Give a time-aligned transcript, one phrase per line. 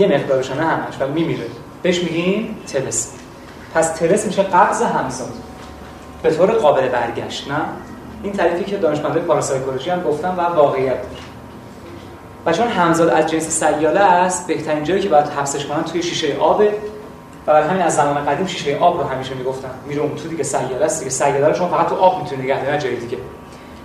[0.00, 1.46] یه مقدارش نه همش و میمیره.
[1.82, 3.12] بهش میگیم تلس
[3.74, 5.32] پس تلس میشه قبض همزاد
[6.22, 7.56] به طور قابل برگشت نه؟
[8.22, 11.06] این تعریفی که دانشمندان پاراسایکولوژی هم گفتن و واقعیت داره.
[12.46, 16.36] و چون همزاد از جنس سیاله است بهترین جایی که باید حبسش کنن توی شیشه
[16.40, 16.68] آبه
[17.46, 19.70] و برای همین از زمان قدیم شیشه آب رو همیشه می‌گفتن.
[19.86, 22.64] میره اون تو دیگه سیاله است دیگه سیاله رو شما فقط تو آب می‌تونید نگه
[22.64, 23.16] داری جای دیگه.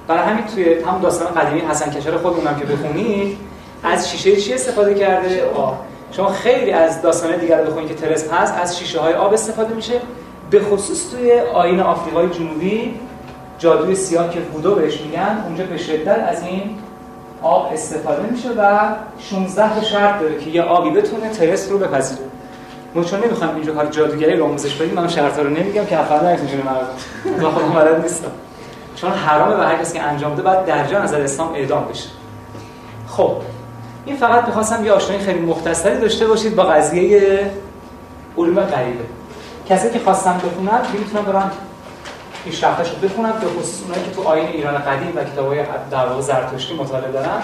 [0.08, 3.38] برای همین توی همون داستان قدیمی حسن کشر خودمون که بخونید
[3.84, 5.78] از شیشه چی استفاده کرده؟ آب.
[6.16, 9.74] شما خیلی از داستان دیگر رو بخونید که ترس هست از شیشه های آب استفاده
[9.74, 10.02] میشه.
[10.50, 13.00] به خصوص توی آین آفریقای جنوبی
[13.60, 16.78] جادوی سیاه که بودو بهش میگن اونجا به شدت از این
[17.42, 18.80] آب استفاده میشه و
[19.20, 22.22] 16 تا شرط داره که یه آبی بتونه ترس رو بپذیره.
[22.96, 26.26] ما چون نمی‌خوام اینجا کار جادوگری رو آموزش بدیم من شرط رو نمیگم که افراد
[26.26, 27.44] نمی‌تونه مردم.
[27.44, 28.32] من خودم بلد نیستم
[28.96, 32.10] چون حرامه به هر کسی که انجام بده بعد در جان از اسلام اعدام بشه.
[33.08, 33.32] خب
[34.06, 37.52] این فقط می‌خواستم یه آشنایی خیلی مختصری داشته باشید با قضیه
[38.38, 39.04] علوم غریبه.
[39.70, 41.52] کسی که خواستم بخونن می‌تونن برن
[42.46, 45.60] پیشرفتش رو بخونن به خصوص اونایی که تو آین ایران قدیم و کتابای
[45.92, 47.42] در واقع زرتشتی مطالعه دارن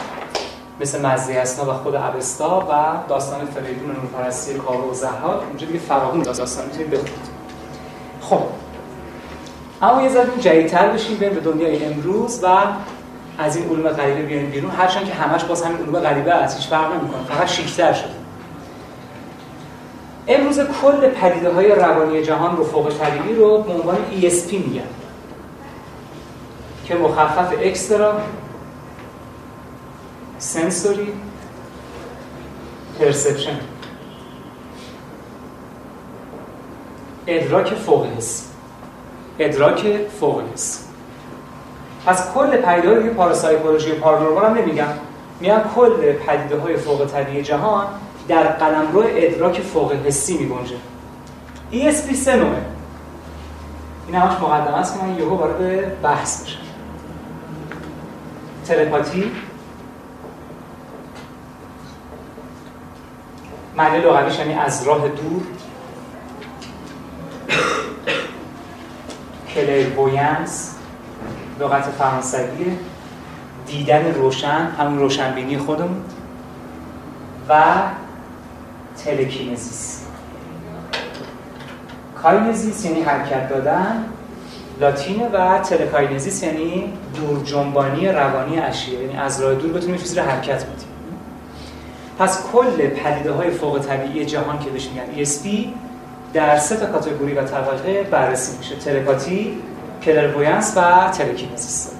[0.81, 2.73] مثل مزه اسنا و خود ابستا و
[3.09, 5.43] داستان فریدون نورپرستی کاوه و زهاد.
[5.47, 7.13] اونجا دیگه فراغون داستان می‌تونید بخونید.
[8.21, 8.41] خب.
[9.81, 12.47] اما یه ذره جدیدتر بشیم بریم به دنیای امروز و
[13.41, 14.71] از این علوم غریبه بیاریم بیرون.
[14.71, 17.23] هرچند که همش باز همین علوم غریبه است هیچ فرق نمی‌کنه.
[17.35, 18.09] فقط شیکتر شده.
[20.27, 24.81] امروز کل پدیده های روانی جهان رو فوق طبیعی رو به عنوان ESP میگن.
[26.85, 28.21] که مخفف اکسترا
[30.37, 31.13] سنسوری
[32.99, 33.59] پرسپشن.
[37.27, 38.43] ادراک فوق حسی
[39.39, 40.90] ادراک فوق حسی
[42.05, 44.87] پس کل پدیده های پاراسایکولوژی و پارانورمال هم نمیگم.
[45.39, 47.87] میگم کل پدیده های فوق طبیعی جهان
[48.27, 50.75] در قلمرو ادراک فوق حسی می گنجه
[51.71, 52.61] ESP سه نوعه.
[54.07, 56.59] این همش مقدمه است که من یهو وارد بحث بشم
[58.65, 59.31] تلپاتی.
[63.77, 65.41] معنی لغویش یعنی از راه دور.
[69.55, 70.75] clairvoyance
[71.61, 72.77] لغت فرانسویه
[73.67, 76.01] دیدن روشن همون روشنبینی خودمون
[77.49, 77.63] و
[79.05, 80.01] telekinesis.
[82.23, 84.05] kinesis یعنی حرکت دادن
[84.79, 90.23] لاتینه و telekinesis یعنی دور جنبانی روانی اشیاء یعنی از راه دور بتونیم چیزی رو
[90.23, 90.87] حرکت بدیم.
[92.19, 95.67] پس کل پدیده های فوق طبیعی جهان که بهش میگن ESP
[96.33, 98.75] در سه تا category و طبقه بررسی میشه.
[98.75, 99.57] تلپاتی،
[100.03, 101.91] clairvoyance و telekinesis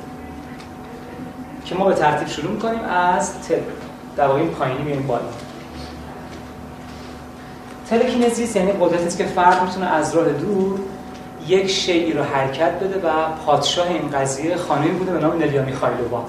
[1.66, 3.60] که ما به ترتیب شروع می‌کنیم از تل.
[4.18, 5.22] در واقع پایینی میایم بالا.
[7.90, 10.80] telekinesis یعنی قدرتی که فرد می‌تونه از راه دور
[11.48, 13.12] یک شیئی رو حرکت بده و
[13.46, 16.26] پادشاه این قضیه خانمی بوده به نام نلیا میخایلووا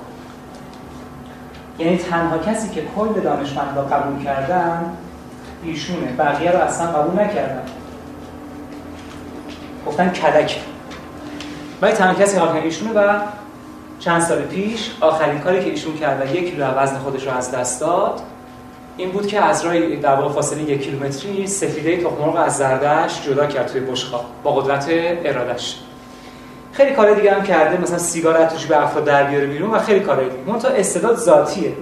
[1.78, 4.96] یعنی تنها کسی که کل دانشمند را قبول کردن
[5.64, 6.06] ایشونه.
[6.18, 7.62] بقیه رو اصلا قبول نکردن.
[9.86, 10.60] گفتن کلک
[11.82, 13.18] ولی تنها کسی قبول ایشونه و
[13.98, 17.52] چند سال پیش آخرین کاری که ایشون کرد و یک کیلو وزن خودش رو از
[17.52, 18.20] دست داد
[18.96, 23.46] این بود که از راه در واقع فاصله یک کیلومتری سفیده تخم از زردش جدا
[23.46, 24.86] کرد توی بشقاب با قدرت
[25.24, 25.78] ارادش
[26.72, 30.00] خیلی کار دیگه هم کرده مثلا سیگار اتوش به افراد در بیاره بیرون و خیلی
[30.00, 30.58] کارهای دیگه.
[30.58, 31.72] تا استعداد ذاتیه.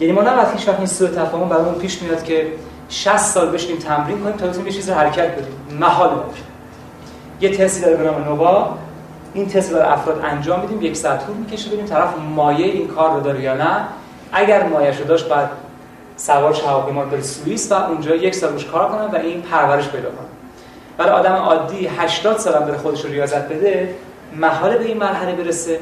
[0.00, 2.46] یعنی ما نباید هیچ وقت این سوء تفاهم برامون پیش میاد که
[2.88, 5.78] 60 سال بشینیم تمرین کنیم تا بتونیم یه چیز حرکت بدیم.
[5.80, 6.10] محال
[7.40, 8.76] یه تستی داره به نام نووا.
[9.34, 13.14] این تست رو افراد انجام میدیم یک ساعت طول می‌کشه ببینیم طرف مایه این کار
[13.14, 13.84] رو داره یا نه.
[14.32, 15.50] اگر مایه رو داشت بعد
[16.16, 20.08] سوار هواپیما بره سوئیس و اونجا یک سال روش کار کنن و این پرورش پیدا
[20.08, 20.28] کنن
[20.98, 23.94] برای آدم عادی 80 سال هم بره خودش رو ریاضت بده
[24.36, 25.80] محاله به این مرحله برسه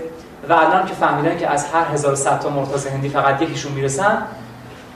[0.49, 4.23] و الان که فهمیدن که از هر 1100 تا مرتضی هندی فقط یکیشون می‌رسن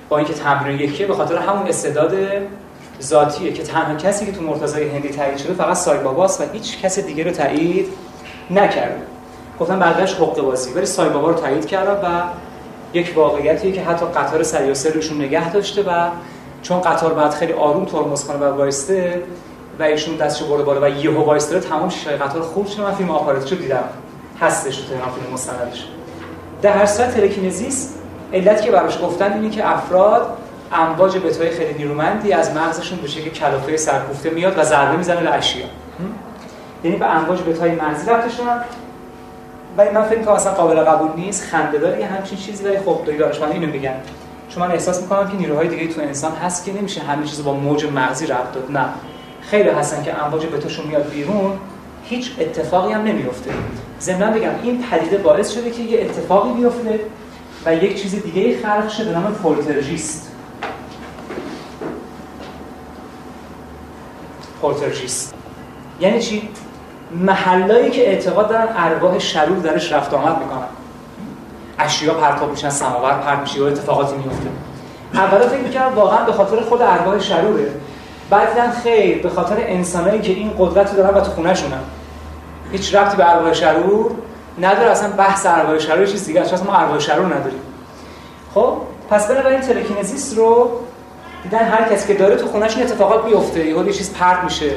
[0.09, 2.13] با اینکه تمرین یکیه به خاطر همون استعداد
[3.03, 6.81] ذاتیه که تنها کسی که تو مرتضی هندی تایید شده فقط سای باباست و هیچ
[6.81, 7.89] کس دیگه رو تایید
[8.53, 9.03] نکرده
[9.60, 10.72] گفتن بقیه‌اش حقوق بازی.
[10.72, 12.07] ولی سای بابا رو تایید کرد و
[12.99, 16.09] یک واقعیتیه که حتی قطار سریاسه روشون نگه داشته و
[16.63, 19.22] چون قطار بعد خیلی آروم ترمز کنه و وایسته
[19.78, 23.10] و ایشون دستشو برده بالا و یهو وایسته تمام شیشه قطار خوب شده من فیلم
[23.10, 23.84] آپاراتشو دیدم.
[24.41, 25.87] هستش تو تهران فیلم مستندش.
[26.63, 27.95] در هر صورت تلکینزیس
[28.33, 30.37] علت که براش گفتن اینه که افراد
[30.72, 35.34] امواج بتای خیلی نیرومندی از مغزشون به شکل کلافه سرکوفته میاد و ضربه می‌زنه به
[35.34, 35.66] اشیا.
[36.84, 38.65] یعنی به امواج بتای مغزی رفته شدن
[39.77, 43.43] ولی من فکر کنم اصلا قابل قبول نیست خنده‌دار یه همچین چیزی ولی خب دارش
[43.43, 43.95] اینو میگن.
[44.49, 47.53] چون من احساس می‌کنم که نیروهای دیگه تو انسان هست که نمیشه همه چیز با
[47.53, 48.71] موج مغزی ربط داد.
[48.71, 48.84] نه.
[49.41, 51.59] خیلی هستن که امواج بتاشون میاد بیرون
[52.05, 53.51] هیچ اتفاقی هم نمیفته
[54.01, 57.01] ضمن بگم این پدیده باعث شده که یه اتفاقی بیفته
[57.67, 60.33] و یک چیز دیگه خلق شده به نام پولترژیست.
[64.61, 65.34] پولترژیست.
[66.01, 66.49] یعنی چی؟
[67.14, 70.66] محلایی که اعتقاد دارن ارواح شرور درش رفت آمد می‌کنن.
[71.78, 74.48] اشیا پرتاب میشن سماور پرت میشه یا اتفاقاتی میفته
[75.14, 77.70] اولا فکر می‌کردم واقعا به خاطر خود ارواح شروره.
[78.30, 81.80] بعد دیدن خیر به خاطر انسانایی که این قدرت رو دارن و تو خونه‌شونن.
[82.72, 84.10] هیچ ربطی به ارواح شرور
[84.60, 87.60] نداره اصلا بحث ارواح شرور چیز دیگه است ما ارواح شرور نداریم.
[88.54, 88.76] خب
[89.10, 90.70] پس بنابراین تلکینزیس رو
[91.42, 94.70] دیدن هر کسی که داره تو خونه‌ش اتفاقات بیفته یه چیز پرت میشه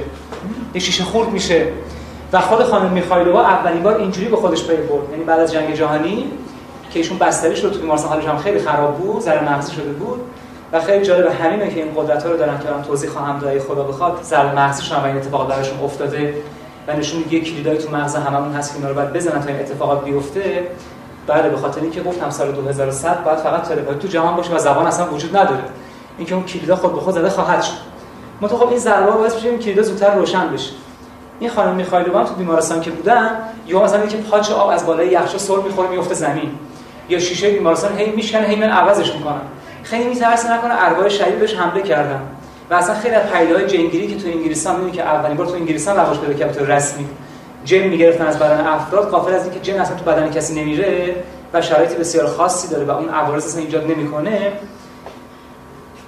[0.73, 1.67] یه شیشه خورد میشه.
[2.33, 5.09] و خود خانم میخایلووا اولین بار اینجوری به خودش پی برد.
[5.11, 6.31] یعنی بعد از جنگ جهانی
[6.91, 10.21] که ایشون بستری شد تو بیمارستان حالش هم خیلی خراب بود ذره مغزی شده بود.
[10.71, 13.59] و خیلی جالب همینه که این قدرت ها رو دارن که من توضیح خواهم داد
[13.59, 16.33] خدا بخواد ذره مغزیشون هم این اتفاق براشون افتاده
[16.87, 19.59] و نشون میده کلیدای تو مغز هممون هست که اینا رو باید بزنن تا این
[19.59, 20.67] اتفاقات بیفته.
[21.27, 24.87] بله به خاطر اینکه گفتم سال 2100 باید فقط تلپاتی تو جهان باشه و زبان
[24.87, 25.63] اصلا وجود نداره.
[26.17, 27.73] اینکه اون کلیدا خود به خود زده خواهد شد.
[28.41, 30.71] متو خب این ضربه باعث میشه این کلیدا زودتر روشن بشه.
[31.39, 33.29] این خانم میخایلووا تو بیمارستان که بودن
[33.67, 36.51] یا مثلا اینکه پاچ آب از بالای یخچال سر می‌خوره میفته زمین.
[37.09, 39.41] یا شیشه بیمارستان هی میشکنه هی من عوضش می‌کنن.
[39.83, 42.21] خیلی میترسه نکنه ارواح شدید بهش حمله کردن.
[42.69, 45.95] و اصلا خیلی از پیدای جنگیری که تو انگلیسان می‌بینی که اولین بار تو انگلیسان
[45.95, 47.05] رواج پیدا کرد تو رسمی.
[47.65, 51.15] جن می‌گرفتن از بدن افراد قافل از اینکه جن اصلا تو بدن کسی نمیره
[51.53, 54.51] و شرایط بسیار خاصی داره و اون عوارض اصلا ایجاد نمی‌کنه.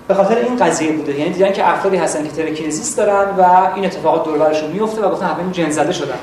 [0.07, 1.19] به خاطر این قضیه بوده.
[1.19, 5.09] یعنی دیدن که افرادی هستن که ترکینزیس دارن و این اتفاقات دور برشون میفته و
[5.09, 6.18] گفتن همه جن زده شدن.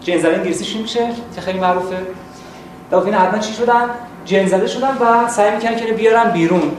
[0.00, 1.96] جن زده انگلیسیش میشه؟ که خیلی معروفه.
[2.90, 3.84] و این حتما چی شدن
[4.24, 6.72] جن زده شدن و سعی می‌کنن که بیارن بیرون.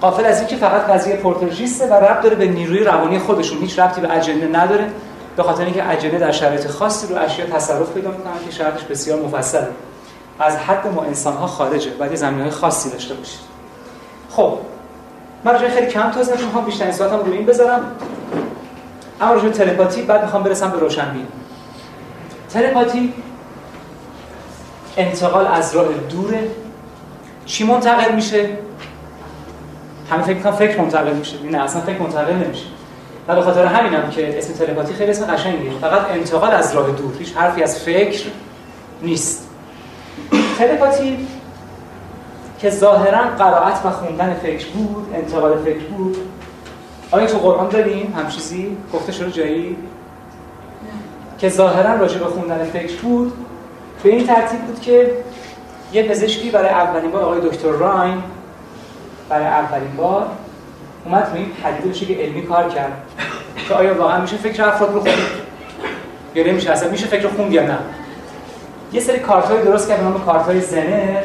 [0.00, 3.58] قافل از اینکه فقط قضیه پورترژیسته و ربط داره به نیروی روانی خودشون.
[3.58, 4.90] هیچ ربطی به اجنه نداره
[5.36, 9.20] به خاطر اینکه اجنه در شرایط خاصی رو اشیا تصرف پیدا می‌کنن که شرطش بسیار
[9.20, 9.68] مفصله.
[10.40, 11.90] از حد ما انسان ها خارجه.
[11.90, 13.40] باید زمین های خاصی داشته باشید.
[14.30, 14.58] خب
[15.44, 17.80] من راجع خیلی کم توضیح می‌خوام بیشتر ساعتم رو این بذارم.
[19.20, 21.26] اما راجع تلپاتی بعد می‌خوام برسم به روشنبین.
[22.50, 23.12] تلپاتی
[24.96, 26.50] انتقال از راه دوره
[27.46, 28.50] چی منتقل میشه؟
[30.10, 31.36] همین فکر کنم فکر منتقل میشه.
[31.50, 32.64] نه اصلا فکر منتقل نمیشه.
[33.28, 35.70] و به خاطر همینم که اسم تلپاتی خیلی اسم قشنگیه.
[35.80, 38.26] فقط انتقال از راه دور هیچ حرفی از فکر
[39.02, 39.48] نیست.
[40.58, 41.26] تلپاتی
[42.58, 46.16] که ظاهرا قرائت و خوندن فکر بود انتقال فکر بود.
[47.10, 49.76] آیا تو قرآن داریم هم چیزی؟ گفته شده جایی؟
[51.38, 53.32] که ظاهرا راجع به خوندن فکر بود.
[54.02, 55.10] به این ترتیب بود که
[55.92, 58.22] یه پزشکی برای اولین بار آقای دکتر راین
[59.28, 60.26] برای اولین بار
[61.04, 62.92] اومد روی این پدیده بشه که علمی کار کرد.
[63.68, 65.14] که آیا واقعا میشه فکر افراد رو خوند؟
[66.34, 67.78] یا نمیشه؟ اصلا میشه فکر خوند یا نه؟
[68.92, 71.22] یه سری کارت درست کرد به نام کارت زنر.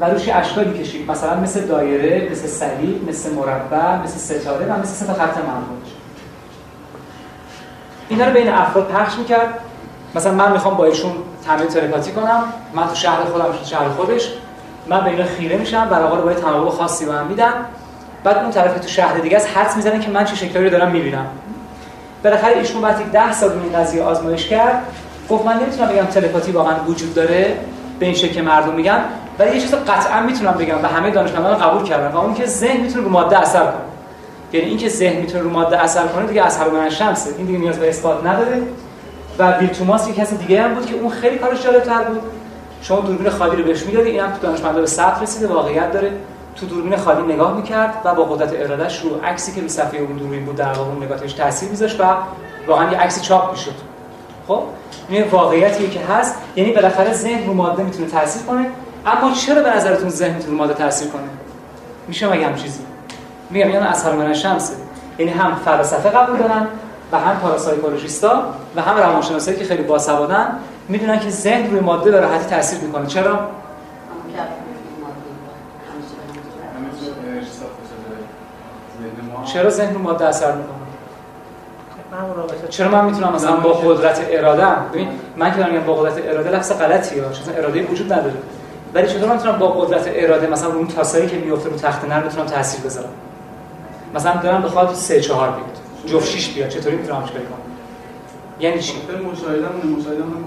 [0.00, 5.06] و روش اشکالی کشید مثلا مثل دایره مثل صلیب مثل مربع مثل ستاره و مثل
[5.06, 5.90] سه خط منبوج
[8.08, 9.58] اینا رو بین افراد پخش می‌کرد.
[10.14, 11.12] مثلا من می‌خوام با ایشون
[11.46, 12.44] تمرین تلپاتی کنم.
[12.74, 14.28] من تو شهر خودم تو شهر خودش.
[14.86, 15.88] من به اینا خیره میشم.
[15.88, 17.52] برای آقا باید تنوع خاصی به من میدن.
[18.24, 20.90] بعد اون طرف تو شهر دیگه از حدس می‌زنه که من چه شکلی رو دارم
[20.90, 21.26] می‌بینم.
[22.24, 24.82] بالاخره ایشون وقتی 10 سال این قضیه آزمایش کرد
[25.30, 27.56] گفت من نمی‌تونم بگم تلپاتی واقعا وجود داره
[27.98, 29.00] به این شکل مردم میگن.
[29.40, 32.80] ولی یه چیز قطعا می‌تونم بگم و همه دانشمندان قبول کردن و اون که ذهن
[32.80, 33.72] می‌تونه رو ماده اثر کنه.
[34.52, 37.78] یعنی اینکه ذهن می‌تونه رو ماده اثر کنه دیگه اثر من شمسه این دیگه نیاز
[37.78, 38.62] به اثبات نداره.
[39.38, 42.20] و بیل توماس یک کسی دیگه هم بود که اون خیلی کارش جالب‌تر بود.
[42.82, 46.12] شما دوربین خالی رو بهش می‌دادی اینم تو دانشمندا به ثبت رسیده واقعیت داره.
[46.56, 50.16] تو دوربین خالی نگاه می‌کرد و با قدرت ارادهش رو عکسی که رو صفحه اون
[50.16, 52.04] دوربین بود در واقع اون نگاتش تاثیر میذاشت و
[52.66, 53.74] واقعا یه عکسی چاپ می‌شد.
[54.48, 54.62] خب؟
[55.08, 56.34] این واقعیتیه که هست.
[56.56, 58.66] یعنی بالاخره ذهن رو ماده می‌تونه تاثیر کنه.
[59.06, 61.22] اما چرا به نظرتون ذهن می‌تونه ماده تاثیر کنه؟
[62.08, 62.80] میشه مگه هم چیزی؟
[63.50, 64.74] میگم یعنی اثر من شمسه.
[65.18, 66.66] یعنی هم فلسفه قبول دارن
[67.12, 68.42] و هم پاراسایکولوژیستا
[68.76, 70.48] و هم روانشناسایی که خیلی باسوادن
[70.88, 73.06] می‌دونن که ذهن روی ماده به راحتی تاثیر می‌کنه.
[73.06, 73.38] چرا؟
[79.44, 80.74] چرا ذهن رو ماده اثر می‌کنه؟
[82.68, 86.72] چرا من می‌تونم مثلا با قدرت اراده ببین من که دارم با قدرت اراده لفظ
[86.72, 87.22] غلطیه.
[87.22, 88.34] چون اراده وجود نداره.
[88.94, 92.22] ولی چطور من می‌تونم با قدرت اراده مثلا اون تاسایی که میفته رو تخت نرم
[92.22, 93.12] بتونم تاثیر بذارم؟
[94.14, 97.58] مثلا دارم بخواد 3 4 بیاد جفت 6 بیاد چطوری می‌تونم چیکار کنم؟
[98.60, 100.44] یعنی چی؟ خب، مشاهده مون مشاهده مون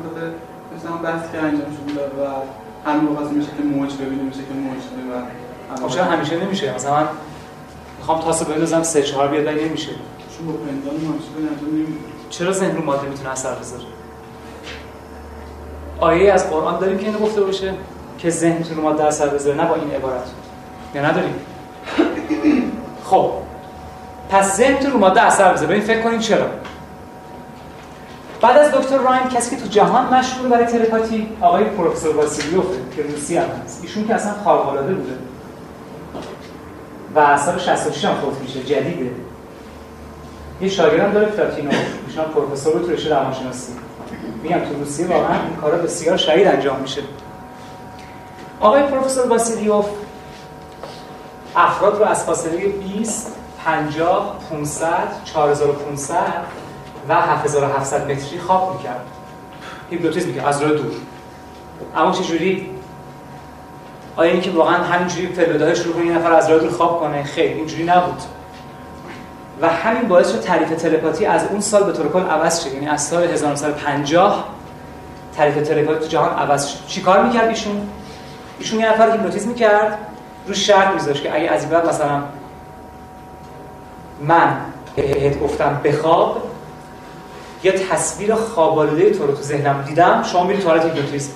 [0.77, 2.27] مثلا بحث که انجام شده و
[2.89, 4.83] همین موقع میشه که موج ببینیم میشه که موج
[5.83, 7.07] و چرا همیشه نمیشه؟ مثلا من
[7.97, 9.89] می‌خوام تاسو بندازم سه چهار بیاد ولی نمیشه.
[10.37, 11.93] چون با پندان به نمیشه
[12.29, 13.83] چرا ذهن رو ماده می‌تونه اثر بذاره؟
[15.99, 17.73] آیه از قرآن داریم که اینو گفته باشه.
[18.23, 20.23] که ذهن می‌تونه ماده اثر بذاره نه با این عبارت.
[20.95, 21.35] یا نداریم
[23.03, 23.31] خب.
[24.29, 25.67] پس ذهن تو رو ماده اثر بذاره.
[25.67, 26.45] ببین فکر کنید چرا.
[28.41, 32.65] بعد از دکتر رایم کسی که تو جهان مشهور برای تلپاتی آقای پروفسور واسیلیوف
[32.95, 33.79] که روسی هم هست.
[33.83, 35.13] ایشون که اصلا خارق العاده بوده.
[37.15, 39.11] و سال 66 هم فوت میشه جدیده.
[40.61, 41.71] یه شاگردم داره پلاتینو
[42.07, 43.73] ایشون پروفسور تو رشته روانشناسی.
[44.43, 47.01] میگم تو روسیه واقعا این کارا بسیار شهید انجام میشه.
[48.63, 49.85] آقای پروفسور واسیلیوف
[51.55, 54.87] افراد رو از فاصله 20 50 500
[55.25, 56.17] 4500
[57.09, 59.05] و 7700 متری خواب می‌کرد.
[59.89, 60.91] هیپنوتیزم می‌کرد از راه دور.
[61.95, 62.69] اما چه جوری
[64.15, 67.51] آیا اینکه واقعا همینجوری فلودهای شروع کنه یه نفر از راه دور خواب کنه؟ خیر
[67.51, 68.21] اینجوری نبود.
[69.61, 72.87] و همین باعث شد تعریف تلپاتی از اون سال به طور کل عوض شد یعنی
[72.87, 74.45] از سال 1950
[75.35, 77.89] تعریف تلپاتی تو جهان عوض شد چیکار می‌کرد ایشون؟
[78.63, 79.97] ایشون یه نفر هیپنوتیزم می‌کرد
[80.47, 82.23] رو شرط میذاشت که اگه از بعد مثلا
[84.21, 84.57] من
[84.95, 86.41] بهت گفتم بخواب
[87.63, 91.31] یا تصویر خوابالوده تو رو تو ذهنم دیدم شما میری تو حالت هیپنوتیزم.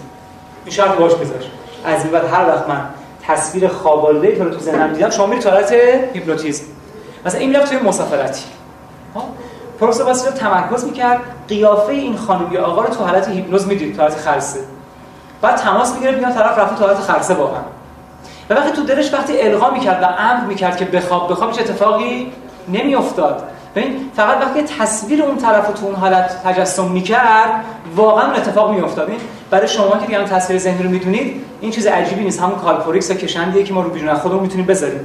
[0.65, 1.43] این شرط باش بذار
[1.85, 2.85] از بعد هر وقت من
[3.21, 5.71] تصویر خوابالوده تو رو تو ذهنم دیدم شما میری تو حالت
[6.13, 6.65] هیپنوتیزم.
[7.25, 8.43] مثلا این می‌رفت توی مسافرتی.
[9.15, 9.23] ها
[9.79, 14.01] پروفسور واسیلوف تمرکز می‌کرد قیافه این خانم یا آقا رو تو حالت هیپنوز می‌دید تو
[14.01, 14.59] حالت خلسه
[15.41, 17.61] بعد تماس می‌گیره بیا طرف رفت تو حالت خلسه واقعا.
[18.49, 22.31] و وقتی تو دلش وقتی القا می‌کرد و امر می‌کرد که بخواب بخواب چه اتفاقی
[22.67, 23.43] نمیافتاد.
[23.75, 27.63] ببین فقط وقتی تصویر اون طرف تو اون حالت تجسم می‌کرد
[27.95, 29.11] واقعا اتفاق میافتاد.
[29.51, 32.41] برای شما که دیگه تصویر ذهنی رو می‌دونید این چیز عجیبی نیست.
[32.41, 34.99] همون کالپوریکس کشندیه که ما رو بیرون خودمون می‌تونیم بذاریم.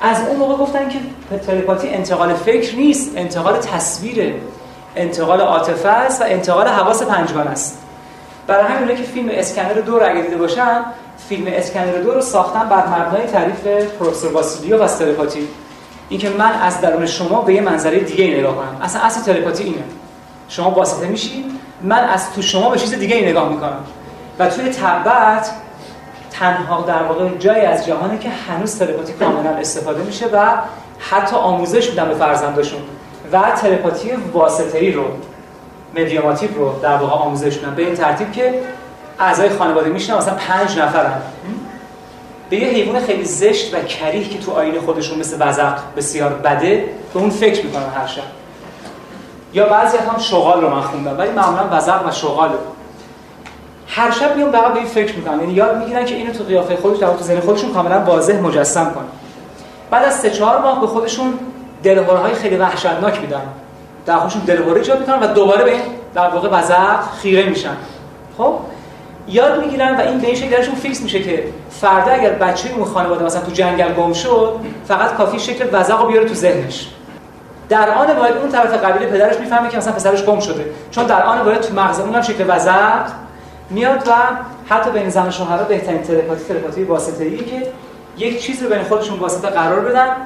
[0.00, 0.98] از اون موقع گفتن که
[1.46, 4.34] تلپاتی انتقال فکر نیست انتقال تصویره.
[4.96, 7.78] انتقال عاطفه است و انتقال حواس پنجگانه است.
[8.48, 10.84] برای همین که فیلم اسکنر دو رو اگه دیده باشن
[11.28, 13.66] فیلم اسکنر دو رو ساختن بر مبنای تعریف
[13.98, 15.48] پروفسور واسیلیو و تلپاتی
[16.08, 18.76] اینکه من از درون شما به یه منظره دیگه نگاه کنم.
[18.82, 19.84] اصلا اصل تلپاتی اینه.
[20.48, 21.44] شما واسطه میشی
[21.82, 23.84] من از تو شما به چیز دیگه نگاه می‌کنم.
[24.38, 25.50] و توی تبت
[26.30, 30.46] تنها در واقع جایی از جهانه که هنوز تلپاتی کاملا استفاده میشه و
[30.98, 32.80] حتی آموزش میدن به فرزنداشون.
[33.32, 35.04] و تلپاتی واسطه‌ای رو.
[35.96, 38.54] مدیاماتیو رو در واقع آموزش به این ترتیب که
[39.18, 41.20] اعضای خانواده میشن مثلا پنج نفرن.
[42.50, 46.84] به یه حیوان خیلی زشت و کریه که تو آینه خودشون مثل وزق بسیار بده
[47.14, 48.22] به اون فکر می‌کنن هر شب.
[49.52, 52.50] یا بعضی هم شغال رو من خوندم ولی معمولا وزق و شغال
[53.86, 55.40] هر شب میام فقط به این فکر می‌کنن.
[55.40, 58.84] یعنی یاد می‌گیرن که اینو تو قیافه خودش در تو ذهن خودشون کاملا واضح مجسم
[58.84, 59.04] کنن.
[59.90, 61.34] بعد از سه چهار ماه به خودشون
[62.22, 63.42] های خیلی وحشتناک میدن.
[64.08, 65.72] در خودشون دلهوره ایجاد می‌کنن و دوباره به
[66.14, 67.76] در واقع وزق خیره میشن.
[68.38, 68.54] خب؟
[69.28, 72.84] یاد می‌گیرن و این به این شکل درشون فیکس میشه که فردا اگر بچه اون
[72.84, 76.88] خانواده مثلا تو جنگل گم شد فقط کافی شکل وزق رو بیاره تو ذهنش.
[77.68, 80.64] در آن باید اون طرف قبیله پدرش می‌فهمه که مثلا پسرش گم شده.
[80.90, 83.06] چون در آن باید تو مغز اونم شکل وزق
[83.70, 84.12] میاد و
[84.74, 87.62] حتی بین زن و شوهر بهترین تلپاتی تلپاتی واسطه‌ای که
[88.18, 90.16] یک چیز رو بین خودشون واسطه قرار بدن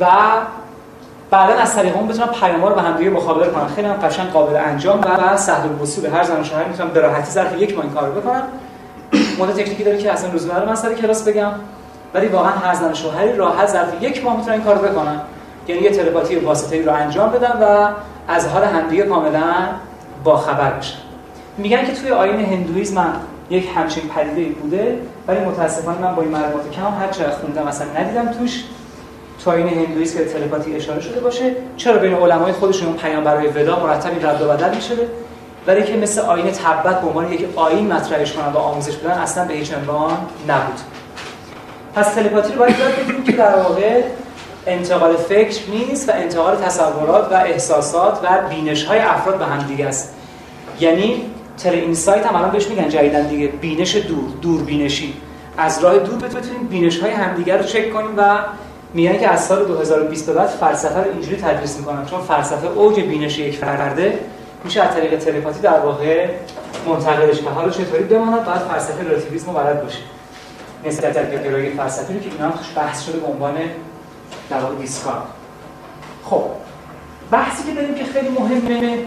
[0.00, 0.06] و
[1.32, 4.30] بعدا از طریق اون بتونن پیام رو به هم دیگه مخابره کنن خیلی هم قشنگ
[4.30, 7.76] قابل انجام و بعد سهل الوصول هر زن و شوهر می‌تونن به راحتی ظرف یک
[7.76, 8.42] ماه این کارو بکنن
[9.38, 11.50] مدت تکنیکی داره که اصلا لزوم نداره من سر کلاس بگم.
[12.14, 15.20] ولی واقعا هر زن و شوهری راحت ظرف یک ماه می‌تونن این کارو بکنن.
[15.68, 17.88] یعنی یه تلپاتی واسطه‌ای رو انجام بدن و
[18.28, 19.54] از حال همدیگه کاملا
[20.24, 20.98] با خبر بشن.
[21.58, 23.12] میگن که توی آیین هندویزم
[23.50, 24.98] یک همچین پدیده بوده
[25.28, 28.64] ولی متاسفانه من با این معلومات کم هر چه خوندم اصلا ندیدم توش.
[29.44, 33.46] تو آیین هندویسم که تلپاتی اشاره شده باشه چرا بین علمای خودشون اون پیام برای
[33.46, 34.94] ودا مرتبی رد و بدل میشه
[35.66, 39.44] ولی که مثل آیین تبت به عنوان یک آیین مطرحش کنن و آموزش بدن اصلا
[39.44, 40.10] به هیچ عنوان
[40.48, 40.80] نبود.
[41.94, 44.02] پس تلپاتی رو باید یاد بگیریم که در واقع
[44.66, 49.86] انتقال فکر نیست و انتقال تصورات و احساسات و بینش های افراد به هم دیگه
[49.86, 50.14] است.
[50.80, 51.24] یعنی
[51.58, 55.14] تل اینسایت هم الان بهش میگن جدیدن دیگه بینش دور دور بینشی
[55.58, 58.38] از راه دور بتونیم بینش های همدیگر رو چک کنیم و
[58.94, 63.00] میگن که از سال 2020 به بعد فلسفه رو اینجوری تدریس می‌کنن چون فلسفه اوج
[63.00, 64.18] بینش یک فرده.
[64.64, 66.28] میشه از طریق تلپاتی در واقع
[66.86, 69.98] منتقلش که حالا چطوری بماند؟ بعد فلسفه رلاتیویسم رو بلد باشه.
[70.84, 73.54] نسبت در گرایی فلسفی رو که اینا بحث شده به عنوان
[74.50, 75.22] در واقع دیسکارد
[76.24, 76.44] خب
[77.30, 78.98] بحثی که داریم که خیلی مهمه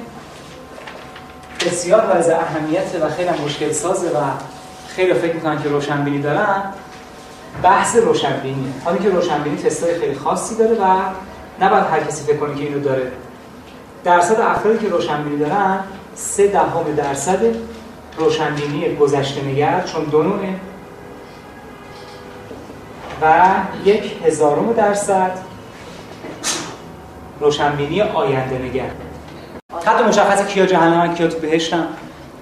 [1.66, 4.22] بسیار از اهمیت و خیلی مشکل سازه و
[4.88, 6.64] خیلی فکر می‌کنن که روشنبینی دارن
[7.64, 8.74] بحث روشنبینی.
[8.86, 10.86] حالی که روشنبینی تستای خیلی خاصی داره و
[11.62, 13.12] نباید هر کسی فکر کنه که اینو داره.
[14.04, 15.80] درصد افرادی که روشنبینی دارن
[16.16, 17.40] سه دهم درصد
[18.18, 20.56] روشنبینی گذشته نگر چون دو نوعه
[23.22, 23.52] و
[23.86, 25.32] یک هزارم درصد
[27.40, 28.90] روشنبینی آینده نگر
[29.86, 31.88] حتی مشخصه کیا جهنم کیا تو بهشتن.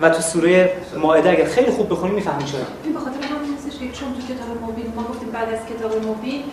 [0.02, 2.60] و تو سوره مائده اگر خیلی خوب بخونی می‌فهمی چرا.
[2.84, 4.53] این به خاطر همین چون تو کتاب
[5.34, 6.44] بعد از کتاب مبین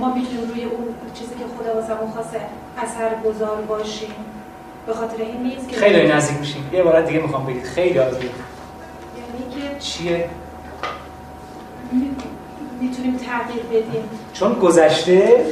[0.00, 0.84] ما می‌تونیم روی اون
[1.14, 2.40] چیزی که خدا واسمون خواسته
[2.78, 4.10] اثر گذار باشیم.
[4.86, 6.70] به خاطر این نیست که خیلی نزدیک میشیم.
[6.72, 8.16] یه بار دیگه می‌خوام بگید خیلی عالی.
[8.16, 10.28] یعنی که چیه؟
[11.92, 12.10] می-
[12.80, 14.04] می‌تونیم تغییر بدیم.
[14.32, 15.44] چون گذشته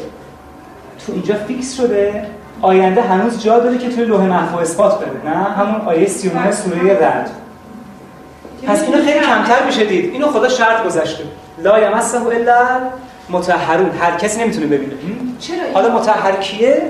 [1.06, 2.26] تو اینجا فیکس شده.
[2.62, 5.30] آینده هنوز جا داره که توی لوح محفوظ اثبات بده.
[5.30, 7.30] نه؟ همون آیه 39 سوره رعد.
[8.66, 10.12] پس اینو خیلی کمتر میشه دید.
[10.12, 11.25] اینو خدا شرط گذاشته.
[11.59, 12.81] لا یمسه الا
[13.31, 14.93] متطهرون هر کسی نمی‌تونه ببینه؟
[15.39, 16.83] چرا حالا متطهر کیه؟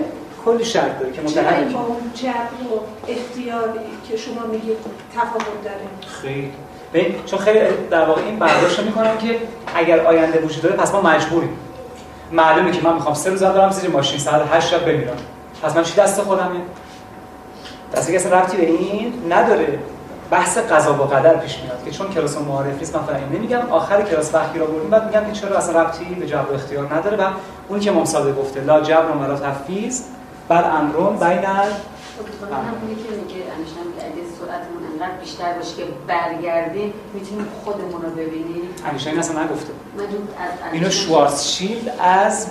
[0.45, 4.77] کلی شرط داره که چرا این کیه با اون جبر و اختیاری که شما میگید
[5.17, 5.77] تفاوت داره؟
[6.23, 6.53] خیلی.
[6.95, 9.39] ببین چون خیلی در واقع این برداشت می‌کنن که
[9.75, 11.59] اگر آینده وجود داره پس ما مجبوریم.
[12.33, 15.17] معلومه که من می‌خوام سه روز برم زیر ماشین ساعت 8 شب بمیرم.
[15.63, 16.61] پس من چی دست خودمه؟
[17.95, 19.79] دست که اصلا ربطی به این نداره.
[20.31, 23.71] بحث قضا و قدر پیش میاد که چون کلاس معارف نیست من فعلا نمیگم.
[23.71, 27.17] آخر کلاس وقتی را بردیم بعد میگم که چرا اصلا ربطی به جبر اختیار نداره؟
[27.17, 27.31] و
[27.69, 30.03] اون که امام صادق گفته لا جبر و ولا تفویض
[30.49, 31.75] بل امرون بین ال-
[32.21, 38.03] اتفاقا همونی که میگه انشان میگه اگه سرعتمون انقدر بیشتر باشه که برگردیم می‌تونیم خودمون
[38.03, 38.63] رو ببینیم.
[38.91, 39.73] انیشتین اصلا نگفته.
[40.73, 42.47] اینو شوارزشیلد از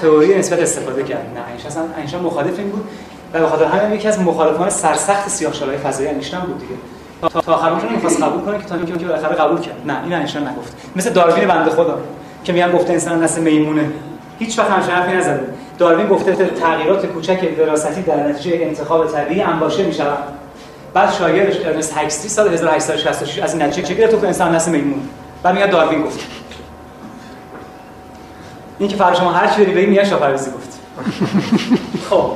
[0.00, 1.26] تئوری نسبت استفاده کرد.
[1.34, 2.88] نه اینش اصلا مخالف این بود.
[3.34, 6.74] و به خاطر همین یکی از مخالفان سرسخت سیاه‌چالای فضایی اینشتین بود دیگه.
[7.22, 9.74] تا تا آخر عمرش نمی‌خواست قبول کنه که تا اینکه که بالاخره قبول کرد.
[9.86, 10.76] نه این اینشتین نگفت.
[10.96, 11.98] مثل داروین بنده خدا
[12.44, 13.90] که میگن گفته انسان نسل میمونه.
[14.38, 15.40] هیچ وقت همچین حرفی نزده.
[15.78, 20.18] داروین گفته تغییرات کوچک وراثتی در نتیجه انتخاب طبیعی انباشه می‌شود.
[20.94, 25.02] بعد شاگردش ارنست هکسلی سال 1866 از این نتیجه چه گرفت؟ که انسان نسل میمونه.
[25.42, 26.20] بعد میگه داروین گفت.
[28.78, 30.80] این که فرا شما هر چی بری بگی میگن شاپرویزی گفت.
[32.10, 32.30] خب.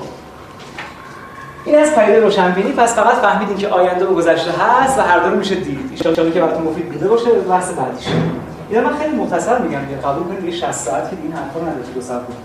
[1.66, 5.30] این از پدیده روشنبینی پس فقط فهمیدین که آینده و گذشته هست و هر دو
[5.30, 8.06] رو میشه دید ان که براتون مفید بوده باشه بحث بعدیش
[8.70, 11.66] اینا من خیلی مختصر میگم که قبول کنید دیگه 60 ساعت که این حرفا رو
[11.66, 12.36] نداره دو ساعت بود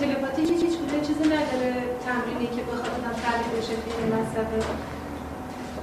[0.00, 0.60] تلپاتی هیچ
[1.06, 1.72] چیزی نداره
[2.06, 4.62] تمرینی که بخواد آدم تعریف بشه توی مسئله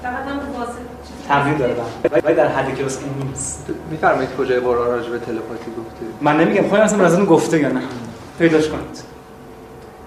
[0.04, 0.80] فقط هم واسه
[1.28, 2.22] تمرین داره بله.
[2.24, 3.68] ولی در حد کلاس این نیست.
[3.92, 7.82] میفرمایید کجای قرآن راجع به تلپاتی گفته؟ من نمیگم خودم اصلا ازتون گفته یا نه.
[8.40, 9.04] پیداش کنید.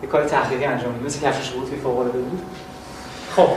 [0.03, 2.41] یه کار تحقیقی انجام می‌دید مثل کفش بود که فوق العاده بود.
[3.37, 3.49] خب.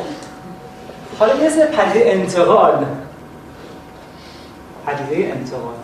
[1.20, 2.86] حالا یه سر پدیده انتقال.
[4.86, 5.76] پدیده انتقال.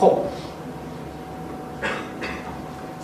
[0.00, 0.18] خب.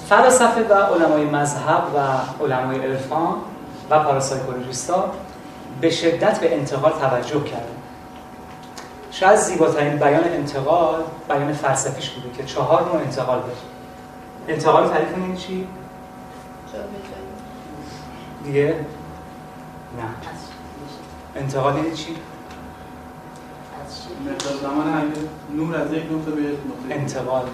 [0.08, 1.98] فلاسفه و علمای مذهب و
[2.44, 3.34] علمای عرفان
[3.90, 5.12] و پاراسایکولوژیستا
[5.80, 7.75] به شدت به انتقال توجه کردن
[9.20, 13.52] شاید زیباترین بیان انتقال بیان فلسفیش بوده که چهار نوع انتقال داره
[14.48, 15.68] انتقال تعریف کنید چی؟
[18.44, 18.74] دیگه؟
[19.96, 20.04] نه
[21.36, 22.16] انتقال یعنی چی؟
[24.62, 25.12] زمان
[25.56, 27.44] نور از یک نقطه به یک نقطه انتقال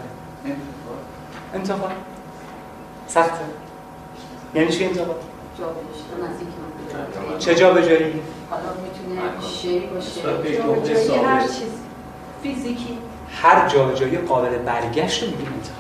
[0.44, 0.96] انتقال.
[1.54, 1.92] انتقال
[3.06, 3.44] سخته
[4.54, 5.16] یعنی چی انتقال؟
[5.58, 5.66] جا.
[7.38, 10.22] چه جا به جایی؟ حالا می‌تونه شی باشه.
[10.22, 11.24] جا جایی.
[11.24, 11.72] هر چیز.
[12.42, 12.98] فیزیکی.
[13.42, 15.76] هر جابجایی قابل برگشت رو میگیم انتقال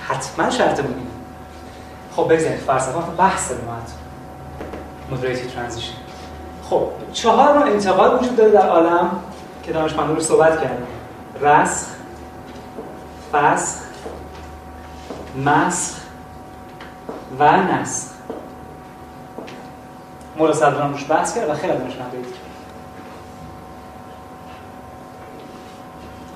[0.00, 0.92] حتما شرط اینه
[2.16, 3.90] خب بگذارید فلسفه بحث اومد
[5.10, 5.92] مدریتی ترانزیشن
[6.70, 9.10] خب چهار نوع انتقال وجود داره در عالم
[9.62, 10.86] که دانشمندان رو صحبت کردن.
[11.40, 11.86] رسخ
[13.32, 13.78] فسخ
[15.44, 15.94] مسخ
[17.38, 18.15] و نسخ.
[20.38, 22.26] مولا صدران روش بحث کرد و خیلی دانشمند دید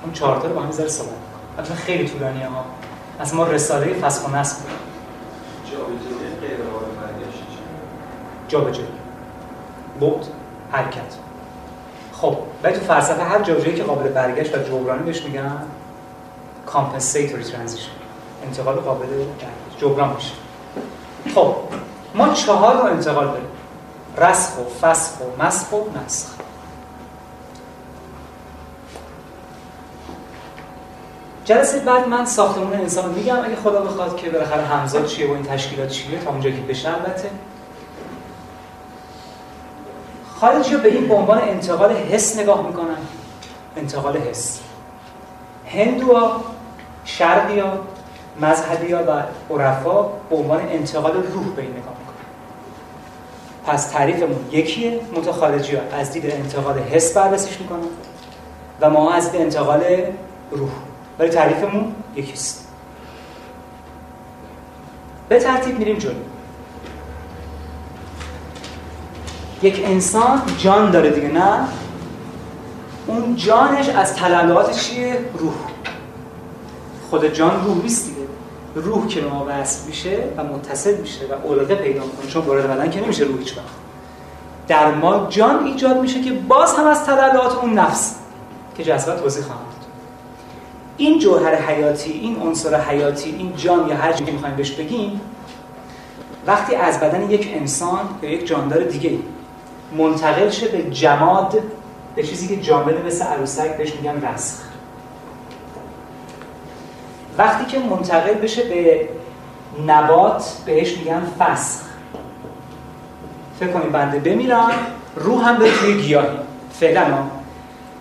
[0.03, 1.09] اون چهار تا رو با هم ذره صحبت.
[1.57, 2.65] البته خیلی طولانیه ها.
[3.19, 4.71] اصلا ما رساله فسخ و نسخ بود.
[6.63, 7.43] قابل برگشت
[8.47, 8.87] جابجایی.
[10.01, 10.27] بعد
[10.71, 11.15] حرکت.
[12.13, 15.63] خب ولی تو فلسفه هر جابجایی که قابل برگشت و جبرانی بهش میگن
[16.67, 17.91] compensatory transition
[18.45, 19.79] انتقال قابل برگشت.
[19.79, 20.33] جبران میشه.
[21.35, 21.55] خب
[22.15, 23.50] ما چهار رو انتقال داریم.
[24.17, 26.27] رسخ و فسخ و مسخ و نسخ
[31.45, 33.39] جلسه بعد من ساختمون انسان رو میگم.
[33.39, 36.93] اگه خدا بخواد که بالاخره همزاد چیه و این تشکیلات چیه تا اونجا که بشه
[36.93, 37.29] البته.
[40.39, 42.97] خارجی به این به عنوان انتقال حس نگاه می‌کنن.
[43.77, 44.59] انتقال حس.
[45.67, 46.43] هندوها
[47.05, 47.79] شرقیا
[48.41, 52.00] مذهبیا و عرفا به عنوان انتقال روح به این نگاه.
[53.65, 57.87] پس تعریفمون یکیه متخارجی از دید انتقال حس بررسیش می‌کنن
[58.81, 59.83] و ما از دید انتقال
[60.51, 60.69] روح.
[61.19, 62.67] ولی تعریفمون یکیست.
[65.29, 66.13] به ترتیب میریم جلو.
[69.61, 71.67] یک انسان جان داره دیگه نه؟
[73.07, 75.53] اون جانش از تلالات چیه؟ روح.
[77.09, 77.77] خود جان روح
[78.75, 82.89] روح که ما وصل میشه و متصل میشه و علقه پیدا می‌کنه چون وارد بدن
[82.89, 83.65] که نمیشه روح هیچ وقت
[84.67, 88.15] در ما جان ایجاد میشه که باز هم از تلالات اون نفس
[88.77, 89.87] که جذبت توضیح خواهم داد
[90.97, 95.21] این جوهر حیاتی این عنصر حیاتی این جان یا هر چیزی که می‌خوایم بهش بگیم
[96.47, 99.11] وقتی از بدن یک انسان یا یک جاندار دیگه
[99.97, 101.61] منتقل شه به جماد
[102.15, 104.70] به چیزی که جامد مثل عروسک بهش میگن رسخ
[107.41, 109.09] وقتی که منتقل بشه به
[109.87, 111.81] نبات بهش میگن فسخ.
[113.59, 114.71] فکر کنید بنده بمیرم
[115.15, 116.37] روح هم بره توی گیاهی.
[116.73, 117.31] فعلا ما.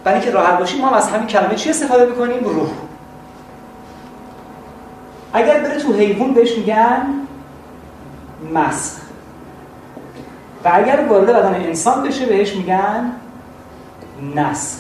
[0.05, 2.68] برای اینکه راحت باشیم ما از همین کلمه چی استفاده می‌کنیم؟ روح.
[5.33, 7.07] اگر بره تو حیوان بهش میگن
[8.55, 9.00] مسخ.
[10.64, 13.12] و اگر وارد بدن انسان بشه بهش میگن
[14.35, 14.79] نسخ.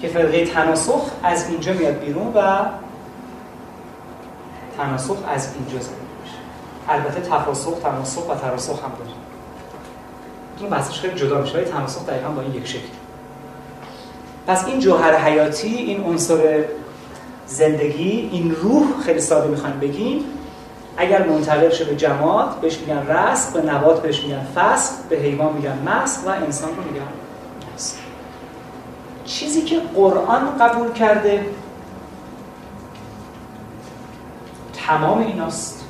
[0.00, 2.40] که فرقه تناسخ از اینجا میاد بیرون و
[4.80, 6.36] تناسخ از اینجا زده میشه.
[6.88, 9.10] البته تفاسخ تناسخ و تراسخ هم داره.
[10.58, 12.88] این بحثش خیلی جدا میشه ولی تناسخ دقیقا با این یک شکل.
[14.46, 16.64] پس این جوهر حیاتی این عنصر
[17.46, 20.24] زندگی این روح خیلی ساده می‌خوایم بگیم.
[20.96, 25.52] اگر منتقل شه به جماد بهش میگن رسق به نبات بهش میگن فسق به حیوان
[25.52, 27.06] میگن مسق و انسان رو میگن
[27.74, 27.96] نسق
[29.24, 31.46] چیزی که قرآن قبول کرده
[34.90, 35.84] تمام ایناست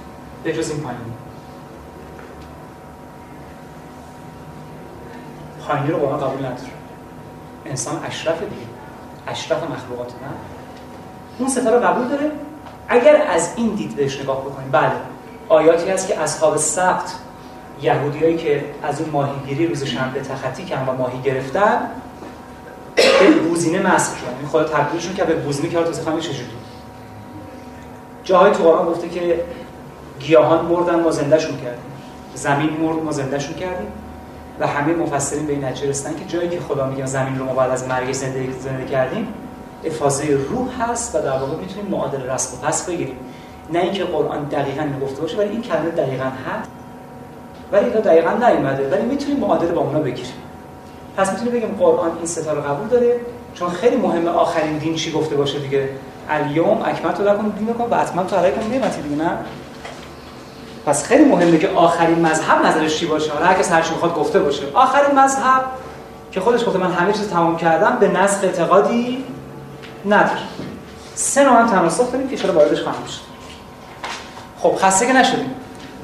[0.45, 1.01] به جز این پایین.
[5.67, 6.71] پایینی رو قرآن قبول نداره.
[7.67, 8.67] انسان اشرف دیگه.
[9.27, 10.29] اشرف مخلوقات نه.
[11.39, 12.31] اون ستا رو قبول داره.
[12.89, 14.93] اگر از این دید بهش نگاه بکنیم بله.
[15.49, 17.15] آیاتی هست که اصحاب سبت
[17.83, 21.91] یهودیایی که از اون ماهیگیری روز شنبه تخطی کردن و ماهی گرفتن
[22.97, 24.37] به بوزینه مسخ شدن.
[24.39, 26.61] این خدا تبدیلشون که به بوزینه که تو چجوری
[28.31, 29.45] جاهای تو قرآن گفته که
[30.21, 31.85] گیاهان مردن ما زندهشون کردیم.
[32.35, 33.93] زمین مرد ما زندهشون کردیم.
[34.61, 37.53] و همه مفسرین به این نتیجه رسیدن که جایی که خدا میگه زمین رو ما
[37.53, 39.29] بعد از مرگ زنده زنده کردیم
[39.85, 43.17] افاضه روح هست و در واقع می‌تونیم معادل رسم و پس بگیریم.
[43.73, 46.71] نه اینکه قرآن دقیقا اینو گفته باشه ولی این کلمه دقیقا هست.
[47.73, 48.89] ولی اینا دقیقا نیومده.
[48.91, 50.33] ولی می‌تونیم معادل با اونا بگیریم.
[51.17, 53.21] پس می‌تونیم بگیم قرآن این ستا رو قبول داره
[53.55, 55.89] چون خیلی مهمه آخرین دین چی گفته باشه دیگه.
[56.31, 59.31] الیوم اکملت لکم دینکم و اتممت علیکم نعمتی دیگه نه؟
[60.87, 64.15] پس خیلی مهمه که آخرین مذهب نظرش چی باشه؟ حالا هر کس هر چی می‌خواد
[64.15, 64.63] گفته باشه.
[64.75, 65.65] آخرین مذهب
[66.33, 69.25] که خودش گفته من همه چیز تمام کردم به نسخ اعتقادی
[70.07, 70.41] نداره.
[71.15, 73.21] سه نوع هم تناسخ داریم که اشاره واردش خواهم شد
[74.63, 75.55] خب خسته که نشدیم.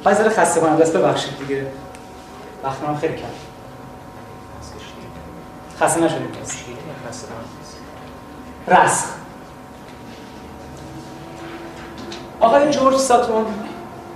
[0.05, 1.67] بعضی ذره خسته کننده است ببخشید دیگه.
[2.65, 3.23] وقت من خیلی کم
[5.81, 6.29] خسته نشدیم.
[8.69, 9.07] رسخ
[12.47, 13.45] آقای جورج ساتون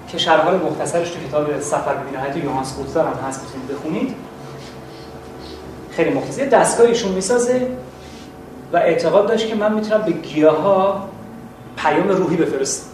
[0.08, 4.14] که شرح مختصرش تو کتاب سفر به بینهایت یوهانس کورتزار هم هست می‌تونید بخونید.
[5.90, 6.44] خیلی مختصر.
[6.44, 7.66] دستگاه ایشون می‌سازه
[8.72, 11.08] و اعتقاد داشت که من می‌تونم به گیاه ها
[11.76, 12.86] پیام روحی بفرستم.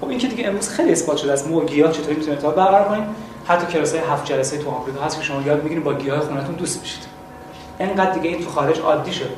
[0.00, 1.48] خب این که دیگه امروز خیلی اثبات شده است.
[1.48, 3.14] ما گیاه چطوری می‌تونیم ارتباط برقرار کنیم؟
[3.46, 6.82] حتی کلاسای هفت جلسه تو آمریکا هست که شما یاد می‌گیرید با گیاه خونتون دوست
[6.82, 7.02] بشید.
[7.78, 9.30] اینقدر دیگه این تو خارج عادی شده.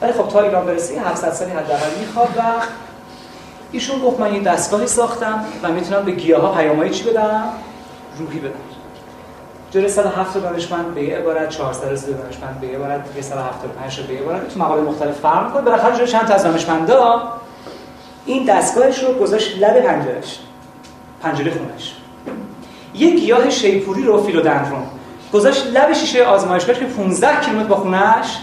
[0.00, 2.42] ولی خب تا ایران برسه 700 سالی حداقل می‌خواد و
[3.72, 7.44] ایشون گفت من یه دستگاهی ساختم و می‌تونم به گیاه ها پیامایی چی بدم؟
[8.18, 8.52] روحی بدم.
[9.70, 14.48] جلوی 107 دانشمند به یه عبارت 400 دانشمند به یه عبارت 175 به یه عبارت.
[14.48, 15.62] تو مقاله مختلف فرق می‌کنه.
[15.62, 17.32] بالاخره جلوی چند تا از دانشمندا
[18.26, 20.38] این دستگاهش رو گذاشت لب پنجرهش
[21.22, 21.94] پنجره خونش.
[22.94, 24.82] یه گیاه شیپوری رو فیلودندرون
[25.32, 28.38] گذاشت لب شیشه آزمایشگاهش که 15 کیلومتر با خونش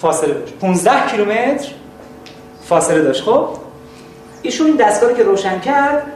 [0.00, 0.54] فاصله داشت.
[0.54, 1.68] 15 کیلومتر
[2.64, 3.24] فاصله داشت.
[3.24, 3.48] خب؟
[4.42, 6.12] ایشون این دستگاهی که روشن کرد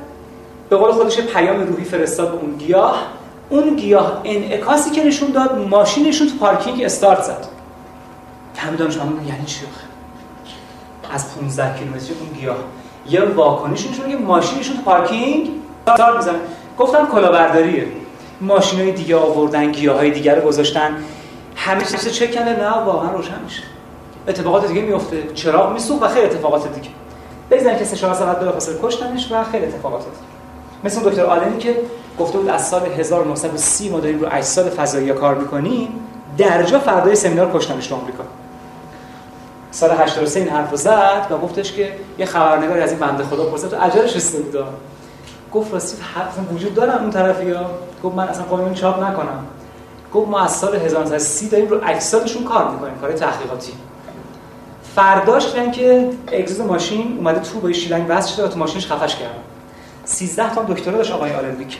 [0.68, 3.06] به قول خودش پیام روحی فرستاد به اون گیاه.
[3.48, 7.46] اون گیاه انعکاسی که نشون داد ماشینشون تو پارکینگ استارت زد.
[8.56, 9.60] کم دانشمندان یعنی چی
[11.12, 12.56] از 15 کیلومتری اون گیاه.
[13.10, 15.50] یه واکنش نشون که ماشینشون تو پارکینگ
[15.86, 16.38] استارت می‌زنه.
[16.78, 17.86] گفتم کلاهبرداریه.
[18.40, 20.96] ماشینای دیگه آوردن گیاهای دیگر رو گذاشتن.
[21.56, 23.62] همه چیز چک کردن نه واقعا روشن میشه.
[24.28, 26.88] اتفاقات دیگه میفته چراغ میسوخت و خیلی اتفاقات دیگه.
[27.50, 30.02] بگذاریم که سه چهار ساعت بلافاصله کشتنش و خیلی اتفاقات
[30.84, 31.76] مثل اون دکتر آلنی که
[32.18, 35.88] گفته بود از سال 1930 ما داریم رو اجساد فضایی کار می‌کنیم
[36.38, 38.24] درجا فردای سمینار کشتنش تو آمریکا.
[39.70, 43.70] سال 83 این حرف زد و گفتش که یه خبرنگاری از این بنده خدا پرسید.
[43.70, 44.64] تو عجلش رسیده بود
[45.52, 47.64] گفت راستی حرف وجود دارم اون طرفی ها؟
[48.04, 49.46] گفت من اصلا قانون چاپ نکنم.
[50.14, 53.72] گفت ما از سال 1930 داریم رو اجسادشون کار می‌کنیم کار تحقیقاتی.
[54.94, 59.16] فرداش دیدن که اگزوز ماشین اومده تو با شیلنگ وصل شده و تو ماشینش خفش
[59.16, 59.34] کردن
[60.04, 61.78] 13 تا دکترا داشت آقای آلنویک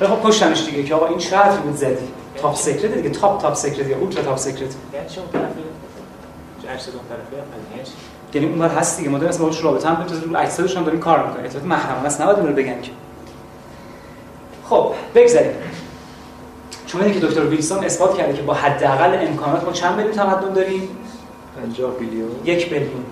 [0.00, 3.54] ولی خب کشتنش دیگه که آقا این حرفی بود زدی؟ top secret دیگه top top
[3.54, 5.20] secret یا ultra top secret یعنی چه
[8.34, 11.26] اون اونور هست دیگه ما داریم باهاش رابطه هم داریم رو اجسادش هم داریم کار
[11.26, 11.44] می‌کنیم.
[11.44, 12.90] اطلاعات محرمانه است نباید رو بگن که.
[14.68, 15.52] خب بگذاریم.
[16.86, 20.88] چون اینکه دکتر ویلسون اثبات کرده که با حداقل امکانات ما چند میلیون تمدن داریم؟
[21.66, 22.30] 50 بیلیون.
[22.44, 23.04] یک بیلیون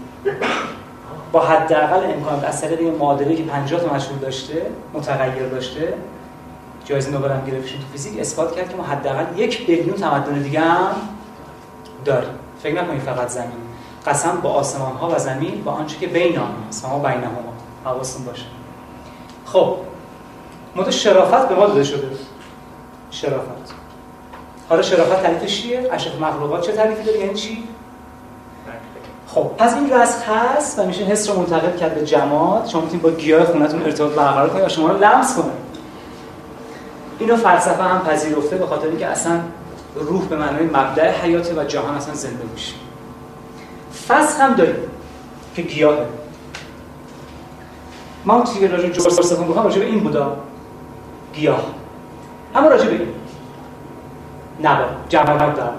[1.32, 5.94] با حداقل امکانات از طریق یه معادله که 50 تا مشهور داشته متغیر داشته
[6.84, 10.60] جایزه نوبل هم گرفت تو فیزیک اثبات کرد که ما حداقل یک بیلیون تمدن دیگه
[10.60, 10.94] هم
[12.04, 12.30] داریم.
[12.62, 13.50] فکر نکنید فقط زمین.
[14.06, 17.52] قسم با آسمان ها و زمین با آنچه که بین آنها است و ما بینهما
[17.84, 18.44] حواستون باشه.
[19.44, 19.76] خب.
[20.76, 22.08] مدت شرافت به ما داده شده.
[23.10, 23.74] شرافت.
[24.68, 27.67] حالا شرافت تعریفش چیه؟ اشرف مخلوقات چه تعریفی داره؟ یعنی چی؟
[29.34, 32.66] خب پس این رسخ هست و میشه حس رو منتقل کرد به جماد.
[32.66, 35.52] شما می‌تونید با گیاه خونتون ارتباط برقرار کنید و شما رو لمس کنه
[37.18, 39.40] اینو فلسفه هم پذیرفته به خاطر اینکه اصلا
[39.94, 42.74] روح به معنای مبدع حیاته و جهان اصلا زنده میشه.
[44.08, 44.76] فسخ هم داریم
[45.56, 46.06] که گیاهه.
[48.24, 50.36] ما چیزی که راجع جور صفحه بخوام راجع به این بودا.
[51.34, 51.62] گیاه.
[52.54, 53.08] اما راجع به این.
[54.62, 54.84] نبا.
[55.08, 55.70] جواب در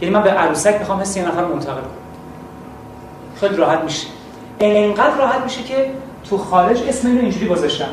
[0.00, 2.03] یعنی من به عروسک می‌خوام حس یه نفر منتقل کنم.
[3.40, 4.06] خیلی راحت میشه.
[4.58, 5.90] اینقدر راحت میشه که
[6.30, 7.88] تو خارج اسم اینو اینجوری گذاشتم.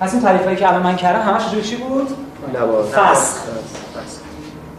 [0.00, 2.08] پس این تعریفایی که الان من کردم همش راجع چی بود؟
[2.92, 3.38] فسخ.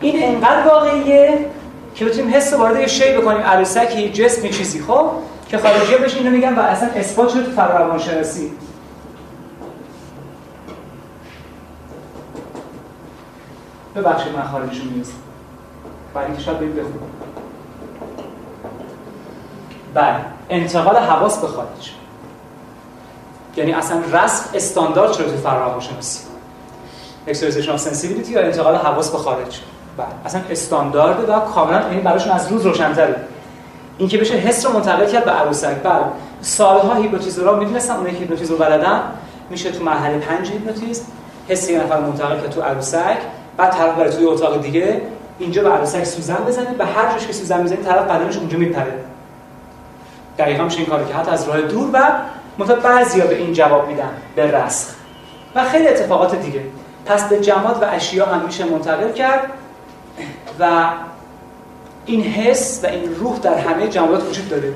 [0.02, 1.46] این انقدر واقعیه
[1.96, 5.12] که بتونیم حس وارد یه شی بکنیم عروسکی جسمی چیزی خب؟
[5.48, 8.52] که خارجی بهش اینو میگن و اصلا اثبات شده تو فرق روانشناسی.
[13.96, 15.12] ببخشید من خارجیشون می‌رسم
[16.14, 17.31] برای اینکه شاید بخونم.
[19.94, 20.16] بله.
[20.50, 21.92] انتقال حواس به خارج.
[23.56, 26.20] یعنی اصلا رسم استاندارد شده تو فرق روانشناسی
[27.28, 29.60] exteriorization of sensibility یا انتقال حواس به خارج.
[29.98, 30.08] بله.
[30.26, 33.16] اصلا استاندارد و کاملا این براشون از روز روشن‌تره.
[33.98, 35.76] این که بشه حس رو منتقل کرد به عروسک.
[35.84, 36.04] بله.
[36.42, 39.02] سالها هیپنوتیزورها می‌دونستن اونایی که هیپنوتیزم بلدن
[39.50, 41.04] میشه تو مرحله 5 هیپنوتیزم
[41.48, 43.18] حس یه نفر منتقل کرد تو عروسک
[43.58, 45.02] بعد طرف بره توی اتاق دیگه
[45.40, 48.94] اینجا به عروسک سوزن بزنه به هر جاش که سوزن می‌زنه طرف بدنش اونجا میپره.
[50.42, 52.00] دقیقا میشه این کارو که حتی از راه دور و
[52.60, 54.94] مثلا بعضیا به این جواب میدن به رسخ.
[55.56, 56.62] و خیلی اتفاقات دیگه.
[57.06, 59.52] پس به جماد و اشیا هم میشه منتقل کرد
[60.60, 60.90] و
[62.06, 64.74] این حس و این روح در همه جمادات وجود داره.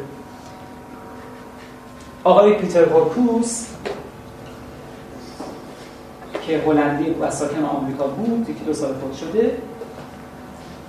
[2.23, 3.65] آقای پیتر هورکوس
[6.47, 9.58] که هلندی و ساکن آمریکا بود یکی دو سال فوت شده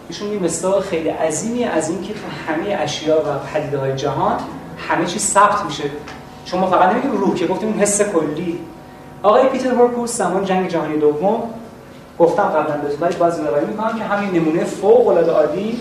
[0.09, 4.41] ایشون این مثال خیلی عظیمی از اینکه تو همه اشیا و پدیده های جهان
[4.77, 5.85] همه چیز ثبت میشه.
[6.45, 8.59] چون ما فقط نمیگیم روح که گفتیم حس کلی.
[9.23, 11.43] آقای پیتر هورکوس زمان جنگ جهانی دوم.
[12.19, 15.81] گفتم قبلا بهتون ولی باز یادآوری می‌کنم که همین نمونه فوق العاده عادی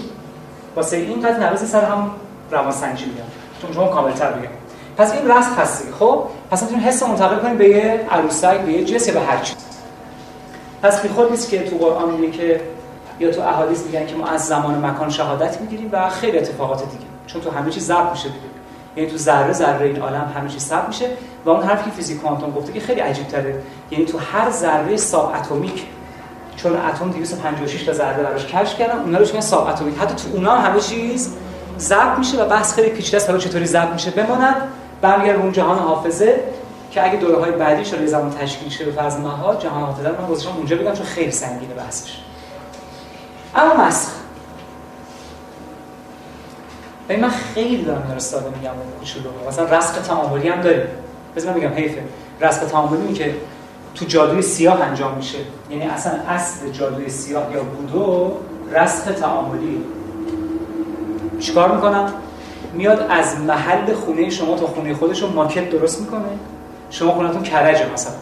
[0.76, 2.12] واسه این قضیه نقض سر هم
[2.52, 3.24] روانسنجی میگم.
[3.62, 4.50] چون شما کاملتر بگم
[4.98, 8.92] پس این رسم هستی خب؟ پس می‌تونیم حس منتقل کنیم به یه عروسک به یه
[8.92, 9.58] یا به هر چیز
[10.82, 12.62] پس بی خود نیست که تو قرآن میگه که
[13.20, 17.06] یا تو احادیث میگن که ما از زمان مکان شهادت می‌گیریم و خیلی اتفاقات دیگه.
[17.28, 18.55] چون تو همه چیز ضبط میشه دیگه.
[18.96, 21.10] یعنی تو ذره ذره این عالم همه چیز ثبت میشه
[21.46, 24.98] و اون حرفی که فیزیک کوانتوم گفته که خیلی عجیب تره یعنی تو هر ذره
[24.98, 25.86] ساب اتمیک
[26.56, 29.98] چون اتم 256 تا ذره براش کشف کردن اونا رو میگن ساب اتمیک.
[29.98, 31.34] حتی تو اونا هم همه چیز
[31.80, 34.12] ضبط میشه و بحث خیلی پیچیده است حالا چطوری ضبط میشه.
[34.12, 34.56] بماند
[35.02, 36.40] برمیگرده اون جهان حافظه
[36.92, 39.16] که اگه دوره های بعدی شده زمان تشکیل شه به فرض
[39.60, 42.20] جهان حافظه من گذاشتم اونجا بگم چون خیلی سنگینه بحثش.
[43.56, 44.12] اما مسخ.
[47.10, 50.88] ببین من خیلی دارم اینا ساده میگم کوچولو مثلا رسق تعاملی هم داریم.
[51.36, 52.04] بذار من بگم حیفه.
[52.42, 53.36] رسق تعاملی که
[53.96, 55.38] تو جادوی سیاه انجام میشه.
[55.70, 58.34] یعنی اصلا اصل جادوی سیاه یا بودو
[58.72, 59.82] رسق تعاملی.
[61.40, 62.14] چیکار می‌کنم
[62.74, 66.22] میاد از محل خونه شما تا خونه خودش رو ماکت درست می‌کنه.
[66.90, 68.14] شما خونتون کرجه مثلا.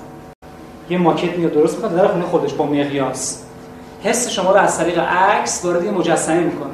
[0.90, 3.40] یه ماکت میاد درست می‌کنه در خونه خودش با مقیاس.
[4.04, 6.74] حس شما رو از طریق عکس وارد یه مجسمه می‌کنه.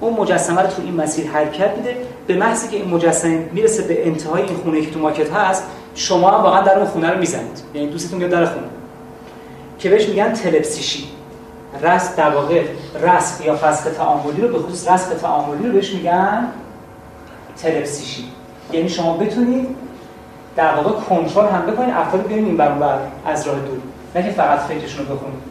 [0.00, 1.96] اون مجسمه رو تو این مسیر حرکت میده.
[2.26, 6.30] به محضی که این مجسمه می‌رسه به انتهای این خونه که تو ماکت هست شما
[6.30, 7.62] هم واقعا در اون خونه رو می‌زنید.
[7.74, 8.66] یعنی دوستتون میاد در خونه.
[9.78, 11.04] که بهش میگن تلپسیشی.
[11.82, 12.64] رسم در واقع
[13.02, 16.48] رسم یا فسخ تعاملی رو به خصوص رسم تعاملی رو بهش میگن
[17.62, 18.24] تلپسیشی.
[18.72, 19.68] یعنی شما بتونید
[20.56, 23.78] در واقع کنترل هم بکنید افراد بیاین این بر از راه دور.
[24.14, 25.47] نه که فقط فکرشون رو بخونید.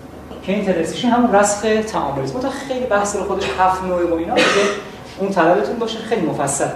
[0.48, 2.42] که این تلپسیشی همون رسخ تعاملی است.
[2.42, 4.48] تا خیلی بحث رو خودش هفت نوع و اینا دیگه
[5.20, 6.68] اون طلبتون باشه خیلی مفصل.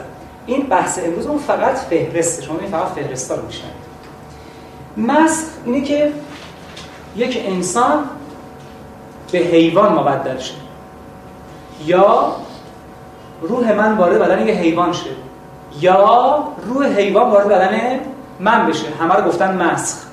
[0.45, 3.81] این بحث امروز اون فقط فهرسته شما فقط فهرستا رو میشنید
[4.97, 6.11] مسخ اینه که
[7.15, 8.03] یک انسان
[9.31, 10.53] به حیوان مبدل شه.
[11.85, 12.35] یا
[13.41, 15.09] روح من وارد بدن یه حیوان شه.
[15.79, 17.99] یا روح حیوان وارد بدن
[18.39, 18.85] من بشه.
[18.99, 20.10] همه رو گفتن مسخ.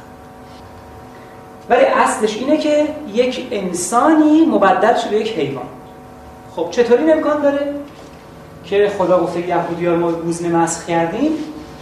[1.70, 5.64] ولی اصلش اینه که یک انسانی مبدل شه به یک حیوان.
[6.57, 7.74] خب چطوری این امکان داره؟
[8.64, 11.31] که خدا گفته یهودی ها ما گوزن مسخ کردیم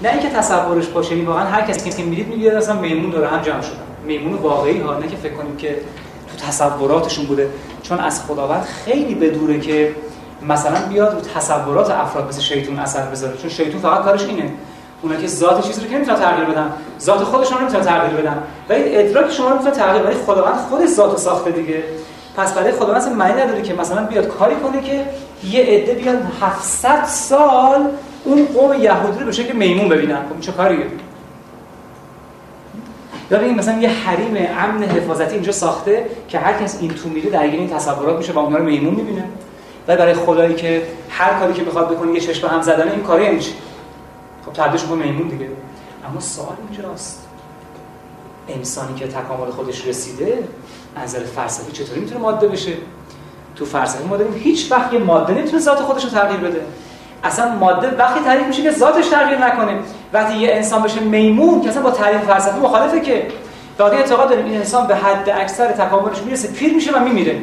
[0.02, 3.42] نه اینکه تصورش باشه یعنی واقعا هر کسی که می‌دید میگه اصلا میمون داره هم
[3.42, 3.76] جمع شدن.
[4.04, 5.76] میمون واقعی ها نه که فکر کنیم که
[6.28, 7.48] تو تصوراتشون بوده.
[7.82, 9.94] چون از خداوند خیلی بدوره که
[10.48, 13.36] مثلا بیاد رو تصورات افراد مثل شیطون اثر بذاره.
[13.36, 14.52] چون شیطون فقط کارش اینه.
[15.02, 16.72] اونا که ذات چیزی رو که نمی‌تونن تغییر بدن.
[17.00, 18.42] ذات خودشون رو نمی‌تونن تغییر بدن.
[18.68, 21.82] ولی ادراک شما رو می‌تونه تغییر ولی خداوند خودش ذات ساخته دیگه.
[22.36, 25.04] پس برای خداوند اصلا معنی نداره که مثلا بیاد کاری کنه که
[25.44, 27.80] یه عده بیان 700 سال
[28.24, 30.16] اون قوم یهودی رو به شکل میمون ببینن.
[30.16, 30.86] خب چه کاریه؟
[33.30, 37.30] یا ببین مثلا یه حریم امن حفاظتی اینجا ساخته که هر کس این تو میره
[37.30, 39.24] درگیر این تصورات میشه و اونها رو میمون می‌بینه.
[39.88, 43.26] و برای خدایی که هر کاری که بخواد بکنه یه چشم هم زدن این کاری
[44.46, 45.48] خب تبدیلش به میمون دیگه.
[46.10, 47.22] اما سوال اینجاست.
[48.48, 50.38] انسانی که تکامل خودش رسیده
[50.96, 52.72] از نظر فلسفی چطوری می‌تونه ماده بشه؟
[53.56, 56.60] تو فلسفه ما داریم هیچ وقت یه ماده نمی‌تونه ذات خودش رو تغییر بده.
[57.24, 59.78] اصلا ماده وقتی تعریف میشه که ذاتش تغییر نکنه.
[60.12, 63.26] وقتی یه انسان بشه میمون که اصلا با تعریف فلسفی مخالفه که.
[63.78, 67.42] داده اعتقاد داریم این انسان به حد اکثر تکاملش می‌رسه پیر میشه و میمیره.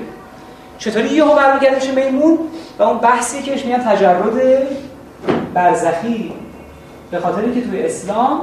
[0.77, 2.37] چطوری یهو برمیگرده میشه میمون؟
[2.79, 4.23] و اون بحثی که بهش میگن تجرد
[5.53, 6.33] برزخی.
[7.13, 8.41] به خاطر اینکه توی اسلام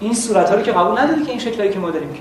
[0.00, 2.20] این صورت رو که قبول نداری که این شکلی که ما داریم که.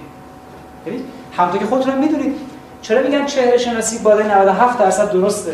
[0.86, 1.02] ببین
[1.38, 2.36] همونطور که خودتون می‌دونید
[2.82, 5.54] چرا میگن چهره شناسی بالای 97 درصد درسته؟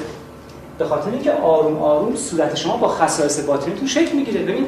[0.78, 4.42] به خاطر اینکه آروم آروم صورت شما با خصایص باطنیتون شکل می‌گیره.
[4.42, 4.66] ببین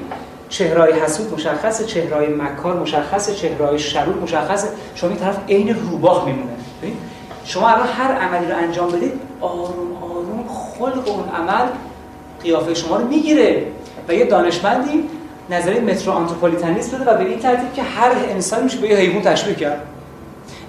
[0.50, 6.52] چهرهای حسود مشخصه چهرهای مکار مشخصه چهرهای شرور مشخصه شما این طرف عین روباه میمونه.
[6.82, 6.98] ببین
[7.46, 11.66] شما الان هر عملی رو انجام بدید آروم آروم خلق اون عمل
[12.44, 13.66] قیافه شما رو می‌گیره.
[14.08, 15.04] و یه دانشمندی
[15.50, 19.22] نظریه مترو آنتروپولیتانیسم بده و به این ترتیب که هر انسان میشه به یه حیوان
[19.22, 19.82] تشبیه کرد.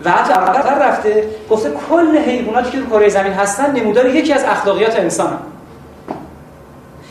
[0.04, 4.44] و حتی عقب‌تر رفته گفته کل حیواناتی که تو کره زمین هستن نمودار یکی از
[4.44, 5.38] اخلاقیات انسان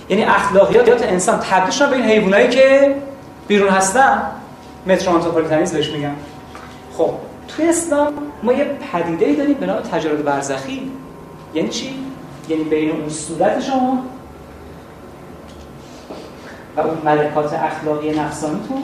[0.10, 2.96] یعنی اخلاقیات انسان تبدیل شدن به این حیوانایی که
[3.48, 4.22] بیرون هستن
[4.88, 6.16] مترو آنتروپولیتانیسم بهش میگن.
[6.98, 7.10] خب
[7.48, 10.92] توی اسلام ما یه پدیده داریم به نام تجارت برزخی.
[11.54, 11.96] یعنی چی؟
[12.50, 14.04] یعنی بین اون صورت شما
[16.78, 18.84] و اون ملکات اخلاقی نفسانیتون؟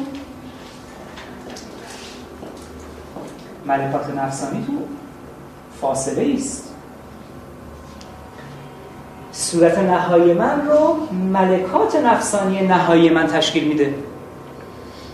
[3.66, 4.80] ملکات نفسانیتون
[5.82, 6.74] فاصله است
[9.32, 10.98] صورت نهایی من رو
[11.34, 13.94] ملکات نفسانی نهایی من تشکیل میده.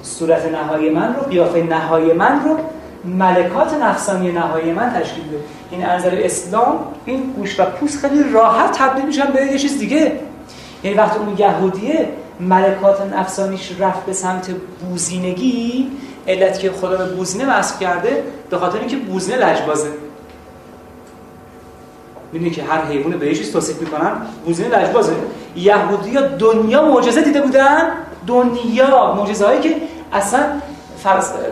[0.04, 2.58] صورت نهایی من رو قیافه نهایی من رو
[3.06, 5.38] ملکات نفسانی نهایی من تشکیل میده.
[5.72, 10.20] این از اسلام این گوش و پوست خیلی راحت تبدیل میشن به یه چیز دیگه.
[10.84, 14.50] یعنی وقتی اون یهودیه ملکات نفسانیش رفت به سمت
[14.90, 15.92] بوزینگی
[16.28, 19.88] علت که خدا به بوزینه وصف کرده به خاطر اینکه بوزینه لجبازه.
[22.32, 24.12] می‌دونی که هر حیوان به چیز توصیف می‌کنن
[24.46, 25.14] بوزینه لجبازه.
[25.56, 27.92] یهودی دنیا معجزه دیده بودن
[28.28, 29.76] دنیا معجزه هایی که
[30.14, 30.46] اصلا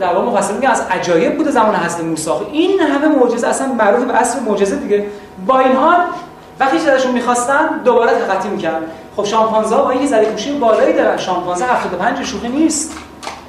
[0.01, 2.29] در واقع مفصل میگه از عجایب بوده زمان حضرت موسی.
[2.51, 5.05] این همه معجزه اصلا معروف به اصل معجزه دیگه.
[5.47, 5.97] با این حال
[6.61, 8.85] وقتی ازشون می‌خواستن دوباره تقاطی می‌کردن.
[9.15, 11.17] خب شامپانزه با یه ذره گوشی بالایی دارن.
[11.17, 12.93] شامپانزه 75 شوخی نیست.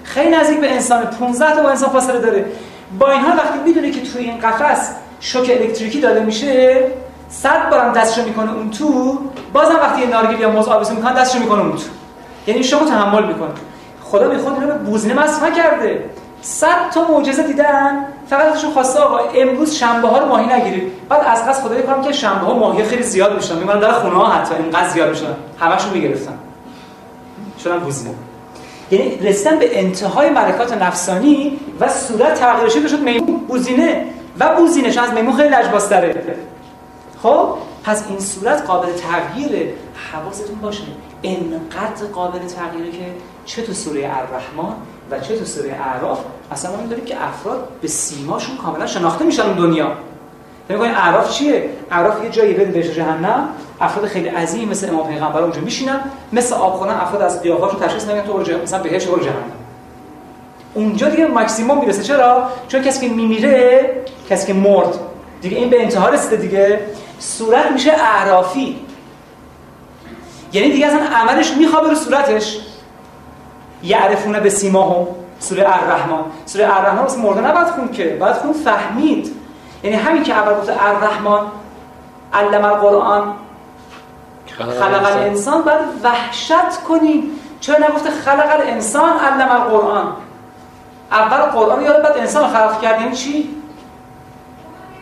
[0.05, 2.45] خیلی نزدیک به انسان 15 تا با انسان فاصله داره.
[2.99, 4.91] با این وقتی می‌دونه که توی این قفس
[5.21, 6.85] شوک الکتریکی داده میشه
[7.29, 9.19] صد بارم دستشو می‌کنه اون تو.
[9.53, 11.83] بازم وقتی نارگیل یا موز آبیزون می‌کنه دستشو می‌کنه اون تو.
[12.47, 13.51] یعنی شما تحمل می‌کنه.
[14.05, 16.11] خدا به خود اینو به بوزینه مصرف کرده
[16.43, 18.05] صد تا معجزه دیدن.
[18.27, 20.93] فقط ازشون خواسته آقا امروز شنبه ها رو ماهی نگیرید.
[21.09, 23.57] بعد از قصد خدای کارم که شنبه ها ماهی خیلی زیاد میشن.
[23.57, 25.35] میمونن در خونه ها حتی اینقدر زیاد میشن.
[25.61, 26.39] همشون می‌گرفتن.
[27.65, 28.15] شدن بوزینه
[28.91, 33.37] یعنی رسیدن به انتهای ملکات نفسانی و صورت تغییر شده شد میمون.
[33.37, 34.07] بوزینه
[34.41, 36.25] و بوزینه از میمون خیلی لجباستره
[37.23, 37.49] خب؟
[37.85, 39.75] پس این صورت قابل تغییره.
[40.13, 40.83] حواستون باشه.
[41.23, 43.05] انقدر قابل تغییره که
[43.45, 44.75] چه تو سوره الرحمن
[45.11, 46.19] و چه تو سوره اعراف
[46.53, 49.93] اصلا ما داریم که افراد به سیماشون کاملا شناخته میشن اون دنیا.
[50.69, 53.49] کنید اعراف چیه؟ اعراف یه جایی بین بهش جهنم
[53.81, 56.01] افراد خیلی عظیم مثل امام پیغمبر اونجا میشینن
[56.33, 59.53] مثل آب خورن افراد از قیافاشون تشخیص نمیدن تو برو مثلا بهش برو جهنم.
[60.75, 62.03] اونجا دیگه ماکسیموم می‌رسه.
[62.03, 63.91] چرا؟ چون کسی که میمیره
[64.31, 64.95] کسی که مرد.
[65.43, 66.81] دیگه این به انتها رسیده دیگه.
[67.19, 68.77] صورت میشه اعرافی.
[70.53, 72.59] یعنی دیگه اصلا عملش میخوابه رو صورتش.
[73.83, 75.07] یعرفونه به سیماهم.
[75.43, 79.37] سوره الرحمن سوره الرحمن واسه مرده نباید خون که باید خون فهمید.
[79.83, 81.41] یعنی همین که اول گفته الرحمن
[82.33, 83.35] علم القرآن
[84.59, 85.63] خلق الانسان.
[85.63, 87.31] باید وحشت کنیم
[87.61, 90.07] چرا نگفته خلق الانسان علم القرآن؟
[91.13, 93.57] اول قرآن یاد بعد انسان خلق کردیم یعنی چی؟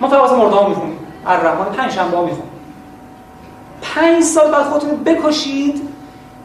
[0.01, 0.99] ما فقط واسه مرده ها می‌خونیم.
[1.27, 2.51] الرحمن پنج شنبه ها می‌خونیم.
[3.95, 5.89] پنج سال بعد خودتون بکشید.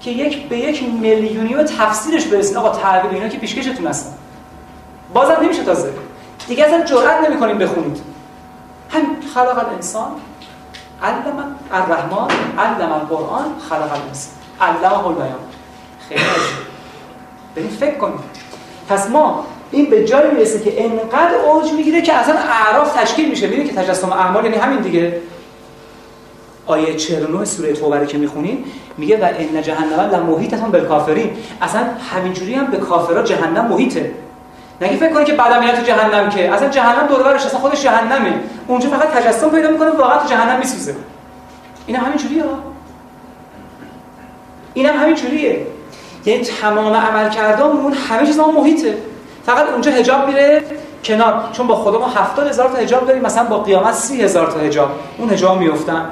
[0.06, 2.58] که یک به یک میلیونی و تفسیرش برسید.
[2.58, 4.14] آقا تعبیر اینا که پیشکشتون هستن.
[5.14, 5.94] بازم نمیشه تازه.
[6.48, 8.02] دیگه اصلا جرئت نمی‌کنیم بخونید.
[8.90, 9.02] هم
[9.34, 10.12] خلق الانسان
[11.04, 12.28] علم الرحمن
[12.58, 14.34] علم القرآن خلق الانسان.
[14.62, 15.40] علم البیان.
[16.10, 16.22] خیلی
[17.56, 18.20] بریم فکر کنیم.
[18.90, 23.48] پس ما این به جایی می‌رسه که انقدر اوج می‌گیره که اصلا اعراف تشکیل میشه.
[23.48, 25.22] می‌بینید که تجسم اعمال یعنی همین دیگه.
[26.68, 28.64] آیه 49 سوره توبه که می‌خونیم
[28.98, 31.30] میگه و ان جهنم لمحیطتون بالکافرین.
[31.62, 34.12] اصلا همینجوری هم به کافرها جهنم محیطه.
[34.82, 37.84] نگه فکر کنید که بعد میاد تو جهنم که اصلا جهنم دور برش اصلا خودش
[37.84, 38.34] جهنمه.
[38.68, 40.96] اونجا فقط تجسم پیدا می‌کنه واقعا تو جهنم میسوزه.
[41.86, 42.60] این هم همینجوریه ها
[44.74, 45.68] این هم همینجوریه.
[46.26, 48.98] یعنی تمام عمل کردامون همه چیز ما محیطه.
[49.46, 50.64] فقط اونجا حجاب میره
[51.04, 51.44] کنار.
[51.52, 54.60] چون با خدا ما 70 هزار تا حجاب داریم مثلا با قیامت 30 هزار تا
[54.60, 54.90] حجاب.
[55.18, 56.06] اون حجاب میافتن.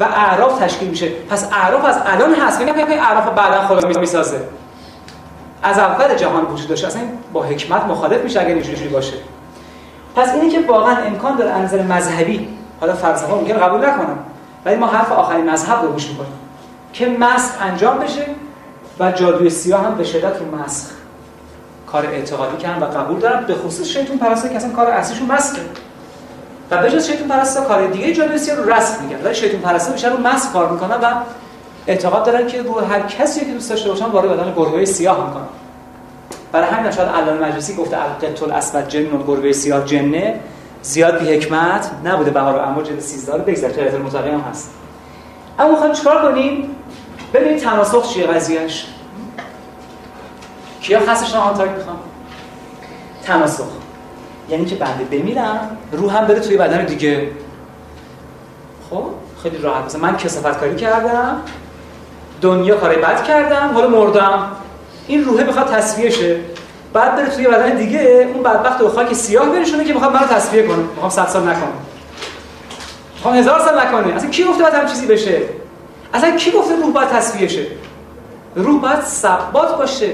[0.00, 1.08] و اعراف تشکیل میشه.
[1.08, 2.60] پس اعراف از الان هست.
[2.60, 4.40] میگم که اعراف بعدا خدا می‌سازه.
[5.62, 6.86] از اول جهان وجود داشته.
[6.86, 9.16] اصلا با حکمت مخالف میشه اگر اینجوری باشه.
[10.16, 12.48] پس اینی که واقعا امکان داره انظر مذهبی
[12.80, 14.18] حالا فلسفه ممکن قبول نکنم
[14.64, 16.32] ولی ما حرف آخرین مذهب رو گوش می‌کنیم
[16.92, 18.26] که مسخ انجام بشه
[19.00, 20.90] و جادوی سیاه هم به شدت رو مسخ.
[21.86, 25.60] کار اعتقادی کردن و قبول دارن به خصوص شیطان پرستی که اصلا کار اصلیشون مسخه.
[26.70, 30.10] و به جز شیطان پرستا کار دیگه سیاه رو رسم میگن ولی شیطان پرستا بیشتر
[30.10, 31.14] رو مسخ کار می‌کنن و
[31.86, 35.46] اعتقاد دارن که رو هر کسی که دوست داشته باشن وارد بدن گربه سیاه می‌کنن.
[36.52, 40.40] برای همین شاید علامه مجلسی گفته القط الاسود جن گربه سیاه جنه
[40.82, 42.30] زیاد بی حکمت نبوده.
[42.30, 44.70] بهار و امر جلد 13 رو بگذار که مطالعه هم هست.
[45.58, 46.76] اما می‌خوایم چیکار کنیم؟
[47.34, 48.86] ببینید تناسخ چیه قضیهش
[50.80, 51.96] کیا خاصش نهان تاک می‌خوام
[53.22, 53.64] تناسخ.
[54.50, 57.28] یعنی که بنده بمیرم؟ روحم بره توی بدن دیگه.
[58.90, 59.04] خب
[59.42, 59.84] خیلی راحت.
[59.84, 61.36] مثلا من کسافت کاری کردم
[62.40, 64.42] دنیا کاری بد کردم حالا مردم.
[65.06, 66.40] این روحه بخواد تصفیه شه.
[66.92, 70.62] بعد بره توی بدن دیگه اون بدبخت به خاک سیاه برسونه که می‌خواد منو تصفیه
[70.62, 70.76] کنه.
[70.76, 71.72] می‌خوام 100 سال نکنه.
[73.14, 74.14] می‌خوام هزار سال نکنه.
[74.14, 75.40] اصلا کی گفته باید هم چیزی بشه؟
[76.14, 77.66] اصلا کی گفته روح باید تصفیه شه؟
[78.54, 80.10] روح باید ثبات باشه.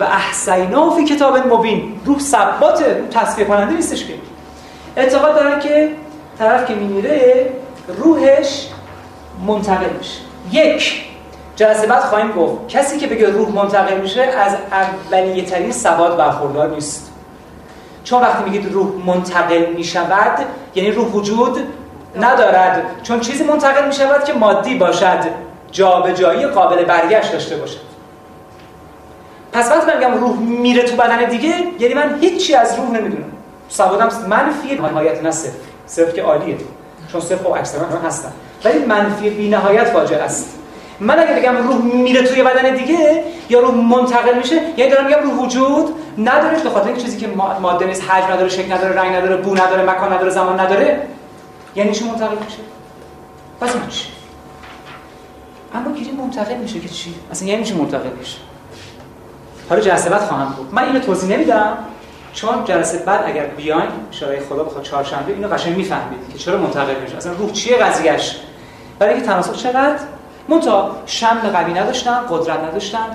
[0.00, 2.00] و احسینا فی کتاب مبین.
[2.04, 4.14] روح ثباته روح تصفیه کننده نیستش که.
[4.96, 5.88] اعتقاد دارن که
[6.38, 7.50] طرف که میمیره
[7.88, 8.68] روحش
[9.46, 10.20] منتقل میشه.
[10.52, 11.04] یک
[11.56, 12.68] جلسه بعد خواهیم گفت.
[12.68, 17.12] کسی که بگه روح منتقل میشه از اولیه ترین سواد برخوردار نیست.
[18.04, 20.38] چون وقتی میگید روح منتقل می‌شود
[20.74, 21.58] یعنی روح وجود
[22.20, 22.82] ندارد.
[23.02, 25.18] چون چیزی منتقل می‌شود که مادی باشد
[25.72, 27.91] جابجایی قابل برگشت داشته باشد.
[29.52, 33.32] پس وقتی من میگم روح میره تو بدن دیگه یعنی من هیچی از روح نمی‌دونم.
[33.68, 35.52] سوادم منفی نهایت نه صفر
[35.86, 36.56] صفر که عالیه.
[37.12, 38.32] چون صفر خب اکثرا هستن.
[38.64, 40.58] ولی منفی بی نهایت فاجعه است.
[41.00, 45.22] من اگه بگم روح میره توی بدن دیگه یا روح منتقل میشه یعنی دارم میگم
[45.22, 47.28] روح وجود نداره به خاطر چیزی که
[47.60, 51.06] ماده نیست حجم نداره شکل نداره رنگ نداره بو نداره مکان نداره زمان نداره.
[51.76, 52.58] یعنی چی منتقل میشه؟
[53.60, 54.08] پس چی
[55.74, 58.38] اما گیری منتقل میشه که چی؟ اصلا یعنی چی منتقل میشه؟
[59.72, 60.74] حالا جلسه بعد خواهم بود.
[60.74, 61.76] من اینو توضیح نمیدم
[62.32, 66.94] چون جلسه بعد اگر بیاین شورای خدا بخواد چهارشنبه اینو قشنگ می‌فهمید که چرا منتقل
[67.04, 68.36] میشه اصلا روح چیه قضیهش
[68.98, 69.98] برای اینکه تناسخ چقدر؟
[70.48, 73.06] منتها شم قوی نداشتن قدرت نداشتن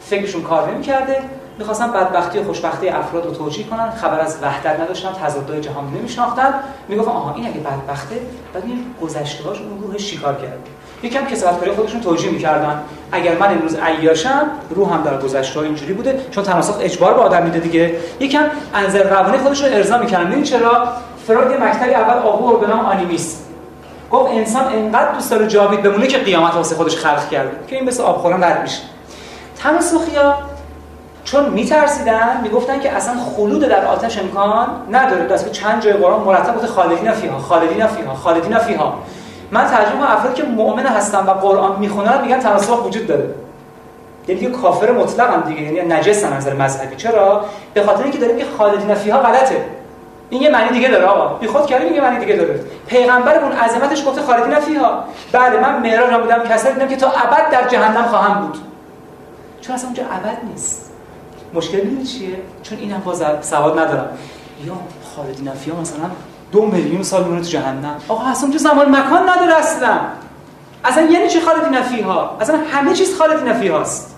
[0.00, 1.22] فکرشون کار نمی‌کرده.
[1.58, 3.90] می‌خواستن بدبختی و خوشبختی افراد رو توجیه کنن.
[3.90, 6.54] خبر از وحدت نداشتن تضادهای جهان نمیشناختن.
[6.88, 8.20] می‌گفتن آها این اگه بدبخته
[8.54, 10.58] بعد این گذشته‌هاش اون روح شکار کرده؟
[11.02, 12.82] یکم کسبت خودشون توجیه می‌کردن.
[13.12, 17.58] اگر من امروز عیاشم روحم در گذشته اینجوری بوده چون تناسخ اجبار به آدم میده
[17.58, 17.94] دیگه.
[18.20, 18.44] یکم
[18.74, 20.30] انزل روانی خودشون ارضا می‌کردن.
[20.30, 20.88] ببین چرا؟
[21.26, 23.44] فروید مکتبی اول آورد به نام آنیمیست
[24.10, 27.50] گفت انسان انقدر دوست داره جاوید بمونه که قیامت واسه خودش خلق کرده.
[27.68, 28.80] که این مثل آب خوردن رد میشه.
[29.62, 30.34] تناسخیا
[31.24, 35.26] چون میترسیدن می‌گفتن که اصلا خلود در آتش امکان نداره.
[35.26, 38.94] دست چند جای قرآن مرتب گفته خالدین فیها خالدین فیها خالدین فیها.
[39.50, 43.34] من ترجمه افرادی که مؤمن هستن و قرآن می‌خونن میگن تناسخ وجود داره.
[44.28, 46.96] یعنی دیگه کافر مطلق هم دیگه یعنی نجس هم نظر مذهبی.
[46.96, 47.44] چرا؟
[47.74, 49.64] به خاطر اینکه داره میگه خالدین فیها غلطه.
[50.30, 51.34] این یه معنی دیگه داره آقا.
[51.34, 52.60] بی خود کردیم یه معنی دیگه داره.
[52.86, 57.68] پیغمبرمون عظمتش گفته خالدین فیها بله من معراج بودم کسر دیدم که تا ابد در
[57.68, 58.58] جهنم خواهم بود.
[59.60, 60.90] چون اصلا اونجا ابد نیست.
[61.54, 64.08] مشکل این چیه؟ چون اینم باز سواد ندارم.
[64.64, 64.74] یا
[65.16, 66.04] خالدین فیها مثلا
[66.52, 67.96] دو میلیون سال میمونه تو جهنم.
[68.08, 69.98] آقا اصلا اونجا زمان مکان نداره اصلا.
[70.84, 74.14] اصلا یعنی چی خالدین فیها اصلا همه چیز خالدین فیهاست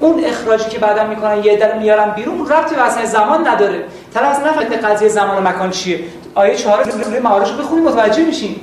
[0.00, 3.84] اون اخراجی که بعدا می‌کنن یه در میارن بیرون ربطی به اصلا زمان نداره.
[4.14, 6.00] طرف اصلا نفهمید قضیه زمان و مکان چیه.
[6.34, 8.56] آیه 4 سوره معارج رو بخونید متوجه میشین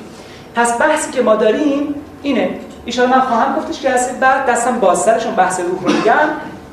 [0.56, 2.50] پس بحثی که ما داریم اینه.
[2.98, 6.30] ان من خواهم گفتش که بعد دستم بازترشون بحث روح رو میگم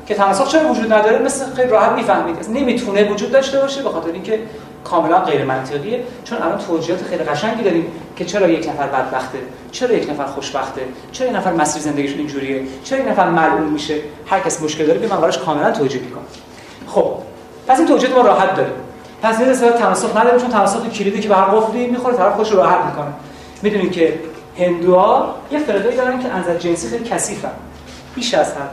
[0.07, 2.49] که تناسخ چرا وجود نداره؟ مثل خیلی راحت می‌فهمید.
[2.49, 4.39] نمی‌تونه وجود داشته باشه به خاطر اینکه
[4.85, 9.37] کاملا غیر منطقیه چون الان توجیهات خیلی قشنگی داریم که چرا یک نفر بدبخته
[9.71, 10.81] چرا یک نفر خوشبخته
[11.11, 15.07] چرا یک نفر مسیر زندگیشون اینجوریه چرا یک نفر ملعون میشه هر کس مشکل داره
[15.07, 16.23] من براش کاملا توجیه می‌کنم
[16.87, 17.13] خب
[17.67, 18.73] پس این توجیهات ما راحت داریم
[19.21, 22.51] پس این رسالت تناسخ نداریم چون تناسخ کلیدی که به هر قفلی می‌خوره طرف خودش
[22.51, 23.13] راحت می‌کنه.
[23.61, 24.19] می‌دونید که
[24.59, 27.51] هندوها یه فرقه دارن که از جنسی خیلی کثیفن.
[28.15, 28.69] بیش از حد.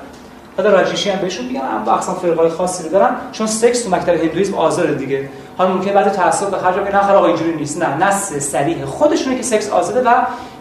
[0.57, 4.55] حالا راجیشی هم بهشون میگن اما اقسام فرقای خاصی رو چون سکس تو مکتب هندویسم
[4.55, 5.29] آزاره دیگه.
[5.59, 7.83] حالا ممکنه بعد تعصب به خرج بگن آخر آقا اینجوری نیست.
[7.83, 10.13] نه نص صریح خودشونه که سکس آزاده و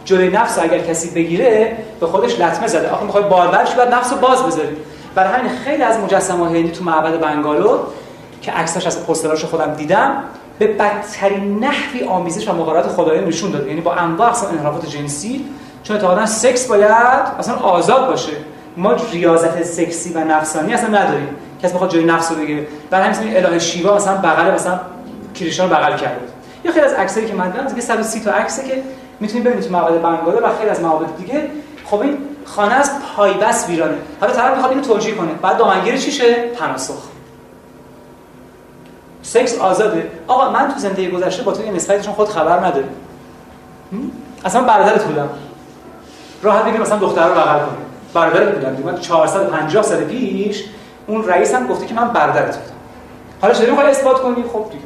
[0.06, 2.90] جلوی نفس اگر کسی بگیره به خودش لطمه زده.
[2.90, 4.78] آخه می‌خوای باربرش بعد نفس رو باز بذاری.
[5.16, 7.80] برای همین خیلی از مجسمه هندی تو معبد بنگالور
[8.42, 10.24] که عکسش از پوستراش خودم دیدم
[10.60, 15.46] به بدترین نحوی آمیزش و مقارنت خدایان نشون داده یعنی با انواع اقسام انحرافات جنسی
[15.84, 16.92] چون اعتقادا سکس باید
[17.40, 18.32] اصلا آزاد باشه.
[18.78, 21.28] ما ریاضت سکسی و نفسانی اصلا نداریم.
[21.64, 22.68] کسی بخواد جای نفس رو بگیره.
[22.90, 24.80] برای همین اله شیوا مثلا بغل مثلا
[25.36, 26.22] کریشنا رو بغل کرده.
[26.64, 28.84] یا خیلی از عکسایی که من دیدم دیگه 130 تا عکسه که
[29.20, 31.48] می‌تونید ببینید تو معبد بنگاله و خیلی از معابد دیگه.
[31.86, 33.98] خب این خانه از پایبس ویرانه.
[34.22, 35.34] حالا طرف می‌خواد اینو توجیه کنه.
[35.42, 37.04] بعد دامنگیری چی شه؟ تناسخ
[39.22, 40.12] سکس آزاده.
[40.28, 42.88] آقا من تو زندگی گذشته با تو یه نسبتی چون خود خبر نداری
[44.46, 45.30] اصلا برادرت بودم.
[46.44, 47.78] راحت بگیر مثلا دختر رو بغل کنی
[48.14, 48.92] برادرت بودم.
[48.92, 50.64] من 450 سال پیش
[51.12, 52.76] اون رئیس هم گفته که من برادرت بودم.
[53.42, 54.84] حالا چطوری می‌خوای اثبات کنی؟ خب دیگه.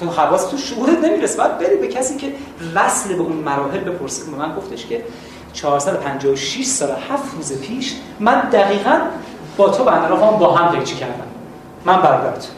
[0.00, 2.32] تو حواس تو شعورت نمی‌رسه بعد بری به کسی که
[2.74, 5.02] وصل به اون مراحل بپرسی به من گفتش که
[5.52, 9.00] 456 سال 7 روز پیش من دقیقاً
[9.56, 11.26] با تو بنده با هم قیچی کردم.
[11.84, 12.48] من برادرت.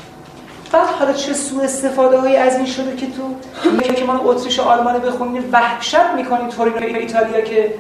[0.73, 4.59] بعد حالا چه سوء استفاده هایی از این شده که تو میگه که ما اتریش
[4.59, 7.75] و آلمان بخونیم وحشت می‌کنیم تورینو ایتالیا که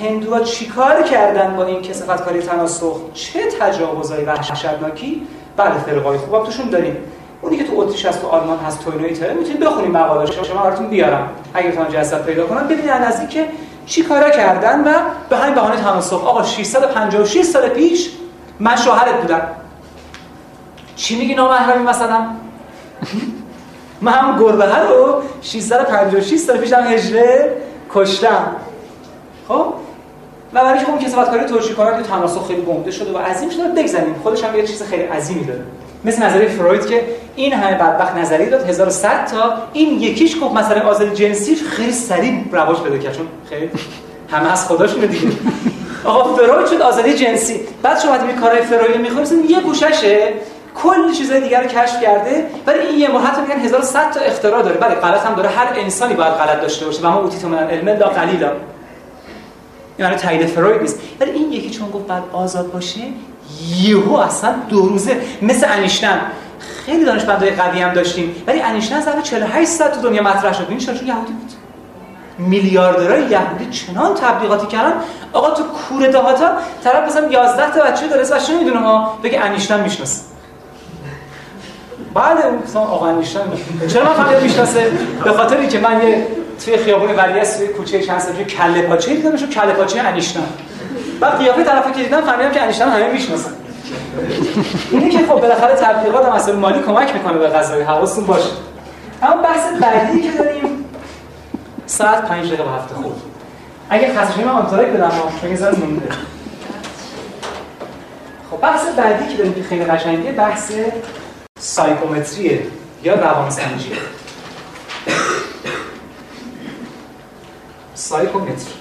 [0.00, 5.26] هندوها چیکار کردن با این کسافت کاری تناسخ؟ چه تجاوزهای وحشتناکی؟
[5.56, 6.96] بله فرقای خوب توشون داریم.
[7.42, 10.88] اونی که تو اتریش هست تو آلمان هست توینو ایتالیا می‌تونید بخونیم مقاله‌اش شما براتون
[10.88, 11.28] بیارم.
[11.54, 13.48] اگه بتونم جسد پیدا کنم ببینید از اینکه
[13.86, 14.92] چیکارا کردن و
[15.28, 16.24] به همین بهانه تناسخ.
[16.24, 18.10] آقا 656 سال پیش
[18.60, 19.42] من شوهرت بودم.
[20.96, 22.26] چی میگی نامحرمی مثلا؟
[24.00, 27.52] من هم گربه رو 656 سال پیشم هجره
[27.94, 28.56] کشتم.
[29.48, 29.66] خب؟
[30.52, 33.68] و برای خب کسافت کاری توجیه کنند که تناسخ خیلی گنده شده و عظیم شده
[33.68, 35.62] بگذاریم خودش هم یه چیز خیلی عظیمی داره.
[36.04, 37.04] مثل نظریه فروید که
[37.36, 42.44] این همه بدبخت نظری داد 1100 تا این یکیش گفت مثلا آزادی جنسی خیلی سریع
[42.52, 43.70] رواج پیدا کرد چون خیلی
[44.30, 45.28] همه از خداشونه دیگه
[46.04, 47.60] آقا فروید شد آزادی جنسی.
[47.82, 50.28] بعد شما وقتی کارهای فروید می‌خونید یه گوششه
[50.74, 54.76] کلی چیزای دیگر رو کشف کرده ولی این یه حتی میگن 1100 تا اختراع داره.
[54.76, 55.48] بله غلط هم داره.
[55.48, 58.48] هر انسانی باید غلط داشته باشه و ما اوتیتو من علم لا قلیلا.
[59.98, 61.00] این معنی تایید فروید نیست.
[61.20, 63.00] ولی این یکی چون گفت بعد آزاد باشه
[63.82, 66.20] یهو اصلا دو روزه مثل انیشتن.
[66.86, 68.34] خیلی دانشمندای قوی هم داشتیم.
[68.46, 70.66] ولی انیشتن ظرف 48 ساعت تو دنیا مطرح شد.
[70.68, 71.52] این چون یهودی بود.
[72.38, 74.92] میلیاردرای یهودی چنان تبلیغاتی کردن.
[75.32, 76.50] آقا تو کوره دهاتا
[76.84, 80.22] طرف مثلا 11 تا بچه داره بچه می‌دونه ها بگه انیشتن می‌شناسه.
[82.14, 83.40] بعد مثلا آقا انیشتن
[83.88, 84.92] چرا من فهمیدم می‌شناسه؟
[85.24, 86.26] به خاطر اینکه من یه
[86.64, 90.46] توی خیابون ولیعصر توی کوچه چند سال کله پاچه دیدم شو کله پاچه انیشتن.
[91.20, 93.50] بعد قیافه طرفی که دیدم فهمیدم که انیشتن همه می‌شناسن.
[94.90, 98.50] اینه که خب بالاخره تبلیغات هم اصلا مالی کمک می‌کنه به قضایی حواستون باشه.
[99.22, 100.84] اما بحث بعدی که داریم
[101.86, 103.14] ساعت 5 دقیقه هفته خوب.
[103.90, 106.08] اگه خسته من آنتراک بدم چون یه مونده.
[108.50, 110.72] خب بحث بعدی که داریم که خیلی قشنگه بحث
[111.60, 112.66] سایکومتریه
[113.04, 113.96] یا روانسنجیه.
[118.02, 118.74] سایکومتری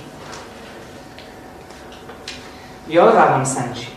[2.88, 3.88] یا روانسنجی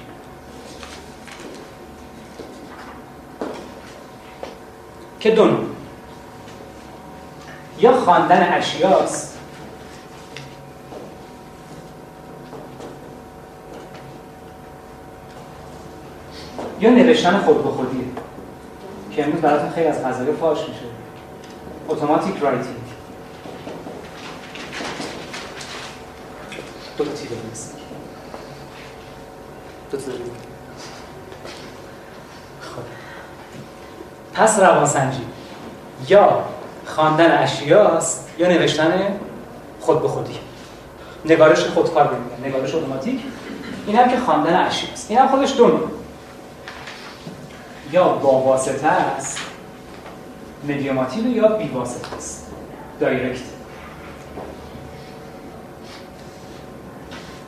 [5.20, 5.64] که دو نوع.
[7.78, 9.38] یا خواندن اشیاست.
[16.80, 18.04] یا نوشتن خود به خودیه.
[19.10, 20.80] که امروز براتون خیلی از قضایا فاش میشه.
[21.88, 22.83] automatic writing
[26.98, 27.10] دو تا
[29.90, 30.32] تا داریم.
[32.60, 32.82] خب.
[36.08, 36.44] یا
[36.86, 39.18] خواندن اشیاست یا نوشتن
[39.80, 40.38] خود به خودی.
[41.24, 43.20] نگارش خودکار بمیگن نگارش اتوماتیک.
[43.86, 45.10] این هم که خواندن اشیاست.
[45.10, 45.80] این هم خودش دو.
[47.92, 49.38] یا با واسطه است
[50.64, 52.46] مدیوماتیو یا بی واسطه است.
[53.00, 53.53] دایرکت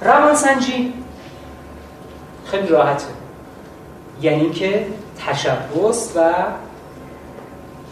[0.07, 0.95] روانسنجی
[2.45, 3.05] خیلی راحته.
[4.23, 4.87] یعنی که
[5.27, 6.33] تشبث و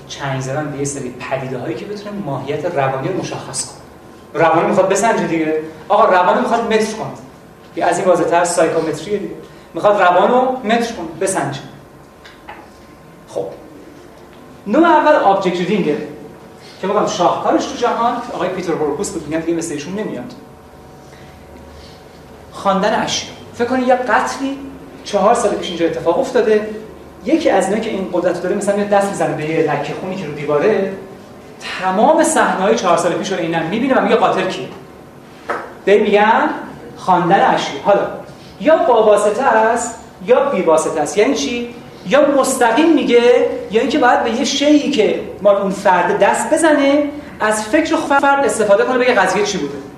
[0.09, 4.45] چنگ زدن به یه سری پدیده هایی که بتونه ماهیت روانی رو مشخص کنه.
[4.45, 5.61] روانی می‌خواد بسنجه دیگه.
[5.89, 7.11] آقا روانی می‌خواد متر کنه.
[7.77, 9.35] یه از این واضح تر psychometry دیگه.
[9.75, 11.61] می‌خواد روان رو متر کنه بسنجه.
[13.29, 13.47] خب.
[14.67, 15.69] نوع اول object
[16.81, 20.33] که بگم شاهکارش تو جهان آقای پیتر هورکوس بود میگن دیگه مثل ایشون نمیاد.
[22.65, 24.59] خواندن اشیا فکر کنید یه قتلی
[25.05, 26.69] چهار سال پیش اینجا اتفاق افتاده
[27.25, 30.17] یکی از اینایی که این قدرت داره مثلا یه دست می‌زنه به یه لکه خونی
[30.17, 30.93] که رو دیواره
[31.81, 34.69] تمام صحنه‌های چهار سال پیش رو اینا می‌بینه و میگه قاتل کیه
[35.85, 36.51] به میگن
[36.97, 38.01] خواندن اشیا حالا
[38.61, 41.19] یا با واسطه است یا بی واسطه است.
[41.19, 41.75] یعنی چی؟
[42.09, 47.05] یا مستقیم میگه یا اینکه باید به یه شیئی که مال اون فرد دست بزنه
[47.41, 49.94] از فکر فرد استفاده کنه بگه قضیه چی بوده؟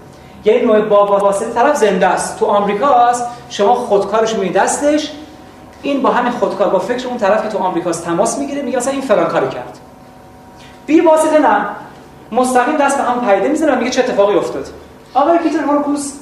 [0.47, 2.39] یه نوع با واسطه طرف زنده است.
[2.39, 4.53] تو آمریکاست شما خودکارش می‌بینی.
[4.53, 5.13] دستش
[5.83, 8.93] این با همین خودکار با فکر اون طرف که تو آمریکاست تماس می‌گیره میگه مثلا
[8.93, 9.79] این فلان کاری کرد.
[10.87, 11.67] بی واسطه نه.
[12.33, 14.69] مستقیم دست به هم پیدا می‌زنه میگه چه اتفاقی افتاد.
[15.15, 16.13] آقای پیتر هورکوس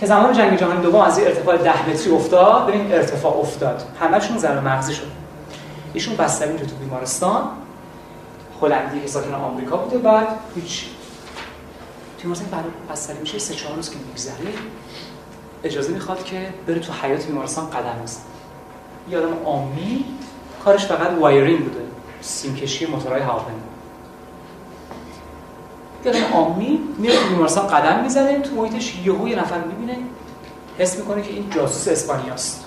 [0.00, 3.82] که زمان جنگ جهانی دوم از ارتفاع 10 متری افتاد ببین ارتفاع افتاد.
[4.00, 5.06] همشون ضرر مغزی شد.
[5.94, 7.42] ایشون بستری تو بیمارستان.
[8.62, 10.26] هلندی که ساکن آمریکا بوده بعد.
[10.54, 10.84] هیچ
[12.24, 14.54] بیمارستان بعد بستری میشه سه چهار روز که میگذره
[15.64, 18.22] اجازه می‌خواد که بره تو حیات بیمارستان قدم بزنه.
[19.10, 20.04] یه عامی
[20.64, 21.80] کارش فقط وایرینگ بوده
[22.20, 23.58] سیمکشی موتورهای هواپیما.
[26.04, 29.98] یه آدم عامی میره تو بیمارستان قدم می‌زنه تو محیطش یهو یه نفر می‌بینه
[30.78, 32.64] حس می‌کنه که این جاسوس اسپانیاست.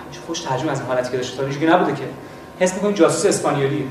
[0.00, 2.04] همینجور خوش ترجمه از این حالتی که داشته تا نبوده که.
[2.60, 3.86] حس می‌کنه جاسوس اسپانیولیه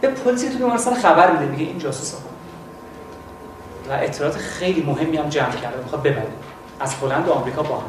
[0.00, 2.29] به پلیس تو بیمارستان خبر میده میگه این جاسوس آقا
[3.90, 6.26] و اطلاعات خیلی مهمی هم جمع کرده می‌خواد ببره
[6.80, 7.82] از هلند و آمریکا با هم.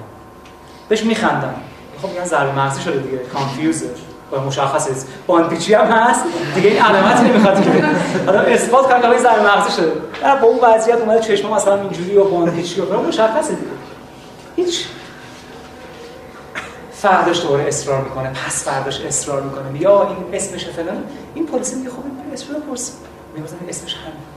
[0.90, 1.56] بهش میخندن
[2.02, 3.18] خب میگن ضربه مغزی شده دیگه.
[3.18, 3.90] کانفیوزه
[4.32, 6.26] و مشخصه باندپیچی هم هست.
[6.56, 7.86] دیگه این علامتی نمی‌خواد که.
[8.26, 9.92] حالا اثبات کنه که ضربه مغزی شده.
[10.22, 13.72] در با اون وضعیت اومده چشم مثلا اینجوری و باندپیچی و مشخصه دیگه.
[14.56, 14.86] هیچ.
[16.94, 18.30] فرداش دوباره اصرار می‌کنه.
[18.30, 19.82] پس فرداش اصرار می‌کنه.
[19.82, 21.04] یا این اسمش فلان.
[21.36, 22.98] این پلیس میگه خب این اسمش پرس.
[23.36, 24.31] میگه اسمش همین.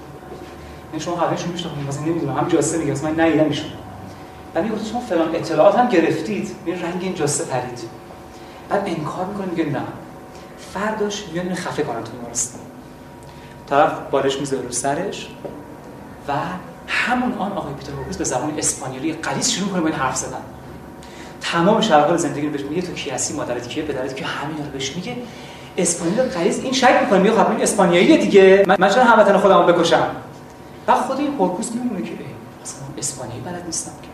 [0.94, 3.70] این شما قبلشون میشناختید مثلا نمی‌دونم هم جاسه میگه من ندیدم ایشون.
[4.54, 6.56] بعد میگه شما فلان اطلاعات هم گرفتید.
[6.66, 7.78] می رنگ این جاسه پرید.
[8.68, 9.82] بعد انکار می‌کنه میگه نه.
[10.74, 12.60] فرداش میاد اینو خفه کنن تو بیمارستان
[13.70, 15.28] طرف بارش می‌ذاره رو سرش
[16.28, 16.32] و
[16.86, 20.42] همون آن آقای پیتر هوکس به زبان اسپانیایی غلیظ شروع کنه با این حرف زدن.
[21.40, 24.64] تمام شرایط زندگی رو بهش میگه تو کی هستی مادرت کیه پدرت که همین رو
[24.72, 25.16] بهش میگه.
[25.78, 28.64] اسپانیایی غلیظ این شک می‌کنه میگه خب این اسپانیاییه دیگه.
[28.78, 30.06] من چرا هموطن خودمو بکشم؟
[30.86, 32.12] بعد خود این هورکوس میمونه که
[32.62, 34.08] اصلا اسپانیایی بلد نیستم که.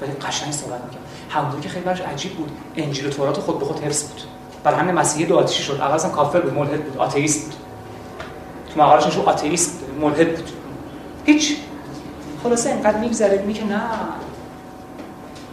[0.00, 2.50] ولی قشنگ صحبت می‌کنه همونطور که خیلی براش عجیب بود.
[2.76, 4.20] انجیل و تورات خود به خود حفظ بود.
[4.64, 5.72] برای همین مسیحی دو آتیشی شد.
[5.80, 7.54] اول کافر بود ملحد بود آتئیست بود.
[8.74, 10.50] تو مقالش شو آتئیست بود ملحد بود.
[11.26, 11.56] هیچ.
[12.42, 13.80] خلاصه اینقدر میگذره میگه نه.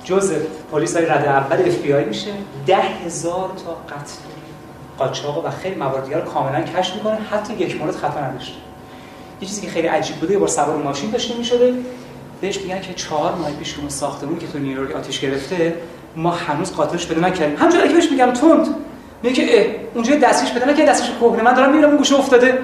[0.04, 0.34] جز
[0.72, 2.32] پلیس های رده اول اف بی آی میشه.
[2.66, 4.14] ده هزار تا قتل.
[4.98, 7.16] قاچاق و خیلی موارد دیگر کاملا کشف می‌کنه.
[7.16, 8.56] حتی یک مورد خطا نداشته.
[9.42, 11.74] یه چیزی که خیلی عجیب بوده بار سوار ماشین داشته می‌شده.
[12.42, 15.74] بهش میگن که چهار ماه پیش اون ساختمون که تو نیویورک آتیش گرفته
[16.16, 17.58] ما هنوز قاتلش پیدا نکردیم.
[17.58, 18.68] همونجوری که بهش میگم تند
[19.24, 21.44] میگه که اونجا دستش پیدا نکرد دستش کهنه.
[21.44, 22.60] من دارم میرم اون گوشه افتاده.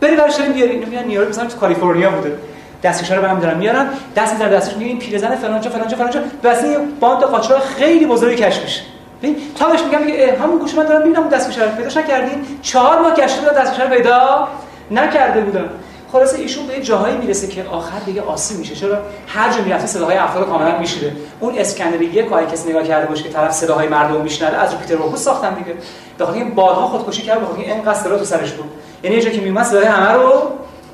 [0.00, 2.38] بری برش داریم بیاری اینو میگن نیویورک مثلا تو کالیفرنیا بوده.
[2.82, 3.88] دستکشا رو برام دارن میارن.
[4.16, 8.42] دست می‌ذارن دستش میگه این پیرزن فلانجا فلانجا فلانجا واسه یه باند قاچاق خیلی بزرگی
[8.42, 8.80] کشف میشه
[9.22, 11.70] ببین تا بهش میگم میگه همون گوش من دارم می‌بینم دستکشا رو.
[11.70, 12.46] پیداش نکردین.
[12.62, 14.48] چهار ماه گشته بودن دستکشا رو پیدا
[14.90, 15.64] نکرده بودن
[16.12, 18.74] خلاصه ایشون به جاهایی می‌رسه که آخر دیگه آسیب میشه.
[18.74, 23.06] چرا؟ هر جا می‌رفته صداهای افراد کاملا میشیده اون اسکنر یک کاری کسی نگاه کرده
[23.06, 25.74] باشه که طرف صداهای مردم میشنوه از پیتر روکوس ساختن دیگه.
[26.18, 28.70] به خاطر اینکه بارها خودکشی کرد به خاطر اینکه اینقدر صدا تو سرش بود.
[29.02, 30.42] یعنی یه جا که میومد صداهای همه رو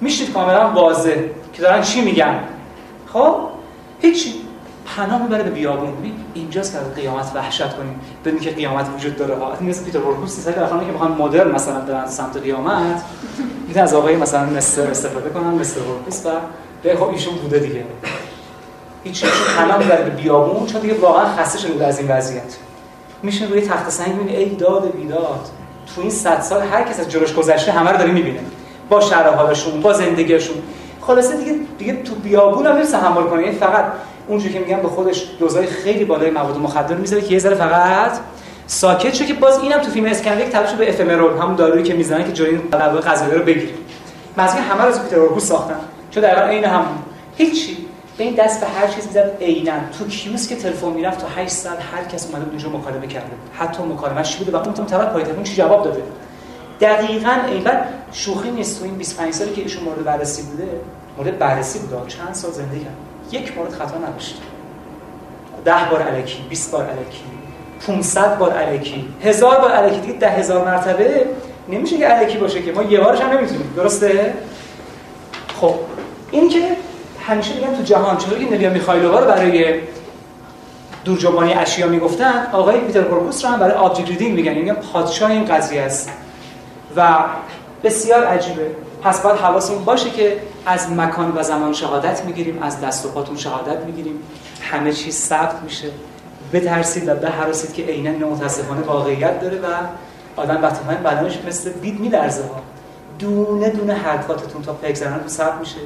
[0.00, 1.16] میشید کاملا واضح
[1.52, 2.40] که دارن چی میگن.
[3.12, 3.36] خب؟
[4.00, 4.34] هیچی.
[4.96, 5.96] پناه می‌بره به بیابون.
[5.96, 8.00] ببین اینجاست که از قیامت وحشت کنیم.
[8.24, 9.34] ببین که قیامت وجود داره.
[9.34, 13.02] ها مثل پیتر هورکوس سیستم در که بخوان مدرن مثلا برن سمت قیامت.
[13.68, 16.30] می‌تونن از آقای مثلا مستر استفاده کنن مستر و
[16.82, 17.84] به خب ایشون بوده دیگه.
[19.04, 19.32] هیچ چیزی
[19.78, 22.56] می‌بره به بیابون چون دیگه واقعا خسته شده از این وضعیت.
[23.22, 25.48] میشه روی تخت سنگ می‌بینی ای داد بیداد.
[25.94, 28.40] تو این صد سال هر کس از جلوش گذشته همه رو داره می‌بینه.
[28.88, 30.56] با شرایطشون با زندگیشون
[31.00, 33.84] خلاصه دیگه دیگه تو بیابون هم نمیشه تحمل کنه یعنی فقط
[34.28, 38.18] اونجوری که میگم به خودش دوزای خیلی بالای مواد مخدر می‌ذاره که یه ذره فقط
[38.66, 42.32] ساکت شه که باز اینم تو فیلم اسکنویک تبدیل به افمرول همون دارویی که می‌زنن
[42.32, 43.72] که این قلبه غذایی رو بگیره.
[44.38, 45.80] مثلا همه رو از پیتر اورکوس ساختن.
[46.10, 46.84] چون دقیقاً عین هم
[47.36, 47.76] هیچی.
[48.18, 49.72] به این دست به هر چیز می‌زد عینا.
[49.98, 53.82] تو کیوس که تلفن می‌رفت تو 8 ساعت هر کس اومده اونجا مکالمه کرده حتی
[53.82, 56.02] مکالمه‌اش بوده؟ و اون طرف پای تلفن چی جواب داده؟
[56.80, 57.64] دقیقاً این
[58.12, 60.68] شوخی نیست تو این 25 سالی که ایشون مورد بررسی بوده
[61.18, 61.96] مورد بررسی بوده.
[62.08, 62.96] چند سال زندگی کرد.
[63.32, 64.40] یک مورد خطا نداشت
[65.64, 67.20] ده بار الکی 20 بار الکی
[67.86, 70.00] 500 بار الکی هزار بار الکی.
[70.00, 71.26] دیگه ده هزار مرتبه
[71.68, 72.72] نمیشه که الکی باشه که.
[72.72, 73.72] ما یه بارش هم نمی‌تونیم.
[73.76, 74.34] درسته؟
[75.60, 75.74] خب
[76.30, 76.68] این که
[77.26, 79.80] همیشه میگن تو جهان چطور که نلیا میخایلووا رو برای
[81.04, 84.52] دورجبانی اشیا می‌گفتن آقای پیتر هورکوس رو هم برای object reading میگن.
[84.52, 86.10] میگن پادشاه این قضیه است.
[86.96, 87.24] و
[87.84, 88.70] بسیار عجیبه.
[89.04, 90.36] پس باید حواسمون باشه که
[90.66, 94.18] از مکان و زمان شهادت می‌گیریم از دست و پاتون شهادت می‌گیریم.
[94.60, 95.88] همه چیز ثبت میشه.
[96.52, 99.66] بترسید و بهراسید که عینا متاسفانه واقعیت داره و
[100.36, 102.62] آدم وقتی من بدنش مثل بید میلرزه ها.
[103.18, 105.76] دونه دونه حرکاتتون تا زدن ثبت میشه.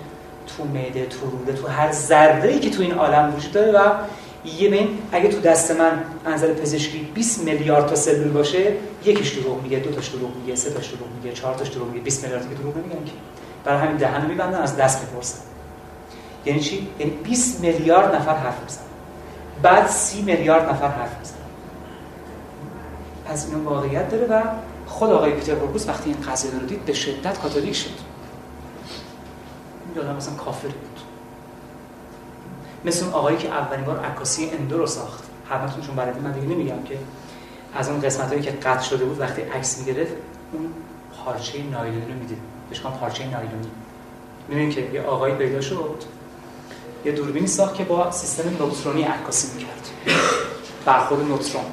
[0.46, 3.78] تو معده تو روده تو هر ذره ای که تو این عالم وجود داره و
[4.44, 8.72] یه بین اگه تو دست من نظر پزشکی 20 میلیارد تا سلول باشه
[9.04, 12.00] یکیش دروغ میگه دو تاش دروغ میگه سه تاش دروغ میگه چهار تاش دروغ میگه
[12.00, 13.12] 20 میلیارد که دروغ نمیگن که.
[13.64, 15.38] برای همین دهن میبندن از دست می‌پرسن.
[16.46, 18.84] یعنی چی؟ یعنی 20 میلیارد نفر حرف می‌زنن.
[19.62, 21.38] بعد 30 میلیارد نفر حرف می‌زنن.
[23.24, 24.42] پس اینو واقعیت داره و
[24.86, 25.54] خود آقای پیتر
[25.88, 27.90] وقتی این قضیه رو دید به شدت کاتولیک شد.
[29.94, 30.68] این آدم مثلا کافر.
[32.84, 35.24] مثل اون آقایی که اولین بار عکاسی اندو رو ساخت.
[35.50, 36.98] همتون چون بلدی من دیگه نمیگم که
[37.74, 40.12] از اون قسمت هایی که قطع شده بود وقتی عکس می‌گرفت
[40.52, 40.72] اون
[41.24, 42.38] پارچه نایلونی رو می‌دید.
[42.70, 43.70] بهش پارچه نایلونی.
[44.48, 46.04] می‌بینید که یه آقایی پیدا شد
[47.04, 49.88] یه دوربینی ساخت که با سیستم نوترونی عکاسی می‌کرد.
[50.84, 51.64] برخورد نوترون.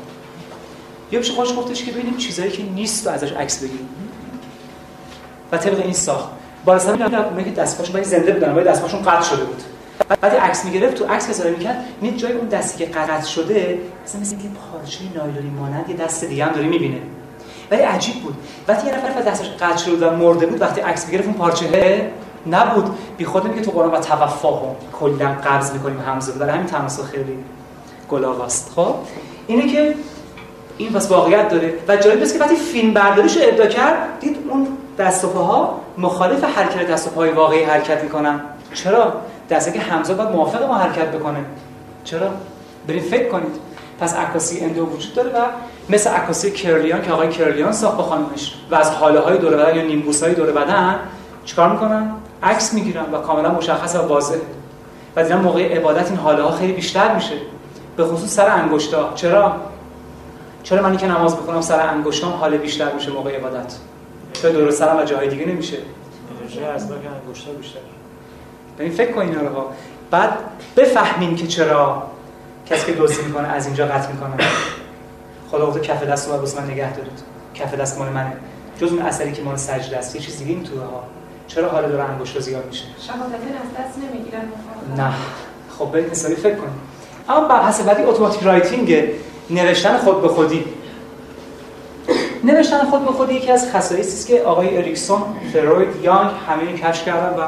[1.12, 3.90] یا بشه خودش گفتش که ببینیم چیزایی که نیست و ازش عکس بگیریم.
[5.52, 6.30] و طبق این ساخت.
[6.66, 9.64] بالا سر میگم که دستپاشون باید زنده بودن باید دستپاشون قطع شده بود.
[10.22, 14.22] بعد عکس می‌گرفت تو عکس که می‌کرد نید جای اون دستی که قطع شده مثلا
[14.22, 16.98] مثل اینکه پارچه نایلونی مانند یه دست دیگه هم داره می‌بینه.
[17.72, 18.36] ولی عجیب بود.
[18.68, 22.12] وقتی یه نفر دستش قطع شده و مرده بود وقتی عکس می‌گرفت اون پارچه
[22.48, 22.96] نبود.
[23.18, 27.38] بی خود میگه تو قرآن و توفاهم کلا قبض می‌کنیم همزه برای همین تماسا خیلی
[28.10, 28.96] گلاواست خب؟
[29.48, 29.96] اینه که
[30.78, 31.74] این پس واقعیت داره.
[31.88, 34.68] و جالب است که وقتی فیلم برداریش ابدا کرد دید اون
[35.00, 38.42] دست و پاها مخالف حرکت دست و پای واقعی حرکت می‌کنن.
[38.74, 39.14] چرا؟
[39.50, 41.46] دسته که همزه باید موافق ما حرکت بکنه.
[42.04, 42.30] چرا؟
[42.88, 43.56] برید فکر کنید.
[44.00, 45.46] پس عکاسی اندو وجود داره و
[45.90, 49.76] مثل عکاسی کرلیان که آقای کرلیان ساخت با خانمش و از حاله های دور بدن
[49.76, 51.00] یا نیمبوس های دور بدن
[51.46, 52.12] چیکار می‌کنن؟
[52.44, 54.42] عکس می‌گیرن و کاملا مشخص و واضحه.
[55.16, 57.36] و دیدن موقع عبادت این حاله ها خیلی بیشتر میشه.
[57.98, 59.12] به خصوص سر انگشتا.
[59.16, 59.56] چرا؟
[60.64, 63.74] چرا منی که نماز بخونم سر انگشتام حال بیشتر میشه موقع عبادت؟
[64.34, 65.78] چرا دور سرم و جای دیگه نمیشه؟
[67.58, 67.80] بیشتر
[68.80, 69.66] ببین فکر کنین اینا رو
[70.12, 70.38] بعد
[70.78, 72.04] بفهمین که چرا
[72.66, 74.36] کسی که دزدی می‌کنه از اینجا قطع می‌کنه.
[75.52, 77.20] خدا گفته کف دست رو من نگه دارید.
[77.54, 78.34] کف دست مال منه.
[78.80, 80.16] جز اون اثری که مال سجده است.
[80.16, 81.04] یه چیز دیگه این تو ها
[81.48, 84.42] چرا حالا داره انگشت زیاد میشه؟ شهادت از دست نمی‌گیرن.
[84.98, 85.14] نه.
[85.80, 86.96] خب برید حسابی فکر کنید
[87.30, 89.04] اما بحث بعدی automatic writing
[89.50, 90.66] نوشتن خود به خودی.
[92.44, 95.22] نوشتن خود به خودی یکی از خصایصی است که آقای اریکسون
[95.54, 97.46] فروید یونگ همه کشف کردن و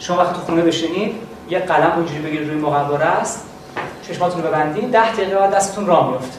[0.00, 1.14] شما وقتی تو خونه بشینید
[1.50, 3.46] یه قلم اونجوری بگیرید روی مقواره است
[4.08, 6.38] چشماتون رو ببندید 10 دقیقه بعد دستتون راه میفته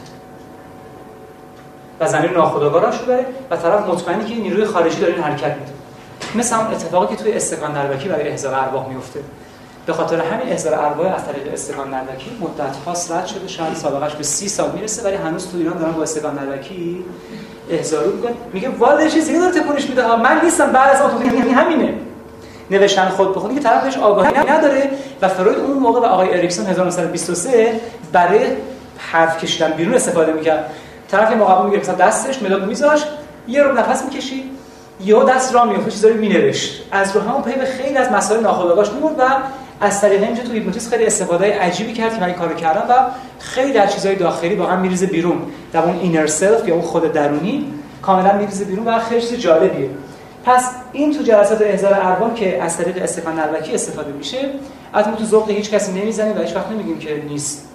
[1.99, 5.71] و زمین ناخودآگاه راش بره و طرف مطمئنی که نیروی خارجی داره این حرکت میده.
[6.35, 9.19] مثل اون اتفاقی که توی استکان دربکی برای احضار ارواح میفته
[9.85, 14.15] به خاطر همین احضار ارواح از طریق استکان نربکی مدت هاست رد شده شاید سابقش
[14.15, 17.05] به سی سال می‌رسه ولی هنوز تو ایران دارن با استکان نربکی
[17.69, 21.93] احضار می‌کنه میگه والد چیزی داره تکونش میده من نیستم بعد از اون یعنی همینه.
[22.71, 24.89] نوشتن خود بخونی که طرف بهش آگاهی نداره
[25.21, 27.73] و فروید اون موقع و آقای اریکسون 1923
[28.11, 28.39] برای
[28.97, 30.65] حرف کشیدن بیرون استفاده می‌کرد.
[31.07, 33.03] طرف مقابل میگه مثلا دستش مداد میذاش
[33.47, 34.43] یه رو نفس می‌کشید
[35.03, 36.83] یا دستش راه میفتاد چیزایی مینوشت.
[36.91, 39.23] از رو همون پی به خیلی از مسائل ناخودآگاهش می‌برد و
[39.81, 42.93] از طریق اینجا تو هیپنوتیزم خیلی استفاده عجیبی کرد که من این کارو کردم و
[43.39, 45.41] خیلی از چیزهای داخلی واقعا میریزه بیرون.
[45.73, 49.89] در اون inner self یا اون خود درونی کاملا میریزه بیرون و خیلی چیز جالبیه.
[50.45, 54.37] پس این تو جلسات احضار ارواح که از طریق استفان نربکی استفاده میشه
[54.93, 57.67] از تو ذوق هیچ کسی نمی‌زنیم و هیچ وقت نمیگیم که نیست.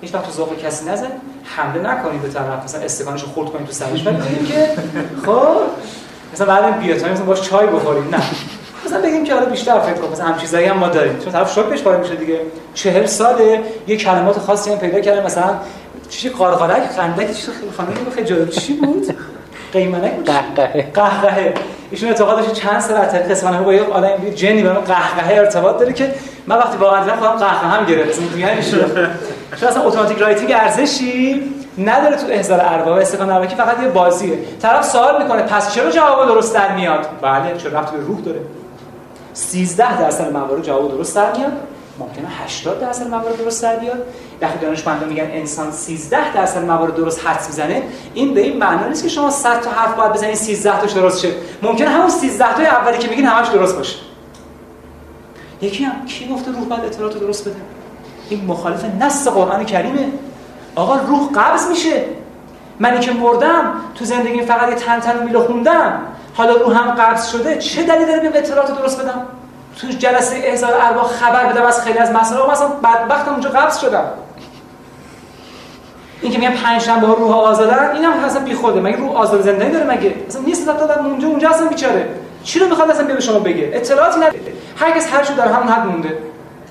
[0.00, 1.06] هیچ وقت تو ذوق کسی نزن
[1.44, 2.64] حمله نکنید به طرف.
[2.64, 4.68] مثلا استکانشو خورد کنید تو سرش ولی بگیم که
[5.26, 5.56] خب
[6.32, 8.22] مثلا بعدم بیاد مثلا باش چای بخوریم نه.
[8.86, 11.18] مثلا بگیم که حالا بیشتر فکر کن مثلا هم چیزایی هم ما داریم.
[11.18, 12.40] چون طرف شوک بهش میشه دیگه.
[12.74, 15.54] 40 ساله یه کلمات خاصی هم پیدا کردن مثلا
[16.08, 18.50] چیزی قارقالک خندک چیز خیلی خانم خیلی جالب.
[18.50, 19.14] چی بود؟
[19.72, 20.90] قیمنک بود؟ قهقهه.
[20.94, 21.54] قهقهه.
[21.90, 25.78] ایشون اعتقاد داشت چند سال از طریق اسفنانی با یه آدم جنی به قهقهه ارتباط
[25.78, 26.14] داره که
[26.46, 28.62] من وقتی واقعا دیدم خودم قهقه هم گرفت مثلا یعنی
[29.60, 31.42] چون اصلا اتوماتیک رایتینگ ارزشی
[31.78, 32.98] نداره تو احضار ارباب.
[32.98, 34.38] استفاده نربکی فقط یه بازیه.
[34.62, 38.40] طرف سوال می‌کنه پس چرا جواب درست در میاد؟ بله چرا رفت به روح داره.
[39.32, 41.52] 13 درصد موارد جواب درست در میاد.
[41.98, 44.02] ممکنه 80 درصد موارد درست در بیاد.
[44.42, 47.82] وقتی دانشمندان میگن انسان 13 درصد موارد درست حدس می‌زنه.
[48.14, 51.20] این به این معنا نیست که شما 100 تا حرف باید بزنید 13 تاش درست
[51.20, 51.32] شه.
[51.62, 53.96] ممکنه همون 13 تای اولی که میگین همش درست باشه.
[55.62, 57.56] یکی هم کی گفته روح باید اطلاعات درست بده؟
[58.28, 60.08] این مخالف نص قرآن کریمه.
[60.74, 62.04] آقا روح قبض میشه.
[62.78, 66.00] منی که مردم تو زندگی فقط یه تن تن میله خوندم.
[66.34, 67.56] حالا روحم قبض شده.
[67.56, 69.22] چه دلیلی داره بیام اطلاعات درست بدم؟
[69.80, 72.50] تو جلسه احضار ارواح خبر بدم از خیلی از مسائل.
[72.50, 74.04] مثلا بدبختم اونجا قبض شدم.
[76.22, 78.80] این که میگن پنج شنبه ها روح آزادن اینم اصلا بیخوده.
[78.80, 82.08] مگه روح آزاد زندگی داره مگه؟ اصلا نیست دادم اونجا اونجا اصلا بیچاره.
[82.44, 84.38] چی رو می‌خواد اصلا به شما بگه؟ اطلاعاتی نداره.
[84.76, 86.18] هر کس هر چی داره همون حد مونده.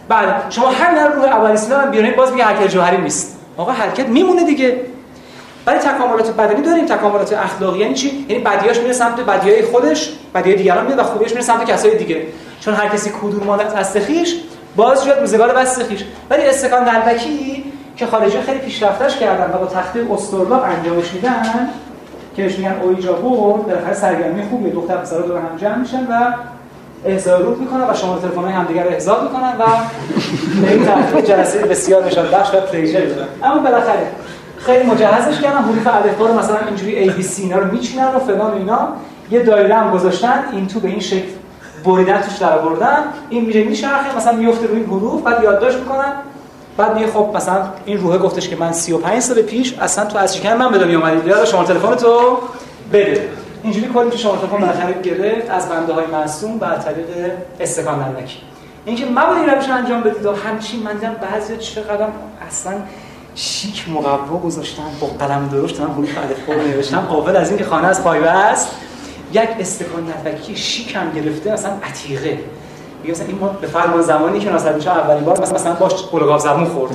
[0.09, 3.37] بله شما هر روح اولیسینا هم بیارین باز میگه حرکت جوهری نیست.
[3.57, 4.81] آقا حرکت میمونه دیگه.
[5.67, 6.85] ولی تکاملات بدنی داریم.
[6.85, 11.31] تکاملات اخلاقی یعنی چی؟ یعنی بدیاش میره سمت بدیای خودش بدیای دیگران میره و خوبیش
[11.31, 12.21] میره سمت کسای دیگه.
[12.59, 14.35] چون هر کسی کدوم مال از خیش
[14.75, 16.03] باز جواد روزگار بس خیش.
[16.29, 17.58] ولی استکان دلبکی
[17.99, 21.69] که خارجی خیلی پیشرفتش کردن و با تخته استرلاب انجامش میدن
[22.35, 26.33] که بهش میگن اویجا بورد بالاخره سرگرمی خوبیه دختر پسرا دور هم جمع میشن و
[27.05, 29.65] احضار روح می‌کنن و شما تلفن های همدیگر رو احضار می‌کنن و
[30.61, 33.01] به این جلسه بسیار نشان بخش و پلیجر
[33.43, 34.07] اما بالاخره
[34.57, 38.19] خیلی مجهزش کردن حروف الفبا رو مثلا اینجوری ای بی سی اینا رو میچینن و
[38.19, 38.87] فلان اینا.
[39.31, 41.27] یه دایره هم گذاشتن این تو به این شکل
[41.85, 43.03] بریدن توش در آوردن.
[43.29, 46.13] این میره میچرخه مثلا میفته روی حروف بعد یادداشت می‌کنن.
[46.79, 50.37] بعد میگه خب مثلا این روحه گفتش که من 35 سال پیش اصلا تو از
[50.37, 52.37] شکن من به دنیا اومدید یاد شما تلفن تو
[52.93, 53.29] بده.
[53.63, 57.07] اینجوری کلی که شما تلفن بالاخره گرفت از بنده های معصوم بر طریق
[57.59, 58.37] استکان نرمکی
[58.85, 62.07] اینکه مبادا این روش انجام بدید و همچین من دیدم بعضی چقدر
[62.47, 62.73] اصلا
[63.35, 66.99] شیک مقوا گذاشتن با قلم درشت من حروف الف رو نوشتم.
[66.99, 68.75] قابل از اینکه خانه از پایه است
[69.33, 72.39] یک استکان نرمکی شیک هم گرفته اصلا عتیقه.
[73.01, 76.41] میگه مثلا این ما به فرمان زمانی که ناصر شاه اولین بار مثلا باش قلقاف
[76.41, 76.91] زبون خورد.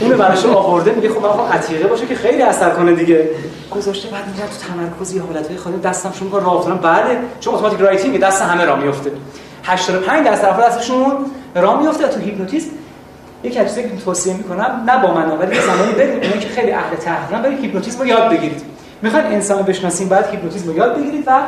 [0.00, 3.30] اون براش آورده میگه خب آقا عتیقه باشه که خیلی اثر کنه دیگه.
[3.70, 6.78] گذاشته بعد میره تو تمرکز یه حالتای خالی دستم شون می‌کنه راه افتادن.
[6.78, 9.12] بله چون اتوماتیک رایتینگ دست همه راه میفته
[9.64, 11.12] 85 درصد افراد دستشون
[11.54, 12.70] راه میفته تو هیپنوتیزم
[13.42, 16.96] یک چیزی که توصیه می‌کنم نه با من ولی زمانی برید اونایی که خیلی اهل
[16.96, 18.62] تحقیقن برید هیپنوتیزم رو یاد بگیرید.
[19.02, 21.40] می‌خواین انسان بشناسین بعد هیپنوتیزم رو یاد بگیرید و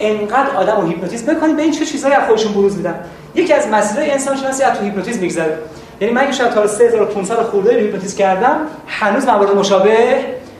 [0.00, 2.94] انقدر آدم رو هیپنوتیزم بکنید به این چه چیزایی از خودشون بروز میدن.
[3.34, 5.58] یکی از مسائل انسان شناسی از تو هیپنوتیزم میگذره.
[6.00, 8.56] یعنی من که شاید تا 3500 خورده هیپنوتیزم کردم
[8.86, 10.18] هنوز موارد مشابه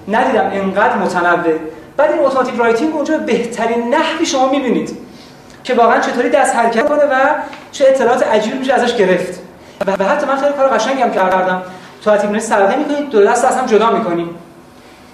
[0.09, 1.59] ندیدم انقدر متنوع.
[1.97, 4.99] بعد این automatic writing اونجا بهترین نحوی شما می‌بینید
[5.65, 7.15] که واقعا چطوری دست حرکت کنه و
[7.73, 9.41] چه اطلاعات عجیبی میشه ازش گرفت.
[9.87, 11.63] و حتی من خیلی کار قشنگی هم کردم.
[12.05, 14.29] تو هیپنوتیزم سرقه می‌کنید دو دست از هم جدا می‌کنیم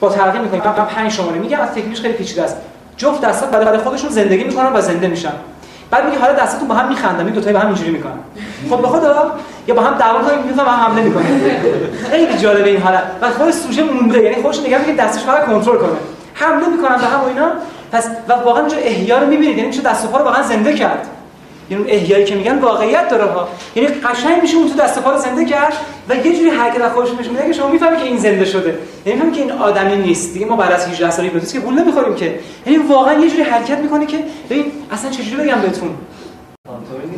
[0.01, 1.39] با ترقی می‌کنیم من پنج شماره.
[1.39, 2.57] میگم از تکنیکش خیلی پیچیده است.
[2.97, 5.33] جفت دستا برای خودشون زندگی می‌کنن و زنده میشن.
[5.91, 8.19] بعد میگه حالا دستاتون با هم میخندن این دو تایی با هم اینجوری می‌کنن.
[8.71, 9.33] خب به خدا
[9.67, 11.25] یا با هم دعوا کنیم میفهم هم حمله می‌کنه
[12.11, 13.03] خیلی جالبه این حالت.
[13.23, 15.91] و خود سوژه مونده یعنی خودش نگاه می‌کنه دستش فقط کنترل کنه.
[16.35, 17.49] حمله می‌کنن به هم و اینا.
[17.93, 20.75] پس و واقعا اونجا احیا رو می‌بینید یعنی چه دست و پا رو واقعا زنده
[20.75, 21.07] کرد.
[21.71, 23.49] یعنی اون احیایی که میگن واقعیت داره ها.
[23.75, 25.73] یعنی قشنگ میشه اون تو دست پا رو زنده کرد
[26.09, 28.69] و یه جوری حرکت از خودش میشه که شما می‌فهمید که این زنده شده.
[29.07, 30.33] یعنی می‌فهمید که این آدمی نیست.
[30.35, 32.39] دیگه ما بعد از 18 سال هیپنوتیزم که گول نمی‌خوریم که.
[32.67, 34.19] یعنی واقعا یه جوری حرکت می‌کنه که
[34.51, 35.91] ببین اصلا چجوری بگم بهتون؟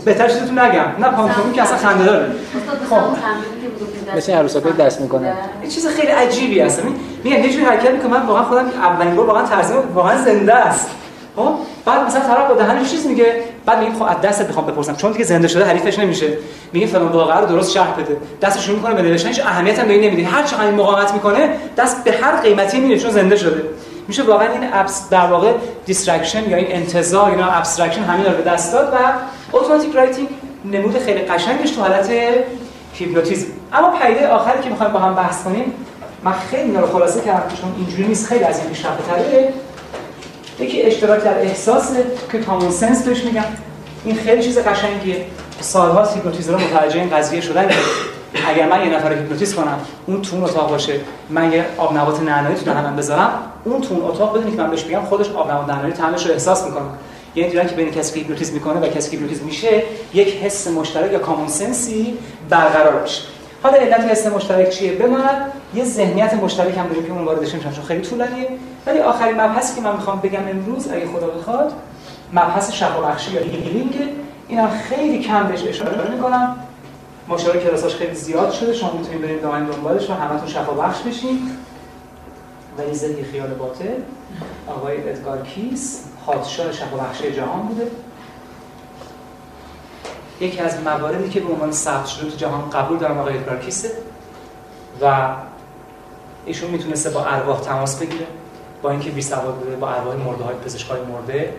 [0.05, 0.85] بهتر چیزتون نگم.
[0.99, 2.27] نه پانتومیم که اصلا خنده داره.
[2.91, 2.97] خب.
[2.97, 5.33] که مثل عروسک‌های دست می‌کنن.
[5.61, 6.85] این چیز خیلی عجیبی هست.
[6.85, 6.95] می-
[7.25, 8.11] میگم یه جوری حرکت می‌کنه.
[8.11, 10.91] من واقعا خودم اولین بار واقعا ترسیم واقعا زنده است.
[11.37, 14.97] خب؟ بعد مثلا طرف با دهنش چیز میگه؟ بعد میگه خب از دستت بخوام بپرسم.
[14.97, 16.27] چون دیگه زنده شده حریفش نمیشه.
[16.73, 18.17] میگه فلان واقعا رو درست شرح بده.
[18.43, 20.29] دستش شروع می‌کنه به نوشتن هیچ اهمیت هم به این نمیده.
[20.29, 23.63] هر چقدر مقاومت می‌کنه دست به هر قیمتی میره چون زنده شده.
[24.09, 25.53] میشه واقعا این abs در واقع
[25.87, 28.97] distraction یا این انتزاع اینا abstraction همین رو به دست داد و
[29.53, 30.29] automatic writing
[30.65, 32.11] نمود خیلی قشنگش تو حالت
[32.93, 35.73] هیپنوتیزم اما پدیده آخری که می‌خوایم با هم بحث کنیم
[36.25, 38.27] من خیلی اینا رو خلاصه کردم چون اینجوری نیست.
[38.27, 39.55] خیلی از این پیشرفته
[40.61, 41.91] یکی اشتراک در احساس
[42.33, 43.45] که common sense بهش میگم
[44.05, 45.27] این خیلی چیز قشنگیه.
[45.61, 47.69] سالها hypnotizer ها متوجه این قضیه شدن
[48.49, 51.01] اگر من یه نفر رو هیپنوتیز کنم اون تو اون اتاق باشه
[51.31, 53.31] من یه آب نبات نعنایی تو دهنم بذارم
[53.65, 56.33] اون تو اون اتاق بدونی که من بهش میگم خودش آب نبات نعنایی طعمش رو
[56.33, 56.83] احساس می‌کنه.
[57.35, 59.83] یعنی اینجوریه که بین کسی که هیپنوتیز می‌کنه و کسی که هیپنوتیز میشه
[60.15, 62.19] یک حس مشترک یا common sense ی
[62.51, 63.23] برقرار میشه.
[63.63, 67.73] حالا علت حس مشترک چیه؟ بماند یه ذهنیت مشترک هم داریم که اون واردش نمیشم
[67.73, 68.49] چون خیلی طولانیه.
[68.87, 71.73] ولی آخرین مبحثی که من می‌خوام بگم امروز اگه خدا بخواد
[72.33, 73.95] مبحث شفابخشی یا healing
[74.49, 76.57] اینم خیلی کم بهش اشاره می‌کنم.
[77.29, 81.51] مشاور کلاساش خیلی زیاد شده شما می‌تونید برید دائم دنبالش و همتون شفابخش بشین.
[82.79, 83.85] ولی زهی خیال باطل
[84.67, 87.87] آقای ادگار کیس پادشاه شفابخشی جهان بوده.
[90.41, 93.91] یکی از مواردی که به عنوان ثبت شده تو جهان قبول دارم آقای ادگار کیسه.
[95.03, 95.35] و
[96.47, 98.27] ایشون می‌تونسته با ارواح تماس بگیره
[98.83, 101.55] با اینکه بی سواد بوده با ارواح مرده های پزشکای مرده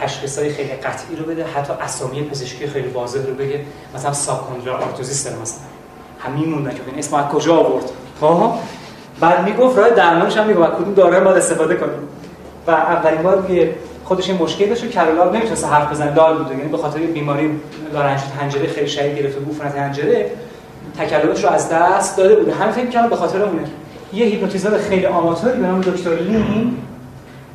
[0.00, 3.60] تشخیص های خیلی قطعی رو بده حتی اسامی پزشکی خیلی واضح رو بگه.
[3.94, 5.60] مثلا سابکوندرال آرتوزیس داره مثلا.
[6.18, 7.84] همین موندن که این اسم از کجا آورد.
[8.20, 8.52] خب؟
[9.20, 10.72] بعد می‌گفت راه درمانش هم می‌گفت.
[10.72, 12.08] کدوم باید استفاده کنیم.
[12.66, 13.74] و اولین بار میگه
[14.06, 16.14] خودش این مشکل داشت و کرولاب نمی‌تونست حرف بزنه.
[16.14, 17.50] دال بوده یعنی به خاطر بیماری
[17.94, 20.30] لارنج حنجره خیلی شدید گرفته بود عفونت حنجره
[20.98, 23.64] تکلمش رو از دست داده بوده همین فکر کنم به خاطر اونه.
[24.12, 26.76] یه هیپنوتیزور خیلی آماتوری به نام دکتر لین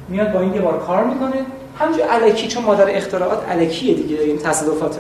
[0.10, 1.42] میاد با این یه بار کار می‌کنه.
[1.80, 5.00] همونجور الکی چون مادر اختراعات الکیه دیگه این تصادفاته.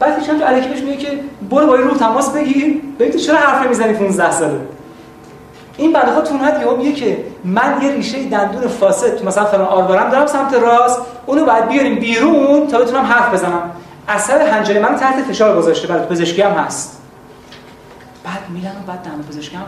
[0.00, 1.08] بعد هیچ همونجور الکی بهش میگه که
[1.50, 2.80] برو با این روح تماس بگیر.
[2.98, 4.58] ببین چرا حرف نمی‌زنی 15 ساله؟
[5.78, 9.66] این بعد خود تونهد یهو میگه که من یه ریشه دندون فاسد تو مثلا فلان
[9.66, 13.70] آروارم دارم سمت راست اونو باید بیاریم بیرون تا بتونم حرف بزنم.
[14.08, 17.02] اثر حنجره من تحت فشار گذاشته برای پزشکی هم هست.
[18.24, 19.66] بعد میرن و بعد دندون پزشکی هم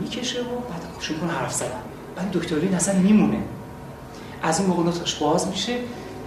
[0.00, 1.68] می‌کشه و بعد شروع کنه حرف زدن.
[2.16, 3.38] بعد دکتر لین اصلا میمونه.
[4.42, 4.82] از این موقع
[5.20, 5.76] باز میشه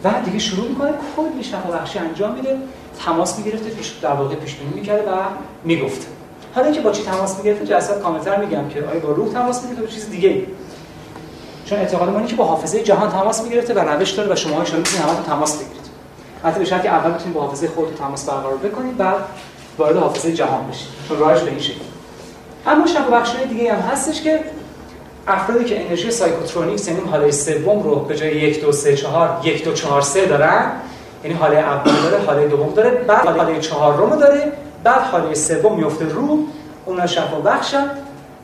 [0.03, 2.57] و دیگه شروع می‌کنه کلی شفابخشی انجام میده
[3.05, 5.15] تماس می‌گرفته پیش در واقع پیش بینی می‌کرده و
[5.63, 6.07] می‌گفته.
[6.55, 9.83] حالا اینکه با چی تماس می‌گرفته جلسات کاملتر میگم که آیا با روح تماس می‌گرفته
[9.83, 10.41] یا چیز دیگه
[11.65, 14.55] چون اعتقاد ما اینه که با حافظه جهان تماس می‌گرفته و روش داره و شما
[14.55, 15.83] ان می‌تونید همتون تماس بگیرید.
[16.43, 19.15] البته به شرطی اول بتونید با حافظه خودتون تماس برقرار بکنید بعد
[19.77, 20.87] وارد حافظه جهان بشید.
[21.07, 21.79] چون راهش به این شکل.
[22.67, 24.39] اما شب بخشای دیگه هم هستش که
[25.27, 29.63] افرادی که انرژی سایکوترونیک یعنی حاله سوم رو به جای یک دو سه چهار یک
[29.65, 30.71] دو چهار سه دارن
[31.23, 34.51] یعنی حاله اول داره حاله دوم داره بعد حاله چهارم رو داره
[34.83, 36.39] بعد حاله سوم میفته رو
[36.85, 37.85] اونا شفا بخشن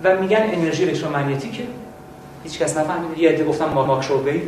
[0.03, 1.63] و میگن انرژی الکترومغناطیکه
[2.43, 3.21] هیچ کس نفهمیده.
[3.21, 4.41] یه عده گفتن ما ماکرو ویو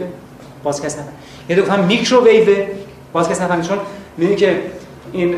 [0.64, 1.14] باز کس نفهمید.
[1.50, 2.66] یه عده گفتن میکرو ویو
[3.14, 3.66] باز کس نفهمید.
[3.66, 3.78] چون
[4.18, 4.62] می‌دونی که
[5.12, 5.36] این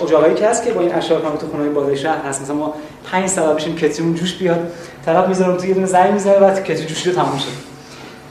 [0.00, 2.42] اجاقایی که هست که با این اشعار کنم تو خونه بالای شهر هست.
[2.42, 2.74] مثلا ما
[3.10, 4.72] 5 ساعت بشیم کتریمون جوش بیاد
[5.06, 7.48] طرف می‌ذارم تو یه دونه زنگ می‌زنه بعد کتری جوشی رو تموم شد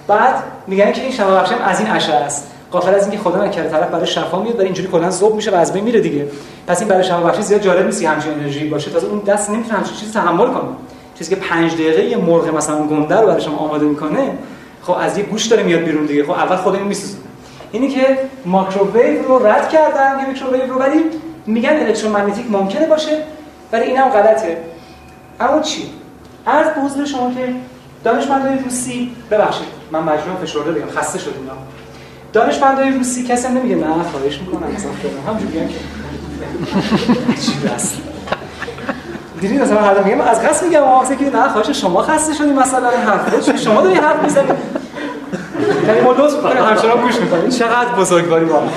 [0.08, 2.52] بعد میگن که این شفا بخشم از این اشعه است.
[2.74, 5.56] غافل از اینکه خدا نکرده طرف برای شفا میاد برای اینجوری کلا ذوب میشه و
[5.56, 6.28] از بین میره دیگه.
[6.68, 8.92] پس این برای شفا بخشی زیاد جالب نیست همچین انرژی باشه.
[8.92, 10.70] تازه اون دست نمی‌تونه همچین چیزی تحمل کنه.
[11.16, 14.38] چیزی که 5 دقیقه یه مرغ مثلا گنده رو برای شما آماده می‌کنه
[14.82, 16.24] خب از یه گوش داره میاد بیرون دیگه.
[16.24, 17.18] خب اول خود اینو میسوزه
[17.72, 21.04] اینی که ماکروویو رو رد کردن یه میکروویو رو ولی
[21.46, 23.24] میگن الکترومغناطیک ممکنه باشه
[23.72, 24.58] ولی اینم غلطه.
[25.40, 25.90] اما چی؟
[26.46, 27.54] به حضور شما که
[28.04, 31.34] دانشمندای روسی ببخشید من مجبورم فشرده بگم خسته شدم
[32.34, 35.80] دانشمندای روسی کسی هم نمیگه نه خواهش می‌کنم مثلا فلان همونجوری میگن که
[37.42, 37.98] چی است
[39.42, 42.90] دیدی مثلا هر میگم از قصد میگم واسه که نه خواهش شما خسته شدی مثلا
[42.90, 44.48] حرف شما داری حرف می‌زنی.
[45.88, 47.50] یعنی ما لطف می‌کنیم همچنان گوش می‌کنیم.
[47.50, 48.70] چقدر بزرگواری واقعا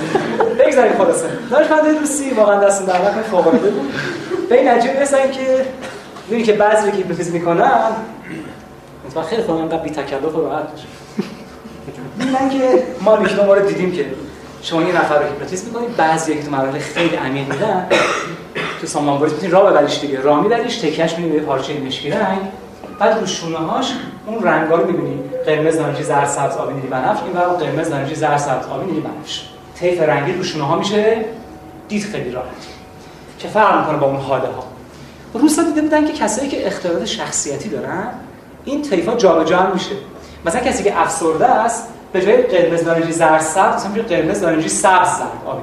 [0.58, 1.26] بگذاریم خلاصه.
[1.50, 3.92] دانشمندای روسی واقعا دست در نکنه فوق بود.
[4.48, 5.66] به این نتیجه رسیدن که
[6.28, 7.72] می‌بینی که بعضی که هیپنوتیزم می‌کنن
[9.08, 10.86] مثلا خیلی خودم بی تکلف و راحت باشه
[12.16, 14.06] میگن که ما دو مورد دیدیم که
[14.62, 17.86] شما یه نفر رو هیپنوتیزم می‌کنید بعضی که تو مراحل خیلی عمیق میدن.
[18.80, 20.20] تو سامانبریز می‌تونی راه ببریش دیگه.
[20.20, 22.38] راه میبریش تکش می‌بینی به پارچه مشکی رنگ
[22.98, 23.92] بعد رو شونه هاش
[24.26, 25.18] اون رنگا رو می‌بینی.
[25.46, 27.22] قرمز نارنجی زرد سبز آبی نیلی بنفش.
[27.22, 29.48] این برای قرمز نارنجی زرد سبز آبی نیلی بنفش.
[29.74, 31.24] طیف رنگی رو شونه ها میشه.
[31.88, 32.46] دید خیلی راحت.
[33.38, 34.64] که فرق می‌کنه با اون حاله ها
[35.34, 38.08] روسا دیده بودن که کسایی که اختلالات شخصیتی دارن
[38.64, 39.94] این طیفا جابجا میشه.
[40.46, 44.68] مثلا کسی که افسرده است به جای قرمز نارنجی زرد سبز مثلا میشه قرمز نارنجی
[44.68, 45.62] سبز زرد آبی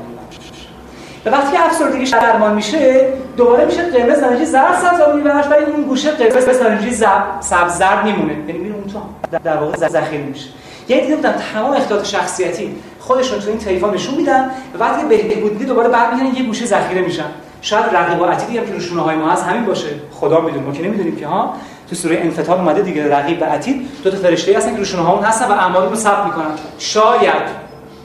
[1.25, 5.83] و وقتی افسردگی درمان میشه دوباره میشه قرمز نارنجی زرد سبز آبی براش ولی اون
[5.83, 6.91] گوشه قرمز نارنجی
[7.39, 8.33] سبز زرد میمونه.
[8.33, 8.99] یعنی میره اون تو
[9.43, 10.49] در واقع ذخیره میشه.
[10.87, 15.65] یعنی دیده بودن تمام اختلالات شخصیتی خودشون تو این طیفا نشون میدن و وقتی بهبودی
[15.65, 17.25] دوباره برمیگردن یه گوشه ذخیره میشن.
[17.61, 19.87] شاید رقیب عتیدی هم که روشونه های ما هست همین باشه.
[20.11, 20.65] خدا می‌دونه.
[20.65, 21.53] ما که نمی‌دونیم که ها؟
[21.89, 25.23] تو سوره انفطار اومده دیگه رقیب و عتید دو تا فرشته هستن که روشونه هامون
[25.23, 26.51] هستن و اعمال رو ثبت می‌کنن.
[26.79, 27.63] شاید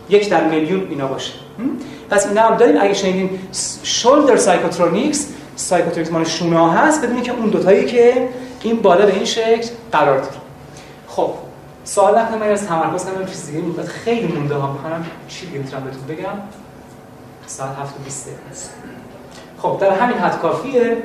[0.08, 1.32] یک در میلیون اینا باشه.
[2.10, 2.76] پس اینا هم داریم.
[2.80, 3.38] اگه شنیدین
[3.82, 8.28] shoulder psychotronics psychotronics مال شونه ها هست بدونید که اون دوتایی که
[8.62, 10.32] این بالا به این شکل قرار داره.
[11.08, 11.30] خب
[11.84, 14.72] سوال نکنم من از تمرکز کنم چیز دیگه میگم خیلی مونده ها.
[14.72, 16.38] می‌خوام چی دیگه می‌تونم بهتون بگم؟
[17.46, 18.74] ساعت 7 و 20 هست
[19.62, 20.96] خب در همین حد کافیه.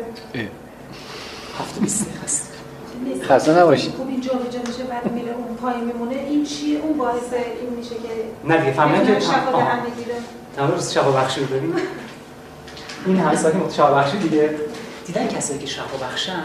[1.59, 2.52] 7 و 20 هست
[3.23, 6.15] خسته نباشید خوب اینجا به میشه بعد میره اون پای میمونه.
[6.15, 8.09] این چیه؟ اون باعث این میشه که
[8.45, 10.15] نه دیگه فهمیدن که شفا به همه گیره.
[10.55, 11.75] تمام شفا بخشی رو داریم.
[13.05, 14.49] این همه سالی شفا بخشی دیگه.
[15.05, 16.43] دیدن کسایی که شفا بخشن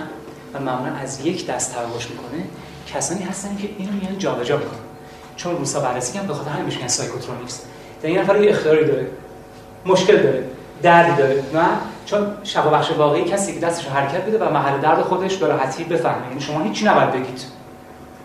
[0.55, 2.45] و معمولا از یک دست تراوش می‌کنه
[2.95, 4.79] کسانی هستن که اینو میان جابجا می‌کنن.
[5.37, 7.63] چون روسا بررسی کردن به خاطر همین میشن psychotronics.
[8.03, 9.07] در این نفر یه اختیاری داره.
[9.87, 10.45] مشکل داره.
[10.83, 11.43] دردی داره.
[11.55, 11.69] نه؟
[12.11, 15.85] چون شفا بخش واقعی کسی که دستش حرکت بده و محل درد خودش به راحتی
[15.85, 16.29] بفهمه.
[16.29, 17.43] یعنی شما هیچی نباید بگید.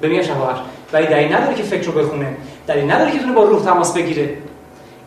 [0.02, 0.60] ببین شفا بخش
[0.94, 2.38] ولی دلیل نداره که فکر رو بخونه.
[2.68, 4.38] دلیل نداره که تونه با روح تماس بگیره.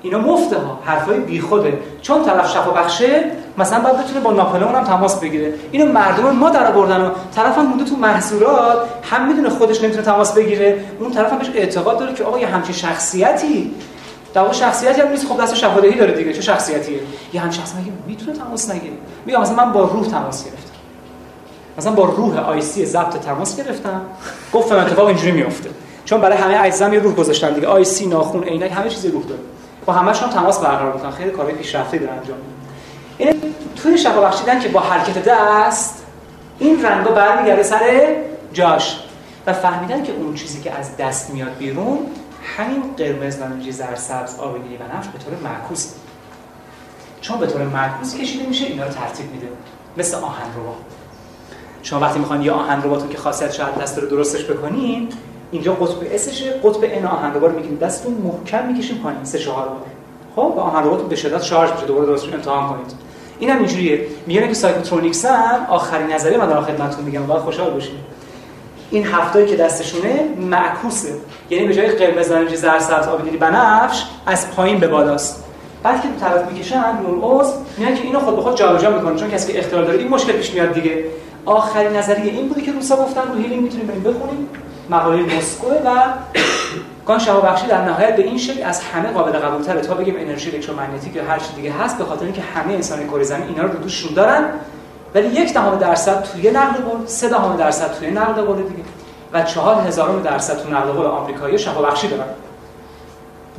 [0.03, 0.79] اینا مفته ها.
[0.85, 1.79] حرفای بیخوده.
[2.03, 3.25] چون طرف شفا بخشه
[3.59, 5.53] مثلا باید بتونه با ناپلئون هم تماس بگیره.
[5.73, 10.35] اینو مردم ما در آوردن و طرف هم تو محصولات هم می‌دونه خودش نمی‌تونه تماس
[10.35, 10.79] بگیره.
[11.01, 13.75] اون طرف هم بهش اعتقاد داره که آقا یه همچین شخصیتی
[14.37, 15.27] در واقع شخصیتی هم نیست.
[15.27, 16.33] خب دست شفادهی داره دیگه.
[16.33, 17.01] چه شخصیتیه؟
[17.33, 18.95] یه هم شخص میگه می‌تونه تماس نگیره؟
[19.27, 20.73] میگم مثلا من با روح تماس گرفتم.
[21.79, 24.01] مثلا با روح آی سی ضبط تماس گرفتم.
[24.53, 25.71] گفتم اتفاق اینجوری میفته
[26.05, 27.67] چون برای همه اجزا یه روح گذاشتن دیگه.
[27.67, 29.41] آی سی ناخون عینک همه چیز روح داره.
[29.87, 31.11] با همش هم تماس برقرار می‌کنن.
[31.11, 32.37] خیلی کارهای پیشرفته دارن انجام
[33.19, 33.35] این
[33.83, 36.05] توی شفا بخشیدن که با حرکت دست
[36.59, 38.15] این رنگا برمیگرده سر
[38.53, 39.01] جاش
[39.47, 41.99] و فهمیدن که اون چیزی که از دست میاد بیرون
[42.47, 45.93] همین قرمز نارنجی زرد سبز آبی و بنفش به طور معکوس.
[47.21, 49.47] چون به طور معکوس کشیده میشه اینا رو ترتیب میده.
[49.97, 50.75] مثل آهن ربا
[51.83, 55.09] شما وقتی می‌خوان یه آهن رباتون که خاصیت شاید دست رو درستش بکنین
[55.51, 59.25] اینجا قطب اسشه قطب ان آهن رو می‌گیرید دستتون محکم می‌کشین پایین.
[59.25, 59.69] سه چهار
[60.37, 61.87] خب آهن رباتون به شدت شارژ میشه.
[61.87, 62.93] دوباره درستش امتحان کنید.
[63.39, 64.07] این هم اینجوریه.
[64.27, 67.27] میگن که psychotronics هم آخرین نظریه من در خدمتتون میگم.
[67.27, 68.16] باید خوشحال باشید
[68.91, 71.13] این هفتایی که دستشونه معکوسه.
[71.51, 75.45] یعنی به جای قرمز نارنجی زرد آبی بنفش از پایین به بالاست.
[75.83, 79.31] بعد که طرف می‌کشن اون عضو میگن که اینو خود به خود جابجا می‌کنه چون
[79.31, 81.05] کسی که اختلال داره این مشکل پیش میاد دیگه.
[81.45, 84.49] آخرین نظریه این بوده که روسا گفتن رو هیلینگ می‌تونیم بریم بخونیم.
[84.91, 86.05] مقاله مسکو و
[87.07, 90.15] گان شفا بخشی در نهایت به این شکل از همه قابل قبول تره تا بگیم
[90.19, 93.63] انرژی الکترومغناطیک یا هر چیز دیگه هست به خاطر اینکه همه انسان کره زمین اینا
[93.63, 94.45] رو دوششون دارن.
[95.17, 98.83] ولی یک دهم درصد توی نقل قول سه دهم درصد توی نقل قول دیگه.
[99.33, 102.25] و چهار هزارم درصد تو نقل قول آمریکایی شفا بخشی دارن.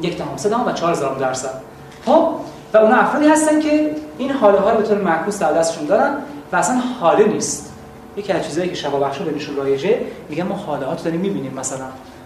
[0.02, 1.62] یک دهم سه دهم و چهار هزارم درصد.
[2.06, 2.30] خب
[2.74, 6.18] و اون افرادی هستن که این حاله ها رو به طور معکوس در دستشون دارن
[6.52, 7.74] و اصلا حاله نیست.
[8.18, 11.54] یکی از چیزایی که شفا بخشی بینشون رایجه میگن ما حاله ها داریم می‌بینیم.
[11.54, 11.86] مثلا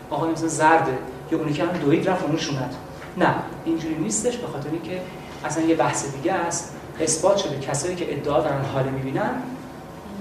[0.10, 0.98] آقا مثلا زرده
[1.32, 2.76] یا اونی که هم دوید رفت اون شونت
[3.18, 3.36] نه
[3.66, 5.02] اینجوری نیستش به خاطر اینکه
[5.46, 6.74] اصلا یه بحث دیگه است.
[7.04, 9.32] اثبات شده کسایی که ادعا دارن حاله می‌بینن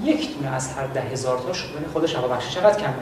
[0.04, 2.94] یک دونه از هر ده هزار تاش یعنی خود شفا چقدر کمه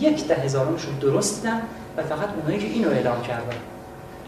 [0.00, 1.62] یک ده هزارمشون درست دیدن
[1.96, 3.56] و فقط اونایی که اینو اعلام کردن.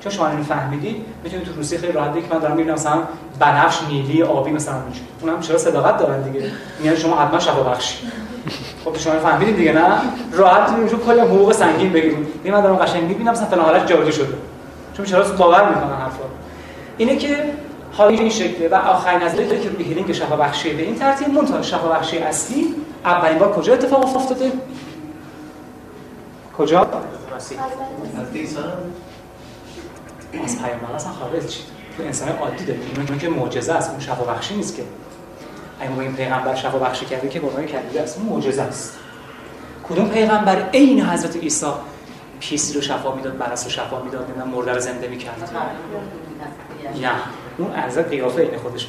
[0.01, 2.99] چون شما اینو فهمیدید می‌تونید تو روسیه خیلی راحت که من دارم می‌بینم مثلا
[3.39, 6.51] بنفش نیلی آبی مثلا میشه اونم چرا صداقت دارن دیگه؟
[6.81, 7.99] میگن شما حتما شفا بخشی.
[8.85, 10.01] خب شما فهمیدید دیگه نه؟
[10.33, 12.43] راحت می‌تونید کلی حقوق سنگین بگیرید.
[12.43, 14.35] دیگه من دارم قشنگ می‌بینم مثلا فلان حالت جابجا شده.
[14.97, 16.25] چون چرا باور می‌کنن حرفا
[16.97, 17.53] اینه که
[17.97, 21.63] حالا این شکله و آخرین نظری که روی هیلینگ شفا بخشی به این ترتیب منتها
[21.63, 22.75] شفا بخشی اصلی
[23.05, 24.53] اولین بار کجا اتفاق افتاده؟
[26.59, 26.81] کجا؟
[27.37, 27.53] از
[30.45, 31.63] از پیامبر اصلا خارج شد
[31.97, 33.91] تو انسان عادی داریم اون که معجزه است.
[33.91, 34.83] اون شفا بخشی نیست که.
[35.81, 38.99] اگه ما این پیغمبر شفا بخشی کرده که قرآن کلیده است اون معجزه است.
[39.89, 41.67] کدوم پیغمبر عین حضرت عیسی
[42.41, 45.51] پیسی رو شفا می‌داد برس رو شفا می‌داد نمی‌دونم مرده رو زنده می‌کرد؟
[47.03, 47.11] نه.
[47.59, 48.87] اون ارزه قیافه این خودش.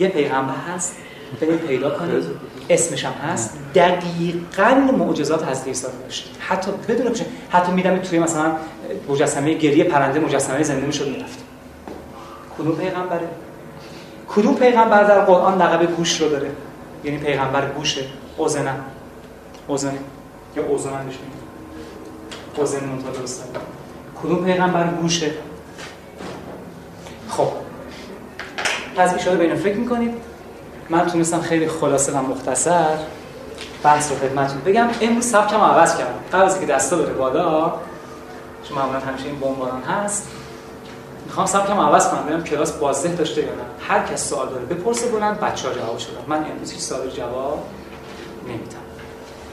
[0.00, 0.96] یه پیغمبر هست
[1.40, 2.24] بریم پیدا کنید
[2.70, 3.58] اسمش هم هست.
[3.74, 8.52] دقیقاً معجزات حضرت عیسی داشت حتی بدون بشه حتی میدم توی مثلا
[9.08, 11.38] مجسمه گریه پرنده مجسمه زنده می‌شد می‌رفت.
[12.58, 13.28] کدوم پیغمبره؟
[14.28, 16.50] کدوم پیغمبر در قرآن لقب گوش رو داره؟
[17.04, 18.04] یعنی پیغمبر گوشه.
[18.36, 18.74] اوزنه.
[19.68, 19.98] اوزنه
[20.56, 21.18] یا اوزنه میگن.
[22.56, 23.44] اوزنه منتها درست
[24.22, 25.30] کدوم پیغمبر گوشه؟
[27.30, 27.48] خب.
[28.96, 30.14] پس اشاره به فکر می‌کنید.
[30.90, 32.96] من تونستم خیلی خلاصه و مختصر
[33.82, 34.88] بحث رو خدمتتون بگم.
[35.00, 36.14] امروز سبکم عوض کردم.
[36.32, 37.72] قبل از اینکه دستا بره بالا.
[38.68, 40.28] چون معمولا همیشه این بمباران هست.
[41.26, 43.62] می‌خوام سبکم عوض کنم ببینم کلاس بازده داشته یا نه.
[43.88, 47.64] هر کس سوال داره بپرسه بلند بچه‌ها جواب شدن من امروز هیچ سوال جواب
[48.48, 48.64] نمیدم.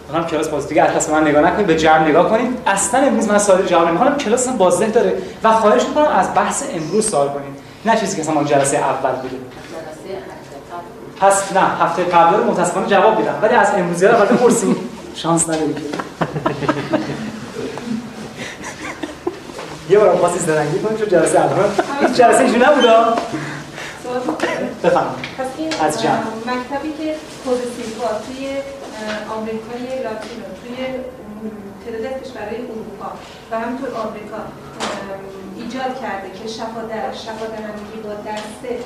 [0.08, 2.58] می‌خوام کلاس باز دیگه اصلا من نگاه نکنید به جمع نگاه کنید.
[2.68, 4.18] اصلا امروز من سوال جواب نمی‌خوام.
[4.18, 5.22] کلاس بازده داره.
[5.44, 7.57] و خواهش می‌کنم از بحث امروز سوال کنید.
[7.88, 9.36] نه چیزی که مثلا جلسه اول بوده
[11.20, 14.76] پس نه هفته قبل رو متاسفانه جواب دیدم ولی از امروزی رو اول بپرسیم
[15.16, 15.76] شانس نداری
[19.90, 21.64] یه بار خاصی زرنگی کنیم چون جلسه اول.
[22.02, 22.84] هیچ جلسه اینجوری نبود
[24.84, 25.06] بفهم
[25.86, 26.14] از جمع.
[26.46, 27.16] مکتبی که
[27.46, 28.50] خود سیلوا توی
[29.38, 30.86] آمریکای لاتینو توی
[31.92, 33.12] تعداد کشورهای اروپا
[33.52, 34.38] و همینطور آمریکا
[35.58, 38.78] ایجاد کرده که شفا در شفا دهندگی با دسته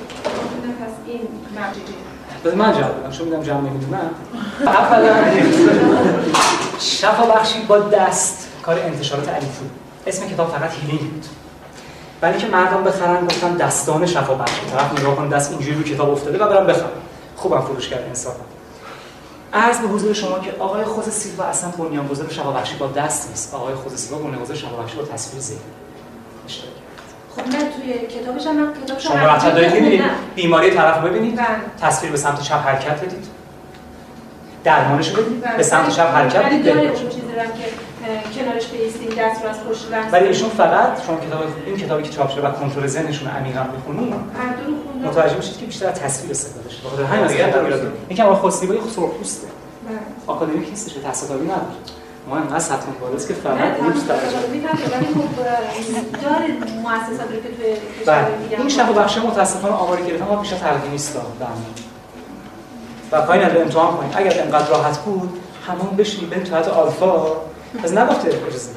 [0.80, 1.20] پس این
[1.56, 1.82] مرجعه
[2.44, 3.10] بذار من جواب بدم.
[3.10, 4.10] چون میدم جمع نمی‌دونم
[4.60, 5.14] اولا
[6.80, 9.64] شفا بخشی با دست کار انتشارات علیفو
[10.06, 11.24] اسم کتاب فقط هیلینگ بود.
[12.22, 16.10] ولی که مردم بخرن گفتن دستان شفا بخشی طرف نگاه کن دست اینجوری رو کتاب
[16.10, 16.90] افتاده و برام بخرم
[17.36, 18.44] خوبم فروش کرد انصافا
[19.54, 22.26] عرض به حضور شما که آقای خود سیلوا اصلا بنیانگذار
[22.56, 23.54] بخشی با دست نیست.
[23.54, 25.58] آقای خود سیلوا بنیانگذار بخشی با تصویر ذهن
[27.36, 30.02] خب نه توی کتابش هم کتابش شما دارید می‌بینید؟
[30.34, 31.46] بیماری طرف ببینید؟ بله.
[31.80, 33.26] تصویر به سمت چپ حرکت بدید.
[34.64, 35.40] درمانش رو بدید.
[35.40, 35.56] بله.
[35.56, 37.91] به سمت چپ حرکت ولی بدید چیزی که
[38.34, 42.10] کنارش بیستیم دست رو از پشت بست ولی ایشون فقط شما کتاب این کتابی که
[42.10, 45.08] چاپ شده و کنترل ذهنشون عمیقا بخونید هر دو رو خوندم.
[45.08, 48.50] متوجه میشید که بیشتر از تصویر استفاده شده بخاطر همین از این میاد یکم آقای
[48.50, 49.98] خسروی سرخپوسته بله.
[50.26, 51.62] آکادمیک نیستش به تصادفی نداره.
[52.28, 56.46] ما انقدر سطح بالاست که فقط ولی خب داره
[56.82, 57.74] مؤسساتی که توی
[58.06, 58.24] بله.
[58.24, 61.18] کشور دیگه این شب و بخش متاسفانه آماری گرفتن ما بیشتر تلقی نیست
[63.12, 67.26] و پایین نداره امتحان کنید اگر انقدر راحت بود همون بشینید برید تو حالت آلفا.
[67.84, 68.70] از نگفته اجازه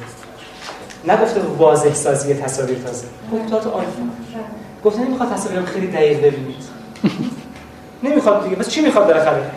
[1.04, 3.06] نگفته واضح سازی تصاویر تازه.
[3.32, 4.02] گفت تو آلفا
[4.84, 6.64] گفته نمی‌خواد تصاویر خیلی دقیق ببینید.
[8.04, 8.56] نمی‌خواد دیگه.
[8.56, 9.50] بس چی می‌خواد بالاخره؟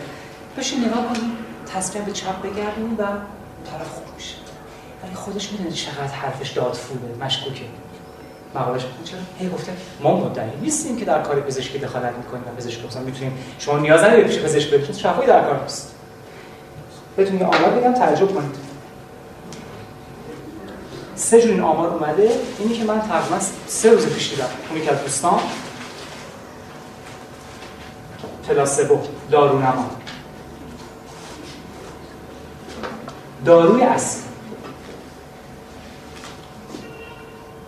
[0.58, 1.32] بشین نگاه کنید
[1.74, 3.02] تصویر به چپ بگردونید و
[3.70, 4.34] طرف خوب میشه.
[5.04, 7.26] ولی خودش می‌دونه چقدر حرفش داد فوله.
[7.26, 7.64] مشکوکه.
[8.54, 12.86] مقالش چرا؟ هی گفته ما مدعی نیستیم که در کار پزشکی دخالت می‌کنیم و پزشک
[12.86, 14.96] مثلا می‌تونیم شما نیاز ندارید پیش پزشک برید.
[14.96, 15.94] شفایی در کار نیست.
[17.16, 18.69] بهتون یه آمار بگم تعجب کنید.
[21.20, 22.30] سه جور این آمار اومده.
[22.58, 24.48] اینی که من تقریبا سه روز پیش دیدم.
[24.70, 25.40] اون که از دوستان.
[28.48, 28.98] پلاسبو
[29.30, 29.90] دارونما
[33.44, 34.22] داروی اصلی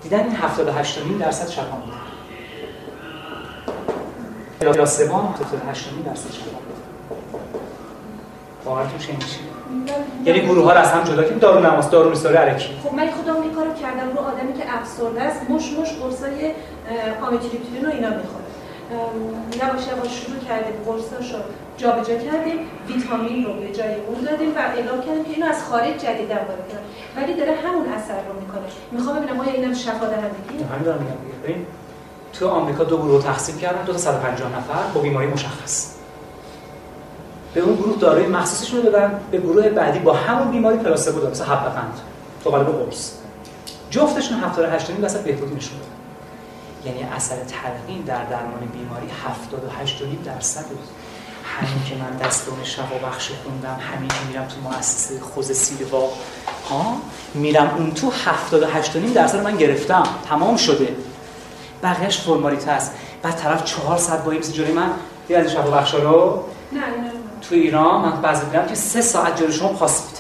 [0.03, 1.95] دیدن این 78 درصد شفا بود.
[4.61, 7.51] پلاسبو هم 78 درصد شفا بود.
[8.65, 9.39] باورتون چه میشه.
[10.25, 11.39] یعنی گروه ها رو از هم جدا کنیم.
[11.39, 14.65] دارو نماز دارو نیست دارو الکی خب من خودم این کارو کردم رو آدمی که
[14.79, 16.53] افسرده است مش مش قرصای
[17.27, 18.43] آمیتریپتیلین رو اینا می‌خوره.
[19.63, 21.39] یواش یواش شروع کردیم قرصاشو
[21.77, 22.59] جابجا کردیم
[22.89, 26.69] ویتامین رو به جای اون دادیم و اعلام کردیم که اینو از خارج جدیدن وارد
[26.73, 28.63] کردیم ولی داره همون اثر رو می‌کنه.
[28.93, 30.99] می‌خوام ببینم آیا اینم شفا دهندگی؟ همین دارم
[31.45, 31.65] میگم.
[32.33, 35.95] تو آمریکا دو گروه تقسیم کردن دو تا 150 نفر با بیماری مشخص.
[37.55, 41.31] به اون گروه داروی مخصوصشون رو دادن به گروه بعدی با همون بیماری پلاسبو دادن
[41.31, 42.01] مثلا حب قند
[42.45, 43.11] تو قالب قرص.
[43.91, 45.93] جفتشون 78 درصد بهبودی نشون دادن.
[46.87, 50.89] یعنی اثر تلقین در درمان بیماری 78 درصد بود.
[51.45, 56.09] همین که من دستان شفا بخش خوندم همین که میرم تو مؤسسه خوز سیلوا
[56.71, 56.97] ها؟
[57.35, 60.03] میرم اون تو 78 درصد من گرفتم.
[60.29, 60.97] تمام شده.
[61.83, 62.93] بقیهش فرمالیته است.
[63.23, 64.91] بعد طرف 4 ساعت با این جلوی من
[65.29, 67.22] یه از شفا بخشا رو؟ نه اینا
[67.53, 70.19] تو ایران من بعضی دیدم که سه ساعت جلوی شما پاس میده.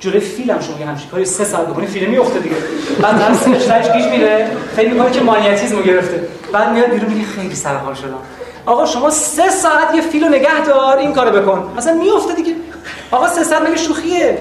[0.00, 2.56] جلوی فیلم شما یه همچین کاری سه ساعت بکنی فیلم میفته دیگه.
[3.02, 6.28] بعد سینش تاش گیج میره فکر می‌کنه که مانیتیزمو گرفته.
[6.52, 8.18] بعد میاد بیرون میگه خیلی سر حال شدم.
[8.66, 11.72] آقا شما سه ساعت یه فیلو نگه دار این کارو بکن.
[11.78, 12.54] اصلا میفته دیگه.
[13.10, 14.38] آقا سه ساعت مگه شوخیه؟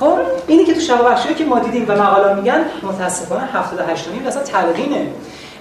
[0.00, 5.06] خب اینی که تو شب که ما دیدیم و مقالا میگن متاسفانه 78 درصد تلقینه.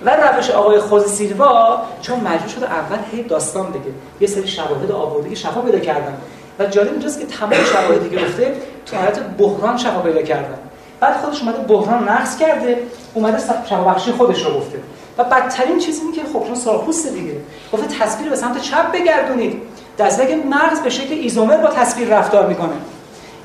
[0.05, 3.81] و روش آقای خوز سیلوا چون مجبور شده اول هی داستان بگه.
[4.19, 6.17] یه سری شواهد آورده که شفا پیدا کردن.
[6.59, 8.55] و جالب اینجاست که تمام شواهدی که گفته
[8.85, 10.57] تو حالت بحران شفا پیدا کردن.
[10.99, 12.77] بعد خودش اومده بحران نقص کرده
[13.13, 13.37] اومده
[13.69, 14.79] شفا بخشی خودش رو گفته.
[15.17, 17.33] و بدترین چیزی اینه که خب چون سرخپوست دیگه
[17.73, 19.61] گفته تصویر به سمت چپ بگردونید.
[19.97, 22.73] که مغز به شکل ایزومر با تصویر رفتار می‌کنه.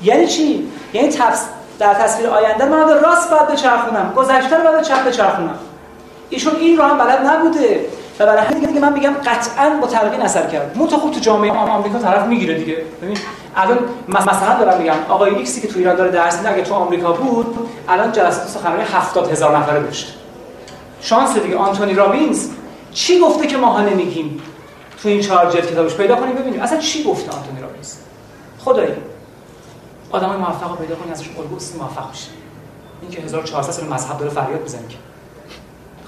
[0.01, 1.45] یعنی چی؟ یعنی تفس...
[1.79, 5.59] در تصویر آینده من به راست باید بچرخونم گذشته رو باید چپ بچرخونم.
[6.33, 7.85] ایشون این رو هم بلد نبوده.
[8.19, 10.77] و برای همین دیگه من میگم قطعا با تلقین اثر کرد.
[10.77, 12.77] مو خوب تو جامعه آمریکا طرف می‌گیره دیگه.
[13.01, 13.17] ببین
[13.55, 17.11] الان مثلا دارم میگم آقای ایکسی که تو ایران داره درس میده اگه تو آمریکا
[17.11, 20.13] بود الان جلسات سخنرانی 70 هزار نفره داشت.
[21.01, 21.57] شانس دیگه.
[21.57, 22.49] آنتونی رابینز
[22.91, 24.41] چی گفته که ماها نمیگیم؟
[25.03, 26.61] تو این چهار جلد کتابش پیدا کنیم ببینیم.
[26.61, 27.93] اصلا چی گفته آنتونی رابینز؟
[28.59, 28.93] خدایی.
[30.11, 32.27] آدمای موفق رو پیدا کنیم ازش الگو موفق بشه
[33.01, 34.81] این که 1400 سال مذهب داره فریاد می‌زنه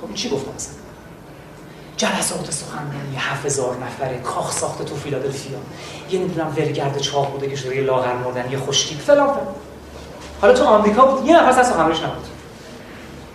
[0.01, 0.73] خب چی گفته مثلا
[1.97, 5.57] جلسات سخنرانی 7000 نفره کاخ ساخته تو فیلادلفیا.
[6.09, 9.47] یه نمی‌دونم ورگرد چاق بوده که شده یه لاغر مردن یه خوشتیپ فلان فلان.
[10.41, 12.25] حالا تو آمریکا بود یه نفر از سخنرانیش نبود.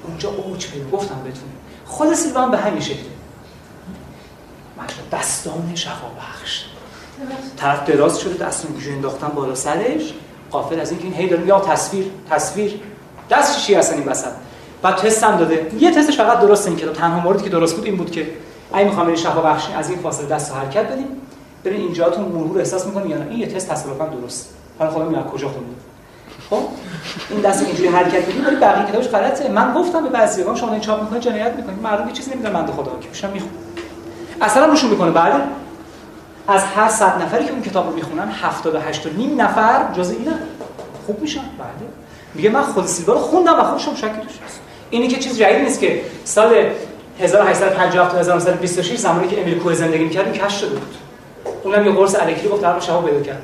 [0.04, 1.48] اونجا اوج پیدا گفتم بهتون
[1.86, 3.04] خود سیلوان به همین شکل.
[5.12, 6.64] دستان شفا بخش
[7.56, 10.14] طرف دراز شده دستون گوشه انداختن بالا سرش.
[10.50, 12.80] قافل از اینکه این هی داره یا تصویر تصویر.
[13.30, 14.32] دستش چی هستن این وسط؟
[14.82, 15.70] بعد تست هم داده.
[15.78, 18.26] یه تستش فقط درست این که تنها موردی که درست بود این بود که
[18.72, 19.48] اگه می‌خوام این شفا
[19.78, 21.06] از این فاصله دست حرکت بدیم.
[21.64, 23.26] ببین اینجاتون مرور احساس می‌کنید یا نه.
[23.30, 24.54] این یه تست تصادفا درست.
[24.78, 25.76] حالا خب از کجا خوندید
[26.50, 26.62] خب؟
[27.30, 29.48] این دست اینجوری حرکت بدیم ولی بقیه کتابش غلطه.
[29.48, 31.82] من گفتم به بعضی‌ها شما این چاپ می‌کنید جنایت می‌کنید.
[31.82, 33.52] مردم یه چیزی نمی‌دونن بنده خدا که میشم می‌خونم
[34.40, 35.10] اصلا روشون می‌کنه.
[35.10, 35.32] بعد
[36.48, 40.32] از هر صد نفری که اون کتاب رو می‌خونن 78 و نیم نفر جز اینا.
[41.06, 41.40] خوب میشن.
[41.40, 41.90] بعد
[42.34, 44.38] میگه من خود سیلوا رو خوندم و خودشم شکی توش
[44.90, 46.70] اینی که چیز جدید نیست که سال
[47.20, 50.94] 1850 تا 1926 زمانی که امیل کوه زندگی می‌کرد کش شده بود.
[51.64, 53.42] اونم یه قرص الکتری گفت در شما پیدا کرد.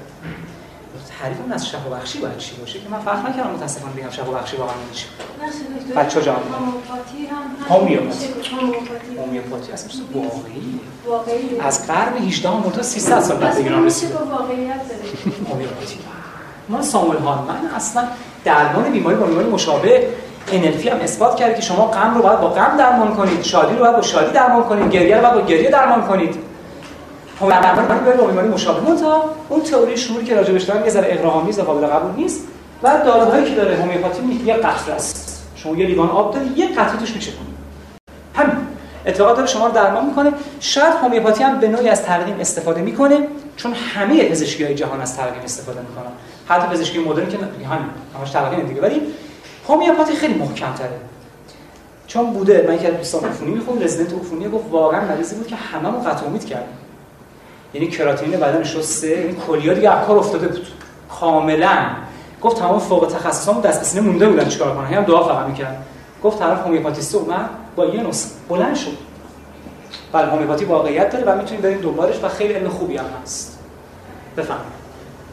[1.21, 4.31] تعریف اون از شفا بخشی باید چی باشه؟ که من فکر نکردم متاسفانه بگم شفا
[4.31, 5.07] بخشی واقعا چی.
[5.97, 6.37] بچه جان
[7.69, 9.73] هومیوپاتی هم هومیوپاتی.
[9.73, 14.11] اصلا واقعی واقعی از قرن 18 هم تا 300 سال بعد ایران رسید
[15.51, 15.99] هومیوپاتی.
[16.69, 18.05] ما ساموئل هانمن اصلا
[18.45, 20.09] درمان بیماری با بیماری مشابه
[20.49, 23.81] NLP هم اثبات کرده که شما غم رو باید با غم درمان کنید شادی رو
[23.81, 26.35] باید با شادی درمان کنید گریه رو باید با گریه درمان کنید.
[27.41, 28.81] درمان با بیماری مشابه.
[28.81, 32.41] مونتا اون تئوری شعوری که راجع بهش دارم یه ذره اغراق‌آمیز قابل قبول نیست
[32.83, 35.43] و داروهایی که داره هومیوپاتی یه قطره است.
[35.57, 37.33] شما یه لیوان آب داری یه قطره توش میشه
[38.35, 38.57] همین.
[39.07, 40.33] اتفاقات داره شما رو درمان می‌کنه.
[40.61, 45.43] شاید هومیوپاتی هم به نوعی از تلقین استفاده می‌کنه چون همه پزشکی جهان از تلقین
[45.45, 46.13] استفاده می‌کنن.
[46.49, 48.83] حتی پزشکی مدرن که همین همش تلقین دیگه.
[48.83, 49.03] ولی
[49.69, 51.01] هومیوپاتی خیلی محکم‌تره.
[52.07, 56.05] چون بوده من که دوستان عفونی می‌خوام رزیدنت عفونی گفت واقعا مریضی بود که هممون
[56.05, 56.77] قطع امید کردیم
[57.75, 60.67] یعنی کراتینین بدنش شسته این کلیا دیگه کار افتاده بود.
[61.21, 61.87] کاملا.
[62.43, 65.87] گفت تمام فوق تخصصامون دست سینه مونده بودن چیکار کنن هم دعا فقط می‌کرد.
[66.23, 68.97] گفت طرف هومیوپاتیست اومد با یه نسخه بلند شد.
[70.13, 73.59] بله هومیوپاتی واقعیت داره و می‌تونید برید دنبالش و خیلی علم خوبی هم هست.
[74.37, 74.61] بفهم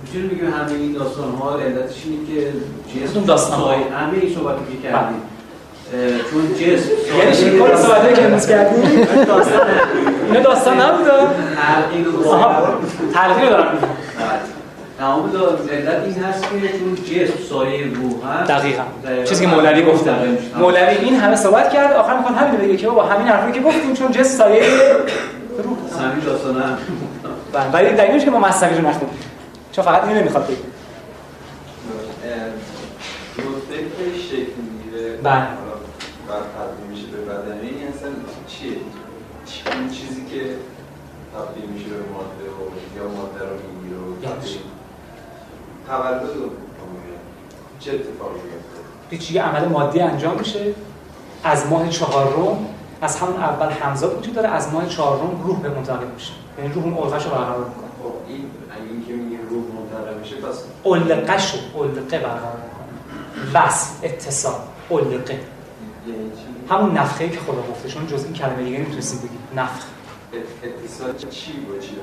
[0.04, 2.54] می‌تونیم بگیم همه این داستان ها علتش اینه که
[3.00, 5.22] جسم داستان های همه این صحبتی که کردیم.
[6.32, 6.90] چون جسم
[7.20, 8.84] یعنی شکل صحبتی که امروز کردیم؟
[10.28, 11.08] اینا داستان نبود
[13.14, 13.78] تلقین دارم
[15.00, 15.32] تمام
[15.72, 18.84] علت این هست که چون جسم سایه روح هست دقیقاً.
[19.26, 20.12] چیزی که مولوی گفته.
[20.60, 21.94] مولوی این همه صحبت کرد.
[21.94, 24.64] آخر می‌خوان همین بگه که با همین حرفی که گفتیم چون جسم سایه
[25.64, 26.78] روح همین داستان هم.
[27.74, 29.10] ولی دلیلش که ما مصنوی رو نخوندیم
[29.74, 30.58] چون فقط اینو نمی‌خواد بگه.
[33.38, 35.18] نقطه که شکل می‌گیره.
[35.18, 35.48] بله.
[36.30, 38.10] بعد تبدیل میشه به بدنه این اصلا
[38.48, 38.72] چیه؟
[39.80, 40.56] این چیزی که
[41.36, 42.62] تبدیل میشه به ماده و
[42.98, 44.16] یا ماده رو می‌گیره و
[45.88, 46.50] تولد رو
[47.80, 48.80] چه اتفاقی میفته؟
[49.10, 50.74] هیچ یه عمل مادی انجام میشه؟
[51.44, 52.66] از ماه چهارم
[53.02, 56.34] از همون اول همزاد وجود داره از ماه چهارم روح به منتقل میشه.
[56.58, 59.64] یعنی روح اون القش رو برقرار می‌کنه خب این اگه که میگه روح
[60.86, 63.64] علقش رو علقه برقرار می‌کنه.
[64.04, 64.54] اتصال
[64.92, 65.40] علقه.
[66.70, 69.84] همون نفخه که خدا گفته چون جز این کلمه دیگه نمی‌تونستیم بگیم نفخ.
[70.64, 71.96] اتصال چی با چی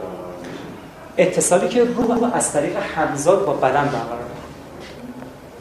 [1.19, 4.21] اتصالی که روح از طریق همزاد با بدن برقرار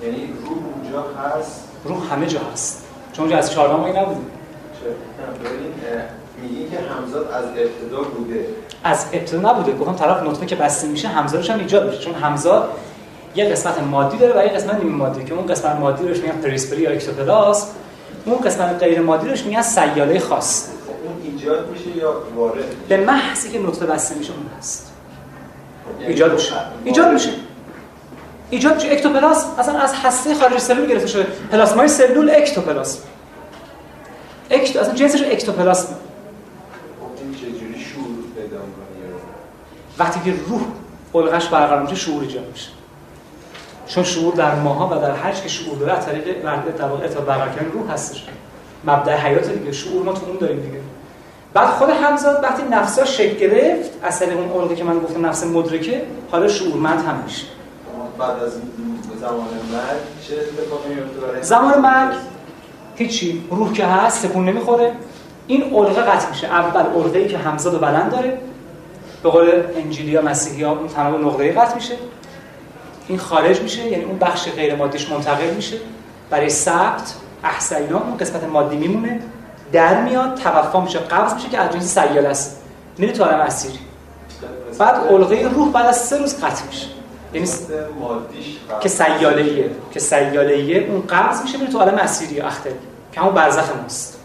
[0.03, 2.85] یعنی روح اونجا هست؟ روح همه جا هست.
[3.13, 4.31] چون اونجا از چهارم ماهی نبودیم
[6.41, 8.45] میگین که همزاد از ابتدا بوده.
[8.83, 9.77] از ابتدا نبوده.
[9.77, 11.99] گفتم طرف نطفه که بسته میشه همزادش هم ایجاد میشه.
[11.99, 12.69] چون همزاد
[13.35, 15.23] یه قسمت مادی داره و یه قسمت نیمه مادی.
[15.23, 17.67] که اون قسمت مادی روش میگن périsprit یا اکتوپلاسم
[18.25, 20.69] اون قسمت غیر مادی روش میگن سیاله خاص.
[21.05, 24.91] اون ایجاد میشه یا وارد به محضی که نطفه بسته میشه اون هست.
[26.07, 26.53] ایجاد میشه.
[26.83, 27.29] ایجاد میشه.
[28.49, 28.91] ایجاد میشه.
[28.91, 31.23] اکتوپلاس اصلا از هسته خارج سلول گرفته شده.
[31.51, 32.99] پلاسمای سلول اکتوپلاس
[34.51, 35.95] اکتو اصلا جنسش اکتوپلاسم
[37.21, 38.57] این چجوری شعور پیدا
[39.99, 40.61] وقتی که روح
[41.15, 42.69] الغش برقرار میشه شعور ایجاد میشه.
[43.87, 46.41] چون شعور در ماها و در هر که شعور داره از طریق
[46.77, 48.25] در واقع ارتباط برقرار کردن روح هستش.
[48.85, 50.79] مبدأ حیات دیگه شعور ما تو اون داریم دیگه.
[51.53, 55.43] بعد خود همزاد وقتی نفسا شکل گرفت از طریق اون ارگی که من گفتم نفس
[55.43, 57.45] مدرکه حالا شعورمند هم میشه.
[58.19, 58.51] بعد از
[59.19, 59.37] زمان
[59.71, 62.15] مرگ چه اتفاقی زمان مرگ
[62.95, 63.43] هیچی.
[63.51, 64.93] روح که هست تکون نمی‌خوره.
[65.47, 66.47] این علقه قطع میشه.
[66.47, 68.37] اول علقه‌ای که همزاد و بلند داره
[69.23, 71.93] به قول انجیلی یا مسیحی ها اون تمام نقطه‌ای قطع میشه.
[73.07, 75.77] این خارج میشه یعنی اون بخش غیر مادیش منتقل میشه.
[76.29, 77.13] برای ثبت
[77.43, 79.19] احسینا اون قسمت مادی میمونه.
[79.71, 82.61] در میاد توفا میشه قبض میشه که از جنس سیال است.
[82.97, 83.79] میره تو عالم اسیری
[84.77, 86.87] بعد علقه روح بعد از سه روز قطع میشه.
[87.33, 87.47] یعنی
[88.81, 92.69] که سیاله که سیاله اون قبض میشه میره تو عالم اسیری اختر
[93.11, 94.18] که همون برزخ ماست.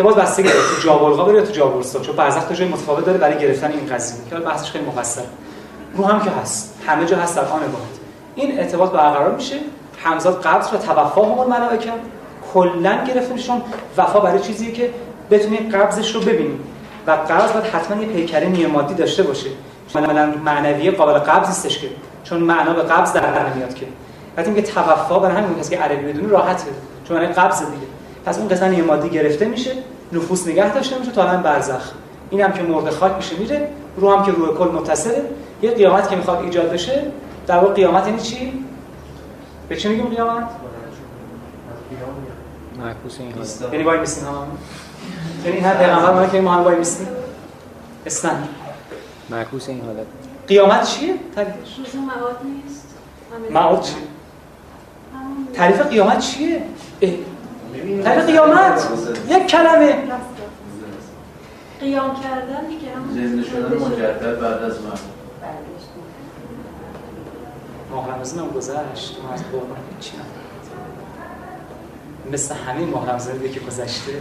[0.00, 3.38] که باز بستگی داره تو جابلقا بره تو جابلستان چون برزخ جای متفاوت داره برای
[3.38, 4.18] گرفتن این قضیه.
[4.30, 5.20] که بحثش خیلی مفصل.
[5.94, 6.78] رو هم که هست.
[6.86, 7.60] همه جا هست در آن
[8.34, 9.56] این ارتباط برقرار میشه.
[10.04, 11.90] همزاد قبض و توفا هم ملائکه
[12.54, 13.62] کلا گرفته میشه چون
[13.96, 14.90] وفا برای چیزیه که
[15.30, 16.58] بتونی قبضش رو ببینی
[17.06, 19.50] و قبض باید حتما یه پیکره نیمادی داشته باشه.
[19.88, 21.88] مثلا معنوی قابل قبض نیستش که.
[22.24, 23.86] چون معنا به قبض در نمیاد که.
[24.36, 26.70] وقتی میگه توفا برای همین کسی که عربی بدونی راحته.
[27.08, 27.86] چون معنی قبض دیگه.
[28.26, 29.70] پس اون قسمت مادی گرفته میشه.
[30.12, 31.92] نفوس نگه داشته میشه تا الان برزخ.
[32.30, 33.68] این هم که مرد خاک میشه میره.
[33.96, 35.22] رو هم که روح کل متصله.
[35.62, 37.02] یه قیامت که می‌خواد ایجاد بشه
[37.46, 38.64] در واقع قیامت یعنی چی؟
[39.68, 40.48] به چی میگیم قیامت؟
[42.78, 43.32] معکوس این
[43.72, 44.46] یعنی وای میستیم هم
[45.44, 47.08] یعنی هر پیغمبر ما که ما هم وای میستیم
[48.06, 48.48] اسنن
[49.30, 50.06] معکوس این حالت
[50.48, 51.78] قیامت چیه؟ تعریفش.
[51.78, 52.86] روز معاد نیست.
[53.50, 53.96] معاد چیه؟
[55.54, 56.62] تعریف قیامت چیه؟
[58.04, 58.88] تعریف قیامت
[59.28, 59.94] یک کلمه.
[61.80, 64.98] قیام کردن دیگه هم زنده شدن مجدد بعد از مرگ.
[67.90, 70.12] ماه رمضان هم گذشت ما از قربان چی
[72.32, 74.12] مثل همین ماه رمضان که گذشته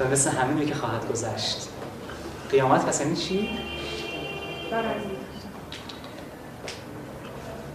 [0.00, 1.68] و مثل همین که خواهد گذشت.
[2.50, 3.48] قیامت پس یعنی چی؟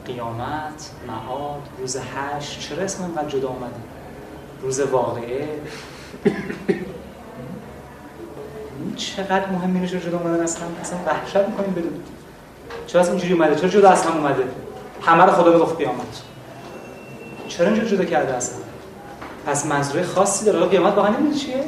[0.06, 3.89] قیامت، معاد، روز هشت چرا اسم اینقدر جدا آمده؟
[4.62, 5.48] روز واقعه.
[8.96, 11.94] چقدر مهم اینه جدا اومدن؟ اصلا اصلا وحشت می‌کنیم بدون.
[12.88, 14.44] چرا از اینجوری اومده؟ چرا جدا از هم اومده؟
[15.02, 16.22] همه رو خدا بگفت قیامت.
[17.48, 18.58] چرا اینجوری جدا کرده اصلا؟
[19.46, 20.66] پس منظوره خاصی داره.
[20.66, 21.64] قیامت واقعا نمی‌دونی چیه؟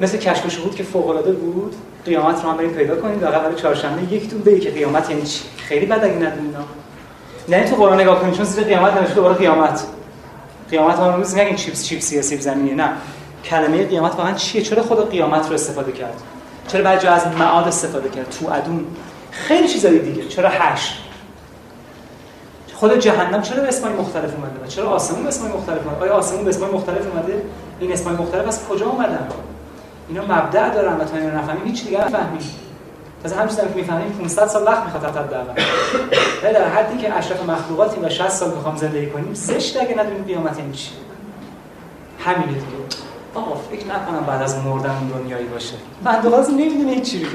[0.00, 1.74] مثل کشف شهود که فوق العاده بود.
[2.04, 5.44] قیامت رو هم بریم پیدا کنید واقعا برای چهارشنبه یکتون بگی که قیامت یعنی چی؟
[5.56, 6.56] خیلی بد اگه ندونید
[7.48, 9.84] نه تو قرآن نگاه کنید چون زیر قیامت نوشته دوباره قیامت.
[10.70, 12.90] قیامت ما روز نگین چیپس چیپس یا سیب زمینی نه.
[13.44, 16.14] کلمه قیامت واقعا چیه؟ چرا خدا قیامت رو استفاده کرد؟
[16.68, 18.86] چرا بعد از معاد استفاده کرد؟ تو ادون.
[19.30, 20.28] خیلی چیزای دیگه.
[20.28, 20.98] چرا هشت؟
[22.74, 26.44] خود جهنم چرا به اسمای مختلف اومده؟ چرا آسمون به اسمای مختلف اومده؟ آیا آسمون
[26.44, 27.42] به اسمای مختلف اومده؟
[27.80, 29.28] این اسمای مختلف از کجا اومدن؟
[30.08, 32.40] اینا مبدأ دارن و تا اینا نفهمیم هیچ دیگه نفهمیم.
[33.24, 35.22] از همین چیزی که می‌فهمیم 500 سال وقت می‌خواد تا
[36.42, 40.24] ولی در حدی که اشرف مخلوقاتی و 60 سال می‌خوام زندگی کنیم زشت اگه ندونیم
[40.24, 40.90] قیامت این چی؟
[42.24, 42.66] همینه دیگه.
[43.34, 45.74] آقا فکر نکنم بعد از مردن دنیایی باشه.
[46.04, 47.28] من دوباره نمی‌دونه هیچ چی بگه.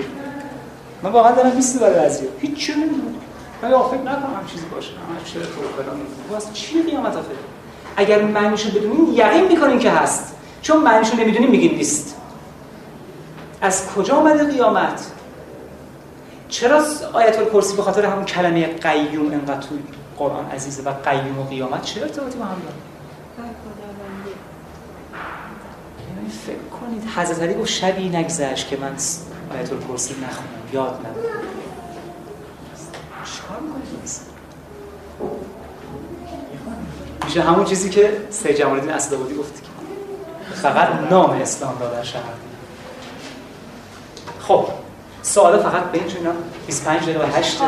[1.03, 3.15] من واقعا دارم بیست برای ازیو هیچ چی نمی‌دونم.
[3.61, 4.89] من فکر نکنم چیزی باشه.
[4.89, 5.97] همه چی تو فلان
[6.31, 7.27] واسه چی قیامت آخه
[7.95, 10.35] اگر معنیشو بدونیم یقین می‌کنیم که هست.
[10.61, 12.17] چون معنیشو نمی‌دونیم میگیم نیست.
[13.61, 15.11] از کجا اومده قیامت؟
[16.53, 19.75] چرا آیت الکرسی به خاطر همون کلمه قیوم انقدر تو
[20.17, 22.75] قرآن عزیزه و قیوم و قیامت؟ چه ارتباطی با هم داره
[26.15, 28.95] یعنی فکر کنید حضرت علی گفت شبی نگذشت که من
[29.57, 30.73] آیت الکرسی نخونم.
[30.73, 31.39] یاد ندارم.
[33.25, 33.57] چیکار
[37.25, 39.63] میشه همون چیزی که سید جمال الدین اسدآبادی گفت
[40.53, 42.23] فقط نام اسلام را در شهر
[44.39, 44.82] خب.
[45.23, 46.21] سوالا فقط به این چون
[46.67, 47.61] 25 دقیقه و 8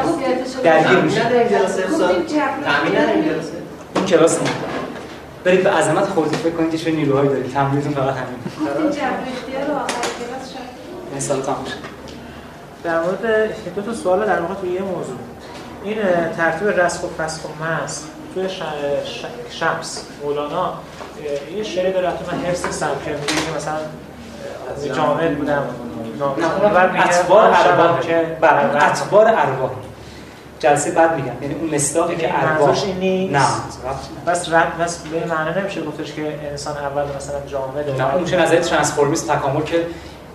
[0.63, 1.21] درگیر میشه.
[3.95, 4.49] این کلاس نه.
[5.43, 7.53] برید به عظمت خودتون فکر کنید که چه نیروهایی دارید.
[7.53, 8.39] تمرینتون فقط همین.
[11.11, 11.49] این سال شد.
[12.83, 15.17] در مورد دو تا سوال در واقع توی یه موضوع.
[15.83, 15.97] این
[16.37, 18.03] ترتیب رسخ و فسخ و مس
[18.33, 18.47] توی.
[19.49, 20.73] شمس مولانا
[21.57, 23.77] یه شعری داره که من حفظ نیستم که میگه مثلا
[24.75, 25.63] از جامعه بودم.
[26.21, 29.71] اتبار ارواح که بله اتبار ارواح
[30.59, 34.31] جلسه بعد میگم یعنی اون مصداقی که ارواح این نیست؟ نه.
[34.31, 38.41] بس رد بس به معنی نمیشه گفتش که انسان اول مثلا جامده نه اون میشه
[38.41, 39.85] نظر ترانسفورمیست تکامل که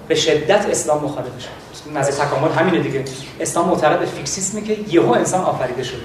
[0.08, 1.48] به شدت اسلام مخالفشه
[1.94, 3.04] نظر تکامل همینه دیگه.
[3.40, 6.02] اسلام معتقد به فیکسیسمه که یهو انسان آفریده شد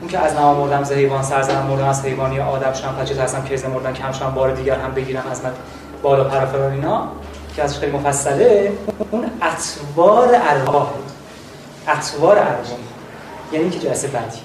[0.00, 3.44] اون که از نما مردم ز حیوان سرزنم مردم از حیوانی آدم شدم پچه هستم
[3.44, 5.50] که مردن کم شدم بار دیگر هم بگیرم از من
[6.02, 7.08] بالا پر و فلان اینا.
[7.56, 8.72] که ازش خیلی مفصله
[9.10, 10.90] اون اطوار ارواح.
[11.88, 12.78] اطوار ارواح.
[13.52, 14.38] یعنی که جلسه بعدی.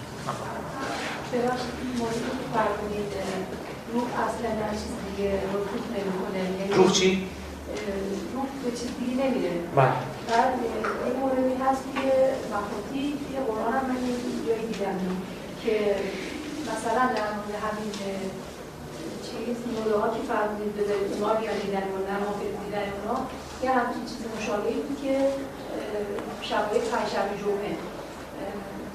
[4.30, 5.31] اصلا چیز دیگه
[5.95, 7.27] نمی‌کنه روح چی؟
[8.34, 9.86] روح به چیز دیگه نمیره بله
[10.30, 10.53] بعد
[11.06, 12.06] این موردی هست که
[12.53, 14.15] مخاطی توی قرآن هم من یه
[14.48, 14.98] جایی دیدم
[15.64, 15.95] که
[16.72, 17.91] مثلا در مورد همین
[19.30, 23.18] چیز موضوع ها که فرمودید بذارید اونا بیان دیدن اونا مافید دیدن اونا.
[23.64, 25.14] یه همچین چیز مشابهی بود که
[26.50, 27.74] شبای پنجشنبه جمعه.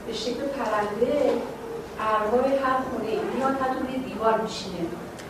[0.06, 1.15] به شکل پرنده
[2.11, 4.82] ارواح هر خونه میاد حتی روی دیوار میشینه.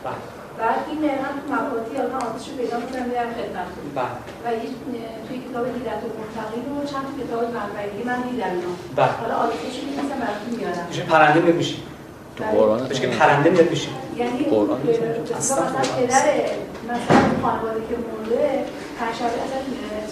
[0.05, 0.23] بله.
[0.59, 4.15] بعد این دقیقا تو مقاطی الان آتش رو پیدا می‌کنم میرم خدمت بله.
[4.45, 4.69] و یه
[5.29, 9.13] توی کتاب دیدت و منتقی رو چند تا کتاب منبعی من دیدم اینا بله.
[9.21, 10.87] حالا آتش رو می‌نویسم براتون میارم.
[10.89, 11.83] میشه پرنده میشی
[12.37, 14.81] تو قرآن بهش که پرنده میاد میشی یعنی قرآن
[15.39, 16.25] اصلا پدر
[16.85, 18.65] مثلا خانواده که مرده
[19.01, 19.61] پنجشنبه اصلا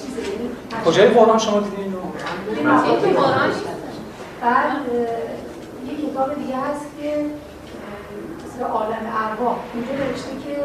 [0.02, 1.98] چیزه یعنی پنجشنبه- کجای قرآن شما دیدین؟ اینو
[3.14, 3.50] قرآن
[4.42, 4.76] بعد
[5.86, 7.24] یه کتاب دیگه هست که
[8.46, 9.56] مثل عالم ارواح.
[9.74, 10.56] اونجا نوشته که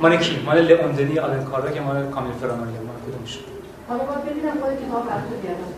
[0.00, 3.38] مال کی؟ مال لئوندنی آلنکارا که مال کامیل فرانوری مال کدومش
[3.88, 5.72] حالا باید ببینم خود کتاب براتون بیارم.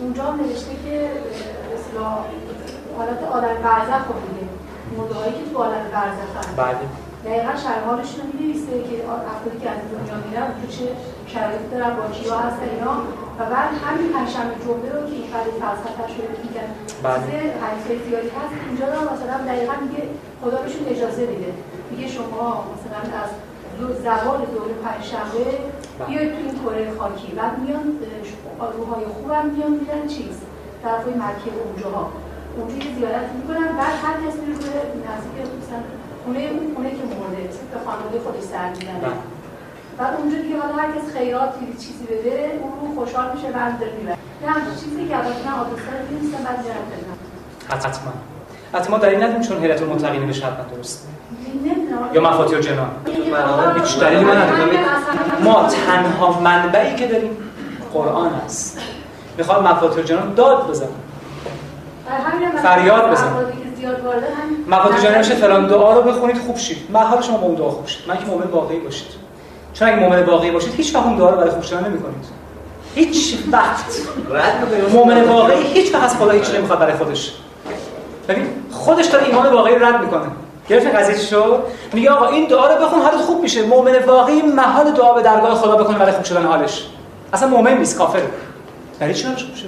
[0.00, 1.10] اونجا هم نوشته که اه،
[2.98, 4.46] حالت عالم برزخ رو میگه
[4.96, 6.84] موضوعایی که تو عالم برزخ هست بله.
[7.26, 8.96] دقیقا شرحالشون رو می‌نویسه که
[9.32, 10.86] افرادی که از دنیا میرن تو چه
[11.32, 12.94] شرایط دارن با کیا هستن اینا.
[13.38, 16.68] و بعد همین پنجشنبه جمعه رو که این قضیه فلسفه‌اش رو میگن.
[17.06, 17.18] بله.
[17.18, 17.32] چیز
[17.62, 18.54] حدیث زیادی هست.
[18.68, 20.02] اینجا رو مثلا دقیقا میگه
[20.42, 21.52] خدا بهشون اجازه میده.
[21.90, 23.30] میگه شما مثلا از
[23.78, 26.06] دو زوال دور پنجشنبه بله.
[26.08, 27.30] بیاید تو این کره خاکی.
[27.38, 27.84] بعد میان
[28.76, 30.36] روحای خوبم میان میرن چیز؟
[30.82, 32.04] طرفای مکه اونجاها.
[32.56, 34.76] اونجا یه زیارت می‌کنن بعد هر کس میره روی
[35.08, 35.80] نزدیک مثلا
[36.24, 37.42] خونه اون خونه که مرده
[37.72, 39.00] به خانواده خودش سر می‌زنه.
[39.04, 39.20] بله.
[39.98, 41.52] بعد اونجا دیگه حالا هر کس خیرات
[41.84, 44.16] چیزی بده اون رو خوشحال میشه بعد داره می‌بره.
[44.42, 47.18] یه همچین چیزی که البته من آدرس رو نیستم بعد جرم بدم
[47.68, 48.12] حتما.
[48.74, 51.08] حتما دلیل ندیم چون هیئت المتقین بهش حتما درست.
[52.12, 53.16] یا مفاتیح الجنان این
[53.82, 54.68] هیچ دلیلی من ندارم.
[55.44, 57.36] ما تنها منبعی که داریم
[57.92, 58.78] قرآن است.
[59.38, 60.88] می‌خوام مفاتیح الجنان داد بزنم.
[62.62, 63.28] فریاد بزن.
[64.68, 66.76] مفاتیح الجنان میشه فلان دعا رو بخونید خوب شید.
[66.90, 69.06] من حال شما با اون دعا خوب شید من که مؤمن واقعی باشید.
[69.74, 72.24] چون اگه مؤمن واقعی باشید هیچ وقت اون دعا رو برای خوب شدن نمی‌کنید.
[72.94, 73.84] هیچ وقت.
[74.92, 77.32] مؤمن واقعی هیچ وقت از خدا هیچ نمی‌خواد برای خودش.
[78.28, 80.26] ببین خودش داره ایمان واقعی رو رد می‌کنه.
[80.68, 81.62] گرفتین قضیه شد؟
[81.92, 83.62] میگه آقا این دعا رو بخون حالت خوب میشه.
[83.66, 86.86] مؤمن واقعی محال دعا به درگاه خدا بکنه برای خوب شدن حالش.
[87.32, 88.30] اصلا مؤمن نیست کافره.
[89.00, 89.66] برای چی حالش خوب شه؟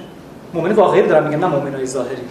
[0.55, 2.21] مؤمن واقعی رو دارم میگم نه مؤمنای ظاهری.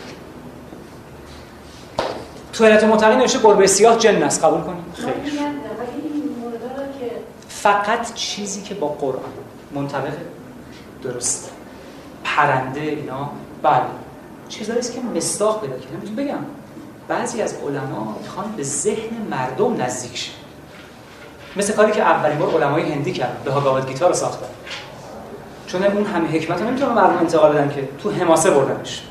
[2.53, 4.45] تو هیئت متقین نوشته گربه سیاه جن است.
[4.45, 5.37] قبول کنید خیر من میگم،
[5.79, 7.11] ولی این موردا رو که
[7.49, 9.33] فقط چیزی که با قرآن
[9.75, 10.17] منطبقه.
[11.03, 11.51] درست.
[12.25, 13.31] پرنده اینا.
[13.63, 13.83] بله.
[14.49, 16.45] چیزایی است که مصداق پیدا کرده می‌تونم بگم.
[17.09, 20.33] بعضی از علما می‌خوان به ذهن مردم نزدیک شه.
[21.57, 23.37] مثل کاری که اولین بار علمای هندی کردن.
[23.45, 24.47] به هاگاواد گیتار رو ساختن.
[25.75, 29.03] چون اون همه حکمت رو نمی‌تونن مردم انتقال بدن که تو حماسه بردنش.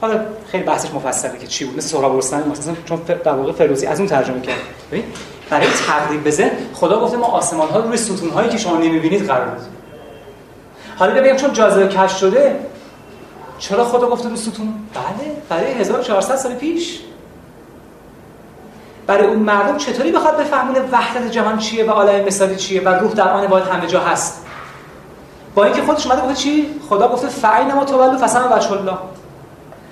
[0.00, 0.20] حالا
[0.50, 3.98] خیلی بحثش مفصله که چی بود مثل سهراب رستمی مثلا چون در واقع فردوسی از
[3.98, 4.56] اون ترجمه کرد.
[4.90, 5.04] ببین
[5.50, 9.26] برای تقریب ذهن خدا گفته ما آسمان ها رو روی ستون هایی که شما نمی‌بینید
[9.26, 9.72] قرار دادیم
[10.96, 12.60] حالا بگم چون جاذبه کشف شده
[13.58, 17.00] چرا خدا گفته رو ستون؟ بله برای 1400 سال پیش.
[19.10, 23.12] برای اون مردم چطوری بخواد بفهمونه وحدت جهان چیه و عالم مثالی چیه و روح
[23.12, 24.46] در آن باید همه جا هست؟
[25.54, 28.98] با اینکه خودش اومده گفته چی؟ خدا گفته فعین ما تولوا فسما وجه الله.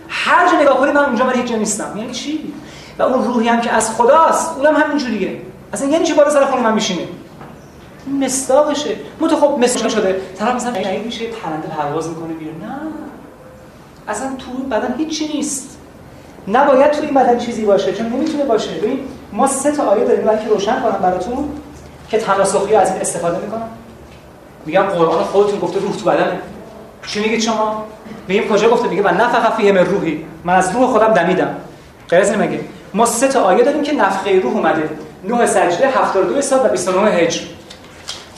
[0.08, 1.96] هر جا نگاه کنی من اونجا من هیچ جا نیستم.
[1.96, 2.52] یعنی چی؟
[2.98, 5.42] و اون روحی هم که از خداست اونم همین جوریه.
[5.72, 7.08] اصلا یعنی چی بالا سر خونه من میشینه؟
[8.06, 8.96] این مصداقشه.
[9.20, 10.20] متو خب مصداق شده.
[10.38, 10.72] طرف مثلا
[11.04, 12.78] میشه پرنده پرواز می‌کنه میره نه.
[14.08, 15.77] اصلا تو بدن هیچی نیست.
[16.52, 18.70] نباید تو این بدن چیزی باشه چون نمی‌تونه باشه.
[18.70, 19.00] ببین
[19.32, 21.48] ما سه تا آیه داریم برای که روشن کنم براتون
[22.10, 23.68] که تناسخی از این استفاده می‌کنم.
[24.66, 26.38] میگم قرآن خودتون گفته روح تو بدنه.
[27.06, 27.84] چی میگید شما؟
[28.28, 31.56] میگیم کجا گفته؟ میگه من نفخ فیه من روحی من از روح خودم دمیدم.
[32.10, 32.60] غیر از مگه
[32.94, 34.90] ما سه تا آیه داریم که نفخه روح اومده.
[35.24, 37.40] نوح سجده 72 سال و 29 هجر.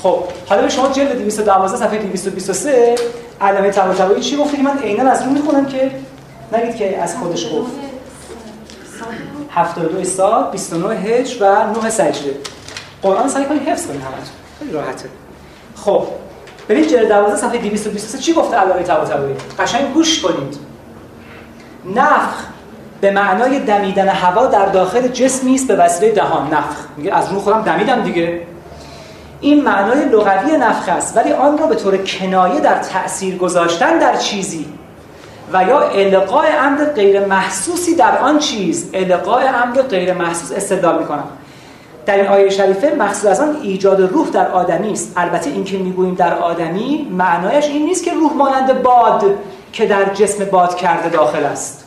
[0.03, 0.19] خب
[0.49, 2.95] حالا شما جلد 212 صفحه 223
[3.41, 5.91] علامه طباطبایی چی گفته من عینا از رو می‌خونم که؟
[6.53, 7.90] نگید که از خودش گفت.
[9.55, 12.37] 72 سال 29 هجر و 9 سجده.
[13.03, 15.09] قرآن سعی کنید حفظ کنید همتون خیلی راحته.
[15.77, 16.07] خب
[16.69, 20.59] ببین جلد 12 صفحه 223 چی گفته علامه طباطبایی؟ قشنگ گوش کنید.
[21.95, 22.45] نفخ
[23.01, 26.55] به معنای دمیدن هوا در داخل جسمی است به وسیله دهان.
[26.55, 26.77] نفخ.
[26.97, 28.43] میگه از رو خودم دمیدم دیگه.
[29.41, 34.17] این معنای لغوی نفخ است ولی آن را به طور کنایه در تأثیر گذاشتن در
[34.17, 34.67] چیزی
[35.53, 41.25] و یا القاء امر غیر محسوسی در آن چیز القاء امر غیر محسوس استدلال می‌کنم.
[42.07, 45.13] در این آیه شریفه مقصود از آن ایجاد روح در آدمی است.
[45.17, 49.25] البته این که می‌گوییم در آدمی معنایش این نیست که روح مانند باد
[49.73, 51.85] که در جسم باد کرده داخل است.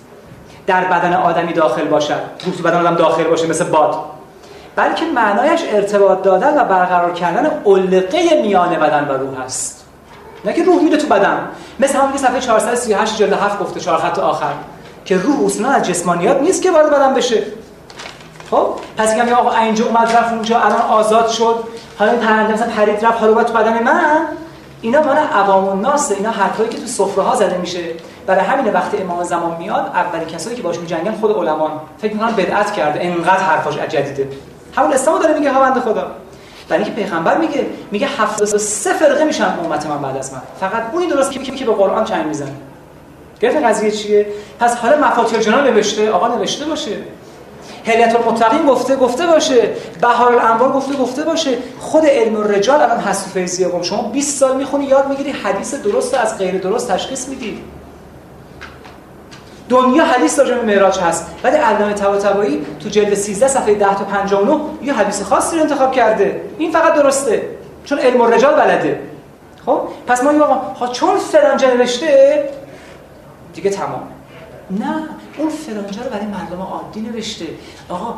[0.68, 2.19] در بدن آدمی داخل باشد.
[2.40, 3.95] تو بدن آدم داخل باشه مثل باد.
[4.76, 9.82] بلکه معنایش ارتباط دادن و برقرار کردن علقه میان بدن و روح است.
[10.45, 11.47] نه که روح میره تو بدن.
[11.79, 14.53] مثل همون که صفحه 438 جلد 7 گفته چهار خط آخر.
[15.05, 17.43] که روح اصلا از جسمانیات نیست که وارد بدن بشه.
[18.51, 18.67] خب؟
[18.97, 21.63] پس میگم آقا اینجا اومد رفت اونجا الان آزاد شد.
[21.99, 24.19] حالا این پرنده مثلا پرید رفت حالا تو بدن من.
[24.81, 27.83] اینا مال عوام الناس اینا حرفایی که تو سفره ها زده میشه.
[28.27, 32.31] برای همین وقتی امام زمان میاد اولین کسایی که باش میجنگن خود علما فکر می‌کنن
[32.31, 32.99] بدعت کرده.
[33.03, 34.27] انقدر حرفاش جدیده.
[34.75, 36.11] همون اسلام داره میگه ها بنده خدا.
[36.69, 40.41] برای اینکه پیغمبر میگه میگه 73 فرقه میشن امت من بعد از من.
[40.60, 42.52] فقط اونی درست که که به قرآن چنگ می‌زنه.
[43.40, 44.26] گرفت قضیه چیه؟
[44.60, 46.91] پس حالا مفاتیح جنان نوشته آقا نوشته باشه.
[47.85, 49.69] هلیت المتقین گفته گفته باشه.
[50.02, 51.57] بهار الانوار گفته گفته باشه.
[51.80, 56.38] خود علم الرجال الان فیضیه گم شما 20 سال می‌خونی یاد می‌گیری حدیث درست از
[56.38, 57.60] غیر درست تشخیص میدی.
[59.73, 61.25] دنیا حدیث راجع به معراج هست.
[61.43, 65.91] ولی علامه طباطبایی تو جلد 13 صفحه 10 تا 59 یه حدیث خاصی رو انتخاب
[65.91, 66.41] کرده.
[66.57, 67.49] این فقط درسته.
[67.85, 68.99] چون علم الرجال بلده.
[69.65, 72.49] خب؟ پس ما آقا چون فلان نوشته
[73.53, 74.07] دیگه تمام.
[74.69, 77.45] نه اون فرانجه رو برای مردم عادی نوشته.
[77.89, 78.13] آقا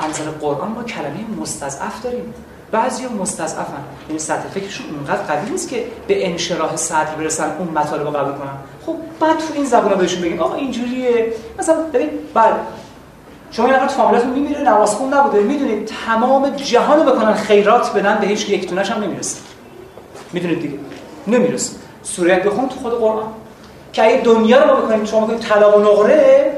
[0.00, 2.34] انزل قرآن ما کلمه مستضعف داریم.
[2.72, 3.84] بعضی مستضعفن.
[4.08, 8.32] یعنی سطح فکرشون اونقدر قوی نیست که به انشراح صدر برسن اون مطالب رو قبول
[8.32, 8.56] کنن.
[8.86, 11.32] خب بعد تو این زبونا بهشون بگیم آقا اینجوریه.
[11.58, 12.52] مثلا ببین بله.
[13.50, 15.40] شما یه نفر تو فامیلتون میمیره نماز خون نبوده.
[15.40, 19.40] می‌دونید تمام جهان رو بکنن خیرات بدن به هیچ یک تونش هم نمی‌رسه.
[20.32, 20.78] می‌دونید دیگه؟
[21.26, 21.72] نمی‌رسه.
[22.02, 23.26] سوره بخون تو خود قرآن.
[23.92, 26.52] که اگه دنیا رو ما بکنیم شما بکنیم طلا و نقره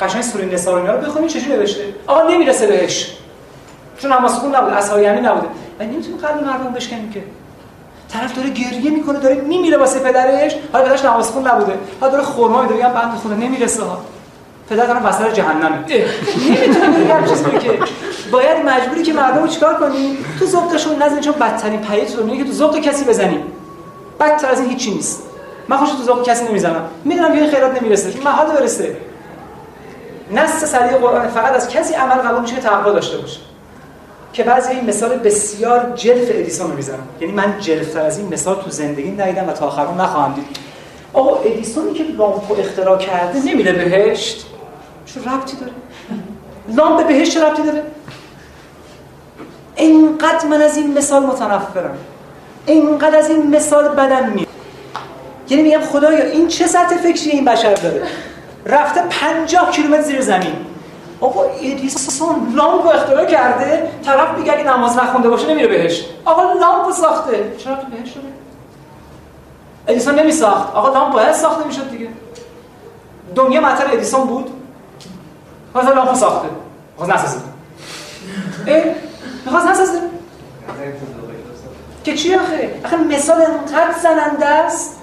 [0.00, 3.16] قشنگ سوره نساء رو اینا رو بخونید چجوری نوشته؟ آقا نمی‌رسه بهش.
[3.98, 5.48] چون نماز خون نبود اصحاب یمین نبوده.
[5.80, 7.22] و نمی‌تونه قلب مردم بشکنیم که.
[8.12, 10.54] طرف داره گریه می‌کنه داره میمیره واسه پدرش.
[10.72, 11.78] حالا پدرش نماز خون نبوده.
[12.00, 14.00] حالا داره خرما میده میگم بند خونه نمی‌رسه ها.
[14.70, 15.78] پدر دارم وسط جهنمه.
[16.48, 17.78] نمی‌تونه بگه هر چیزی که.
[18.32, 22.44] باید مجبوری که مردم رو چیکار کنیم تو ذوقشون نزنیم چون بدترین پیت رو که
[22.44, 23.42] تو ذوق کسی بزنیم
[24.20, 25.22] بدتر از این هیچی نیست.
[25.68, 26.82] من خوش تو ذوق کسی نمی‌زنم.
[27.04, 28.96] می‌دونم که این خیرات نمی‌رسه محال برسه.
[30.32, 33.40] نص صریح قرآن فقط از کسی عمل قبول میشه که تقوا داشته باشه.
[34.38, 38.62] که بعضی این مثال بسیار جلف ادیسون رو می‌زنم یعنی من جلفتر از این مثال
[38.62, 40.44] تو زندگی ندیدم و تا آخرون نخواهم دید.
[41.12, 44.46] آقا ادیسونی که لامپو اختراع کرده نمیره بهشت؟
[45.06, 45.72] چه ربطی داره؟
[46.68, 47.82] لامپ بهشت چه ربطی داره؟
[49.76, 51.98] اینقدر من از این مثال متنفرم.
[52.66, 54.46] اینقدر از این مثال بدم می
[55.48, 58.02] یعنی میگم خدایا این چه سطح فکری این بشر داره؟
[58.66, 60.52] رفته 50 کیلومتر زیر زمین.
[61.20, 66.04] آقا ادیسون لامپ اختراع کرده طرف میگه اگه نماز نخونده باشه نمیره بهش.
[66.24, 67.52] آقا لامپ ساخته.
[67.58, 68.22] چرا تو بهش شده؟
[69.88, 72.08] ادیسون نمی ساخت آقا لامپ باید ساخته می‌شد دیگه.
[73.34, 74.50] دنیا مطر ادیسون بود.
[75.74, 76.48] حالا لامپ ساخته.
[76.96, 77.38] خواست نسازه.
[78.66, 78.84] اه
[79.44, 80.00] می‌خواست نسازه.
[82.04, 84.98] که چی آخه؟ آخه مثال انقدر زننده است.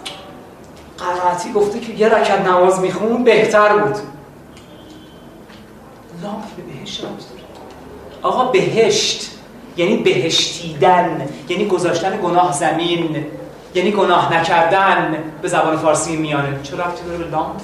[0.98, 3.96] قرائتی گفته که یه رکت نماز میخون بهتر بود.
[6.26, 7.16] لامپ به بهشت داره
[8.22, 9.32] آقا بهشت
[9.78, 13.26] یعنی بهشتیدن یعنی گذاشتن گناه زمین
[13.76, 16.60] یعنی گناه نکردن به زبان فارسی میانه.
[16.64, 17.62] چه ربطی داره به لامپ؟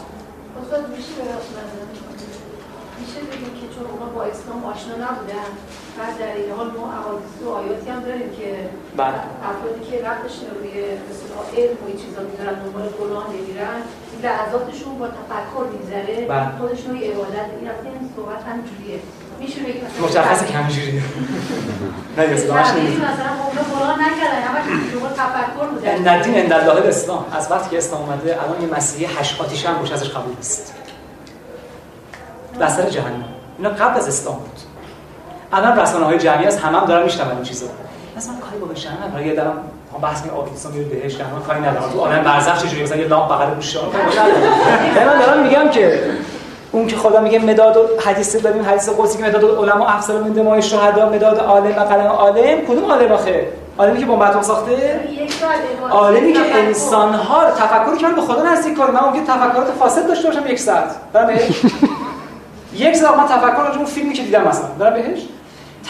[3.02, 5.50] میشه بگیم که چون اونا با اسلام آشنا نبودن
[5.98, 8.50] بعد در این حال ما احادیث و آیاتی هم داریم که
[9.02, 9.20] بله.
[9.52, 10.74] افرادی که ربطش روی
[11.08, 13.80] مثلا علم و این چیزا می‌ذارن دنبال گناه نمیرن
[14.24, 16.16] لحظاتشون با تفکر میگذره.
[16.34, 16.50] بله.
[16.60, 19.00] خودشون یه عبادت این رفته این صحبت هم جوریه
[19.40, 20.92] میشه بگیم مشخص کمجوری
[22.18, 24.42] نه تبلیغ نیست مثلا اونا گناه نکردن.
[24.48, 27.26] همش دنبال تفکر بودن الدین عند الله الاسلام.
[27.32, 30.81] از وقتی که اسلام اومده الان یه مسیحی هشت آتیش هم روش ازش قبول نیست.
[32.60, 33.24] بسر جهنم.
[33.58, 34.60] اینا قبل از اسلام بود.
[35.54, 37.66] الان رسانه های جمعی از همه هم دارن میشنون این چیزا
[38.18, 39.54] مثلا کاری با بشن برای یه دارم
[39.92, 41.92] ما بحث می‌کنیم آتیسم میره بهش که من کاری ندارم.
[41.94, 43.80] تو عالم برزخ چجوری مثلا یه لامپ بغل گوشه
[44.96, 46.04] من دارم میگم که
[46.72, 50.30] اون که خدا میگه مداد و حدیث داریم حدیث قدسی که مداد علما افضل من
[50.30, 52.62] دمای شهدا مداد عالم و قلم عالم.
[52.68, 53.48] کدوم عالم آخه؟
[53.78, 55.00] عالمی که بمب اتم ساخته؟
[55.90, 60.08] عالمی که انسان ها تفکری که من به خدا نزدیک کنم من ممکن تفکرات فاسد
[60.08, 60.96] داشته باشم یک ساعت.
[61.14, 61.62] بهش
[62.82, 65.20] یک ساعت من تفکر اون فیلمی که دیدم مثلا برم بهش؟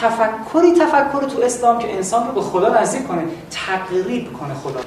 [0.00, 4.80] تفکری تفکر تو اسلام که انسان رو به خدا نزدیک کنه تقریب کنه خدا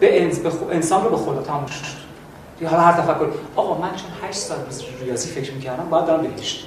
[0.00, 0.22] به
[0.70, 2.04] انسان رو به خدا تموم شد.
[2.66, 4.58] حالا هر تفکر آقا من چون 8 سال
[5.00, 6.66] ریاضی فکر می‌کردم باید دارم بهشت.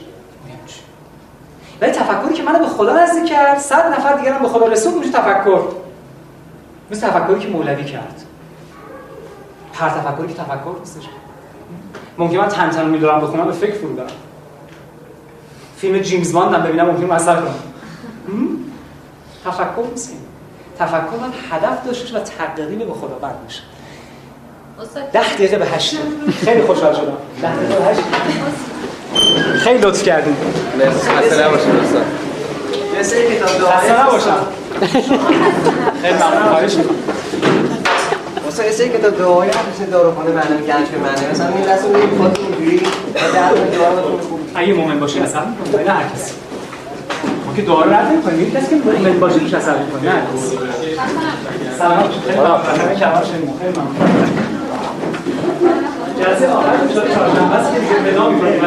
[1.82, 4.98] ولی تفکری که منو به خدا نزدیک کرد صد نفر دیگه هم به خدا رسوند
[4.98, 5.62] میشه تفکر.
[6.92, 8.24] مثل تفکری که مولوی کرد.
[9.74, 11.04] هر تفکری که تفکر نیستش.
[12.18, 14.08] ممکن من تن تن میدارم بخونم به فکر فرو برم.
[15.78, 17.54] فیلم جیمز باند هم ببینم ممکن مثلا کنم.
[19.46, 20.14] تفکر نیست
[20.80, 23.62] تفکر من هدف داشته و تقریب به خدا بند میشه
[25.14, 25.98] ده دقیقه به هشت
[26.46, 27.18] خیلی خوشحال شدم.
[27.42, 28.02] ده دقیقه به هشت
[29.64, 30.38] خیلی لطف کردیم.
[30.78, 31.10] مرسی.
[31.10, 32.04] خسته نباشید دوستان
[33.00, 34.38] مثل کتاب خسته نباشم.
[36.02, 36.50] خیلی ممنون.
[36.50, 36.96] خواهش می‌کنم.
[38.66, 42.08] یه سری کتاب دعایی هم مثل داروخانه معنی گنج به معنی مثلا این لحظه میگه
[42.18, 44.20] خودت اینجوری و در رو
[44.56, 45.42] اگه مومن باشی اصلا
[45.86, 46.32] نه هر کسی.
[47.48, 50.22] ما که دعا رو رد نمی‌کنیم این کسی که مومن باشه روش اثر نه
[51.78, 52.04] سلام.
[52.78, 53.74] خیلی
[56.20, 58.62] جلسه آخر شده چهارشنبه است که دیگه ودا می‌کنیم.